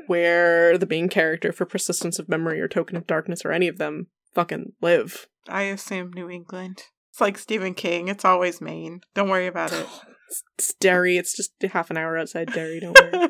where 0.08 0.78
the 0.78 0.86
main 0.86 1.10
character 1.10 1.52
for 1.52 1.66
Persistence 1.66 2.20
of 2.20 2.30
Memory 2.30 2.62
or 2.62 2.68
Token 2.68 2.98
of 2.98 3.08
Darkness 3.08 3.44
or 3.44 3.52
any 3.52 3.68
of 3.68 3.78
them 3.78 4.08
fucking 4.34 4.74
live. 4.82 5.28
I 5.48 5.64
assume 5.64 6.12
New 6.14 6.30
England. 6.30 6.84
It's 7.12 7.22
like 7.22 7.38
Stephen 7.38 7.74
King. 7.74 8.08
It's 8.08 8.26
always 8.26 8.62
Maine. 8.62 9.02
Don't 9.14 9.30
worry 9.30 9.48
about 9.48 9.74
it. 9.74 9.88
it's 10.58 10.74
Derry. 10.76 11.18
It's 11.18 11.36
just 11.36 11.54
half 11.72 11.90
an 11.90 11.98
hour 11.98 12.18
outside 12.18 12.54
Derry. 12.54 12.80
Don't 12.80 12.98
worry. 12.98 13.28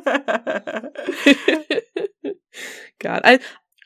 God, 2.99 3.21
I 3.23 3.39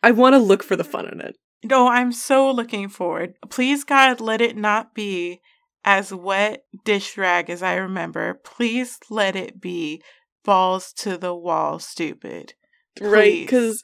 I 0.03 0.11
want 0.11 0.33
to 0.33 0.39
look 0.39 0.63
for 0.63 0.75
the 0.75 0.83
fun 0.83 1.07
in 1.07 1.21
it. 1.21 1.37
No, 1.63 1.87
I'm 1.87 2.11
so 2.11 2.51
looking 2.51 2.89
forward. 2.89 3.35
Please, 3.49 3.83
God, 3.83 4.19
let 4.19 4.41
it 4.41 4.55
not 4.55 4.93
be 4.93 5.41
as 5.85 6.11
wet 6.11 6.65
dish 6.83 7.17
rag 7.17 7.49
as 7.49 7.63
I 7.63 7.75
remember. 7.75 8.33
Please 8.43 8.99
let 9.09 9.35
it 9.35 9.61
be 9.61 10.01
balls 10.43 10.91
to 10.93 11.17
the 11.17 11.33
wall, 11.33 11.79
stupid. 11.79 12.55
Please. 12.97 13.07
Right, 13.07 13.39
because 13.41 13.83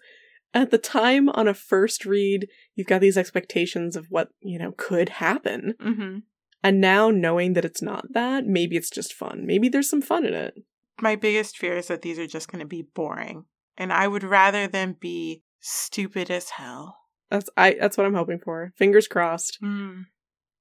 at 0.53 0.71
the 0.71 0.77
time 0.77 1.29
on 1.29 1.47
a 1.47 1.53
first 1.53 2.05
read, 2.05 2.47
you've 2.75 2.87
got 2.87 3.01
these 3.01 3.17
expectations 3.17 3.95
of 3.95 4.07
what, 4.09 4.29
you 4.41 4.57
know, 4.59 4.73
could 4.75 5.09
happen. 5.09 5.75
Mm-hmm. 5.79 6.19
And 6.63 6.81
now 6.81 7.09
knowing 7.09 7.53
that 7.53 7.65
it's 7.65 7.81
not 7.81 8.13
that, 8.13 8.45
maybe 8.45 8.75
it's 8.75 8.89
just 8.89 9.13
fun. 9.13 9.45
Maybe 9.45 9.69
there's 9.69 9.89
some 9.89 10.01
fun 10.01 10.25
in 10.25 10.33
it. 10.33 10.55
My 10.99 11.15
biggest 11.15 11.57
fear 11.57 11.77
is 11.77 11.87
that 11.87 12.01
these 12.01 12.19
are 12.19 12.27
just 12.27 12.51
going 12.51 12.59
to 12.59 12.67
be 12.67 12.83
boring. 12.83 13.45
And 13.77 13.93
I 13.93 14.07
would 14.07 14.23
rather 14.23 14.67
them 14.67 14.95
be 14.99 15.43
stupid 15.59 16.29
as 16.29 16.51
hell. 16.51 16.97
That's 17.29 17.49
I 17.55 17.77
that's 17.79 17.97
what 17.97 18.05
I'm 18.05 18.13
hoping 18.13 18.39
for. 18.39 18.73
Fingers 18.75 19.07
crossed. 19.07 19.57
Mm. 19.63 20.05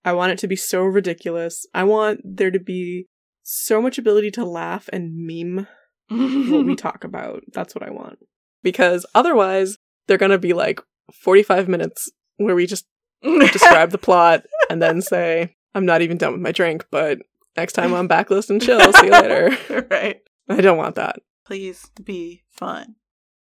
I 0.04 0.12
want 0.12 0.32
it 0.32 0.38
to 0.38 0.48
be 0.48 0.56
so 0.56 0.82
ridiculous. 0.82 1.66
I 1.74 1.84
want 1.84 2.20
there 2.24 2.50
to 2.50 2.60
be 2.60 3.06
so 3.42 3.82
much 3.82 3.98
ability 3.98 4.30
to 4.32 4.44
laugh 4.44 4.88
and 4.92 5.26
meme 5.26 5.66
what 6.08 6.66
we 6.66 6.76
talk 6.76 7.04
about. 7.04 7.42
That's 7.52 7.74
what 7.74 7.86
I 7.86 7.90
want. 7.90 8.18
Because 8.62 9.06
otherwise, 9.14 9.78
they're 10.06 10.18
going 10.18 10.30
to 10.30 10.38
be 10.38 10.52
like 10.52 10.80
45 11.12 11.68
minutes 11.68 12.10
where 12.36 12.54
we 12.54 12.66
just 12.66 12.86
describe 13.22 13.90
the 13.90 13.98
plot 13.98 14.44
and 14.68 14.80
then 14.80 15.02
say, 15.02 15.56
I'm 15.74 15.86
not 15.86 16.02
even 16.02 16.18
done 16.18 16.32
with 16.32 16.40
my 16.40 16.52
drink, 16.52 16.86
but 16.90 17.18
next 17.56 17.74
time 17.74 17.92
on 17.92 18.08
Backlist 18.08 18.50
and 18.50 18.62
Chill, 18.62 18.92
see 18.92 19.06
you 19.06 19.12
later. 19.12 19.86
right. 19.90 20.20
I 20.48 20.60
don't 20.60 20.78
want 20.78 20.96
that. 20.96 21.20
Please 21.44 21.90
be 22.02 22.42
fun. 22.50 22.96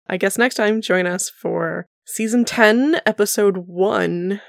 I 0.08 0.16
guess 0.16 0.38
next 0.38 0.54
time, 0.54 0.80
join 0.80 1.06
us 1.06 1.28
for 1.28 1.86
season 2.06 2.44
10, 2.44 3.00
episode 3.04 3.64
1, 3.66 4.40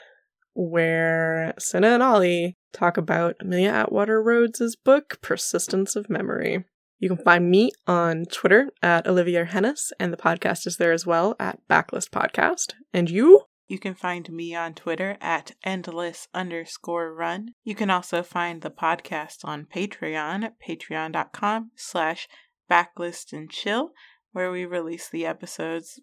where 0.54 1.54
Senna 1.60 1.89
and 1.89 2.04
Ollie 2.04 2.58
talk 2.74 2.97
about 2.97 3.36
Amelia 3.39 3.70
Atwater 3.70 4.22
Rhodes' 4.22 4.76
book, 4.76 5.20
Persistence 5.22 5.95
of 5.95 6.10
Memory. 6.10 6.66
You 7.00 7.08
can 7.08 7.18
find 7.18 7.50
me 7.50 7.72
on 7.88 8.26
Twitter 8.26 8.72
at 8.82 9.08
Olivia 9.08 9.45
Hennis, 9.45 9.91
and 10.00 10.12
the 10.12 10.18
podcast 10.18 10.68
is 10.68 10.78
there 10.78 10.91
as 10.91 11.06
well 11.06 11.36
at 11.39 11.60
Backlist 11.70 12.10
Podcast. 12.10 12.74
And 12.93 13.10
you? 13.10 13.43
You 13.70 13.80
can 13.80 13.93
find 13.93 14.30
me 14.32 14.54
on 14.54 14.74
Twitter 14.74 15.16
at 15.22 15.54
endless 15.64 16.28
underscore 16.34 17.14
run. 17.14 17.54
You 17.64 17.76
can 17.76 17.89
also 17.89 18.22
find 18.22 18.62
the 18.62 18.72
podcast 18.72 19.45
on 19.45 19.68
Patreon 19.74 20.43
at 20.43 20.56
patreon.com 20.60 21.72
slash 21.76 22.28
backlist 22.70 23.32
and 23.32 23.50
chill, 23.50 23.91
where 24.32 24.52
we 24.52 24.66
release 24.66 25.08
the 25.08 25.26
episodes 25.26 26.02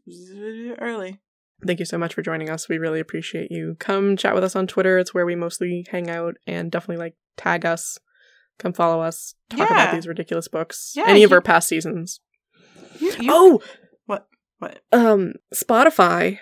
early. 0.79 1.21
Thank 1.65 1.79
you 1.79 1.85
so 1.87 1.97
much 1.99 2.13
for 2.15 2.23
joining 2.23 2.51
us. 2.51 2.69
We 2.69 2.79
really 2.79 3.01
appreciate 3.01 3.51
you. 3.51 3.77
Come 3.79 4.17
chat 4.17 4.35
with 4.35 4.45
us 4.45 4.55
on 4.57 4.67
Twitter. 4.67 4.99
It's 4.99 5.15
where 5.15 5.25
we 5.25 5.35
mostly 5.35 5.87
hang 5.91 6.11
out 6.11 6.35
and 6.47 6.71
definitely 6.71 7.03
like 7.03 7.15
tag 7.37 7.65
us. 7.65 7.99
Come 8.59 8.73
follow 8.73 9.01
us. 9.01 9.35
Talk 9.51 9.61
Yeah. 9.71 9.83
about 9.85 9.95
these 9.95 10.07
ridiculous 10.09 10.49
books. 10.49 10.93
Yeah, 10.95 11.05
Any 11.07 11.23
of 11.25 11.31
you- 11.31 11.37
our 11.37 11.41
past 11.43 11.69
seasons. 11.69 12.21
You, 12.99 13.13
you- 13.21 13.31
Oh, 13.33 13.63
what? 14.07 14.27
What? 14.59 14.81
um, 14.93 15.35
Spotify 15.55 16.39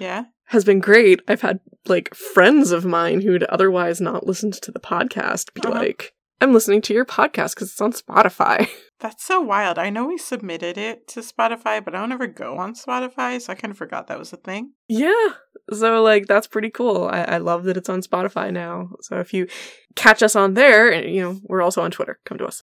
Yeah? 0.00 0.24
has 0.46 0.64
been 0.64 0.80
great. 0.80 1.20
I've 1.28 1.42
had 1.42 1.60
like 1.86 2.14
friends 2.14 2.70
of 2.72 2.84
mine 2.84 3.20
who'd 3.20 3.44
otherwise 3.44 4.00
not 4.00 4.26
listened 4.26 4.54
to 4.54 4.72
the 4.72 4.80
podcast 4.80 5.52
be 5.54 5.60
Uh-huh. 5.64 5.78
like, 5.78 6.12
I'm 6.40 6.52
listening 6.54 6.80
to 6.82 6.94
your 6.94 7.04
podcast 7.04 7.54
because 7.54 7.70
it's 7.70 7.80
on 7.80 7.92
Spotify. 7.92 8.68
That's 9.00 9.24
so 9.24 9.40
wild. 9.40 9.78
I 9.78 9.90
know 9.90 10.06
we 10.06 10.18
submitted 10.18 10.76
it 10.78 11.06
to 11.08 11.20
Spotify, 11.20 11.82
but 11.84 11.94
I 11.94 12.00
don't 12.00 12.12
ever 12.12 12.26
go 12.26 12.58
on 12.58 12.74
Spotify, 12.74 13.40
so 13.40 13.52
I 13.52 13.56
kind 13.56 13.70
of 13.72 13.78
forgot 13.78 14.06
that 14.06 14.18
was 14.18 14.32
a 14.32 14.36
thing. 14.36 14.72
yeah. 14.88 15.34
So 15.72 16.02
like 16.02 16.26
that's 16.26 16.46
pretty 16.48 16.70
cool. 16.70 17.04
I, 17.04 17.22
I 17.22 17.38
love 17.38 17.64
that 17.64 17.76
it's 17.76 17.88
on 17.88 18.02
Spotify 18.02 18.52
now. 18.52 18.90
So 19.02 19.20
if 19.20 19.32
you 19.32 19.46
catch 19.94 20.22
us 20.22 20.34
on 20.34 20.54
there, 20.54 20.90
and 20.90 21.14
you 21.14 21.22
know, 21.22 21.40
we're 21.44 21.62
also 21.62 21.82
on 21.82 21.90
Twitter. 21.90 22.18
Come 22.24 22.38
to 22.38 22.46
us. 22.46 22.62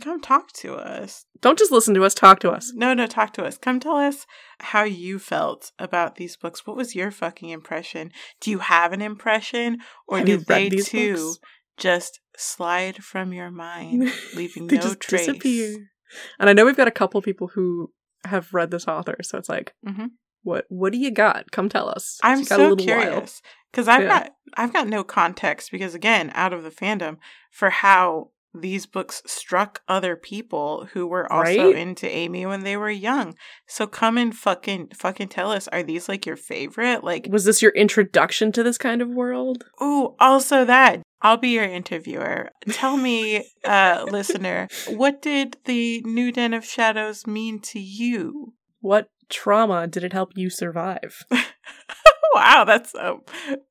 Come 0.00 0.20
talk 0.20 0.52
to 0.52 0.74
us. 0.74 1.24
Don't 1.40 1.58
just 1.58 1.72
listen 1.72 1.94
to 1.94 2.04
us, 2.04 2.14
talk 2.14 2.38
to 2.40 2.50
us. 2.50 2.72
No, 2.74 2.94
no, 2.94 3.06
talk 3.06 3.32
to 3.34 3.44
us. 3.44 3.58
Come 3.58 3.80
tell 3.80 3.96
us 3.96 4.24
how 4.60 4.84
you 4.84 5.18
felt 5.18 5.72
about 5.80 6.14
these 6.16 6.36
books. 6.36 6.64
What 6.66 6.76
was 6.76 6.94
your 6.94 7.10
fucking 7.10 7.48
impression? 7.48 8.12
Do 8.40 8.50
you 8.52 8.58
have 8.60 8.92
an 8.92 9.02
impression, 9.02 9.78
or 10.06 10.18
Have 10.18 10.26
did 10.26 10.46
they 10.46 10.68
too 10.70 11.14
books? 11.14 11.38
just 11.76 12.20
slide 12.40 13.02
from 13.04 13.32
your 13.32 13.50
mind, 13.50 14.12
leaving 14.34 14.66
they 14.66 14.76
no 14.76 14.82
just 14.82 15.00
trace? 15.00 15.26
disappear. 15.26 15.90
And 16.38 16.48
I 16.50 16.52
know 16.52 16.64
we've 16.64 16.76
got 16.76 16.88
a 16.88 16.92
couple 16.92 17.20
people 17.22 17.48
who 17.48 17.92
have 18.24 18.52
read 18.52 18.70
this 18.70 18.88
author, 18.88 19.16
so 19.22 19.38
it's 19.38 19.48
like, 19.48 19.74
Mhm. 19.86 20.10
what 20.42 20.64
what 20.68 20.92
do 20.92 20.98
you 20.98 21.10
got? 21.10 21.50
Come 21.52 21.68
tell 21.68 21.88
us. 21.88 22.18
I'm 22.22 22.40
It's 22.40 22.48
got 22.48 22.60
a 22.60 22.68
so 22.70 22.76
curious 22.76 23.42
because 23.70 23.88
I've 23.88 24.02
Yeah. 24.02 24.08
got 24.08 24.34
I've 24.56 24.72
got 24.72 24.88
no 24.88 25.04
context 25.04 25.70
because 25.70 25.94
again, 25.94 26.32
out 26.34 26.52
of 26.52 26.62
the 26.64 26.70
fandom 26.70 27.18
for 27.52 27.70
how 27.70 28.30
these 28.52 28.84
books 28.84 29.22
struck 29.26 29.80
other 29.86 30.16
people 30.16 30.88
who 30.92 31.06
were 31.06 31.32
also 31.32 31.66
Right? 31.68 31.76
into 31.76 32.08
Amy 32.08 32.44
when 32.46 32.64
they 32.64 32.76
were 32.76 32.90
young. 32.90 33.36
So 33.68 33.86
come 33.86 34.18
and 34.18 34.36
fucking 34.36 34.88
fucking 34.96 35.28
tell 35.28 35.52
us, 35.52 35.68
are 35.68 35.84
these 35.84 36.08
like 36.08 36.26
your 36.26 36.36
favorite? 36.36 37.04
Like, 37.04 37.28
Was 37.30 37.44
this 37.44 37.62
your 37.62 37.70
introduction 37.72 38.50
to 38.52 38.64
this 38.64 38.76
kind 38.76 39.00
of 39.02 39.08
world? 39.08 39.66
Oh, 39.80 40.16
also 40.18 40.64
that. 40.64 41.00
I'll 41.22 41.36
be 41.36 41.50
your 41.50 41.64
interviewer. 41.64 42.50
Tell 42.70 42.96
me, 42.96 43.44
uh, 43.64 44.06
listener, 44.10 44.68
what 44.88 45.22
did 45.22 45.56
the 45.64 46.02
New 46.04 46.32
Den 46.32 46.54
of 46.54 46.64
Shadows 46.64 47.26
mean 47.26 47.60
to 47.60 47.80
you? 47.80 48.54
What 48.80 49.10
trauma 49.28 49.86
did 49.86 50.04
it 50.04 50.12
help 50.12 50.32
you 50.34 50.50
survive? 50.50 51.24
wow, 52.34 52.64
that's 52.64 52.94
a 52.94 53.16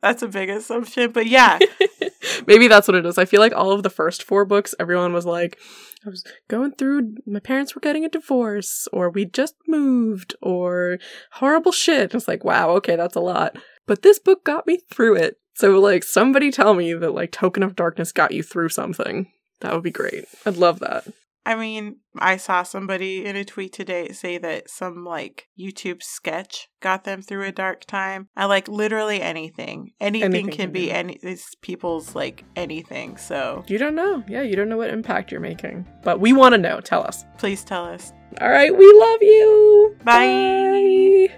that's 0.02 0.22
a 0.22 0.28
big 0.28 0.50
assumption, 0.50 1.12
but 1.12 1.26
yeah, 1.26 1.60
Maybe 2.48 2.68
that's 2.68 2.88
what 2.88 2.96
it 2.96 3.06
is. 3.06 3.18
I 3.18 3.26
feel 3.26 3.40
like 3.40 3.54
all 3.54 3.72
of 3.72 3.84
the 3.84 3.90
first 3.90 4.24
four 4.24 4.46
books, 4.46 4.76
everyone 4.80 5.14
was 5.14 5.26
like, 5.26 5.60
I 6.06 6.10
was 6.10 6.24
going 6.48 6.74
through, 6.74 7.16
my 7.26 7.40
parents 7.40 7.76
were 7.76 7.82
getting 7.82 8.06
a 8.06 8.10
divorce, 8.10 8.88
or 8.94 9.10
we 9.10 9.26
just 9.26 9.56
moved, 9.68 10.36
or 10.42 11.00
horrible 11.34 11.72
shit. 11.72 12.14
It's 12.14 12.28
like, 12.28 12.44
wow, 12.44 12.72
okay, 12.72 12.96
that's 12.96 13.16
a 13.16 13.22
lot. 13.22 13.58
But 13.86 14.02
this 14.02 14.20
book 14.20 14.44
got 14.44 14.68
me 14.68 14.80
through 14.92 15.16
it. 15.16 15.38
So, 15.60 15.78
like, 15.78 16.06
somebody 16.06 16.52
tell 16.52 16.74
me 16.74 16.94
that, 16.94 17.12
like, 17.12 17.34
Token 17.34 17.64
of 17.64 17.76
Darkness 17.76 18.14
got 18.14 18.32
you 18.32 18.44
through 18.44 18.70
something. 18.70 19.30
That 19.60 19.74
would 19.74 19.84
be 19.84 19.92
great. 19.92 20.24
I'd 20.46 20.56
love 20.56 20.80
that. 20.80 21.06
I 21.46 21.56
mean, 21.56 21.98
I 22.18 22.38
saw 22.38 22.64
somebody 22.64 23.26
in 23.26 23.36
a 23.36 23.44
tweet 23.44 23.74
today 23.74 24.10
say 24.14 24.38
that 24.38 24.70
some 24.70 25.04
like 25.04 25.48
YouTube 25.60 26.02
sketch 26.02 26.70
got 26.80 27.04
them 27.04 27.22
through 27.22 27.46
a 27.46 27.52
dark 27.52 27.84
time. 27.86 28.30
I 28.38 28.46
like 28.46 28.70
literally 28.70 29.22
anything. 29.22 29.92
Anything, 30.00 30.34
Anything 30.34 30.52
can 30.52 30.72
be 30.72 30.92
any 30.92 31.18
these 31.22 31.56
people's 31.62 32.14
like 32.16 32.46
anything. 32.56 33.18
So 33.18 33.64
You 33.68 33.80
don't 33.80 33.96
know. 33.96 34.24
Yeah, 34.28 34.44
you 34.44 34.56
don't 34.56 34.70
know 34.70 34.78
what 34.78 34.92
impact 34.92 35.32
you're 35.32 35.42
making. 35.42 35.88
But 36.04 36.22
we 36.22 36.32
want 36.34 36.54
to 36.54 36.58
know. 36.58 36.80
Tell 36.82 37.04
us. 37.04 37.26
please 37.38 37.64
tell 37.64 37.86
us. 37.86 38.14
All 38.40 38.50
right, 38.50 38.76
we 38.76 38.94
love 38.94 39.22
you. 39.22 39.98
Bye. 40.04 41.34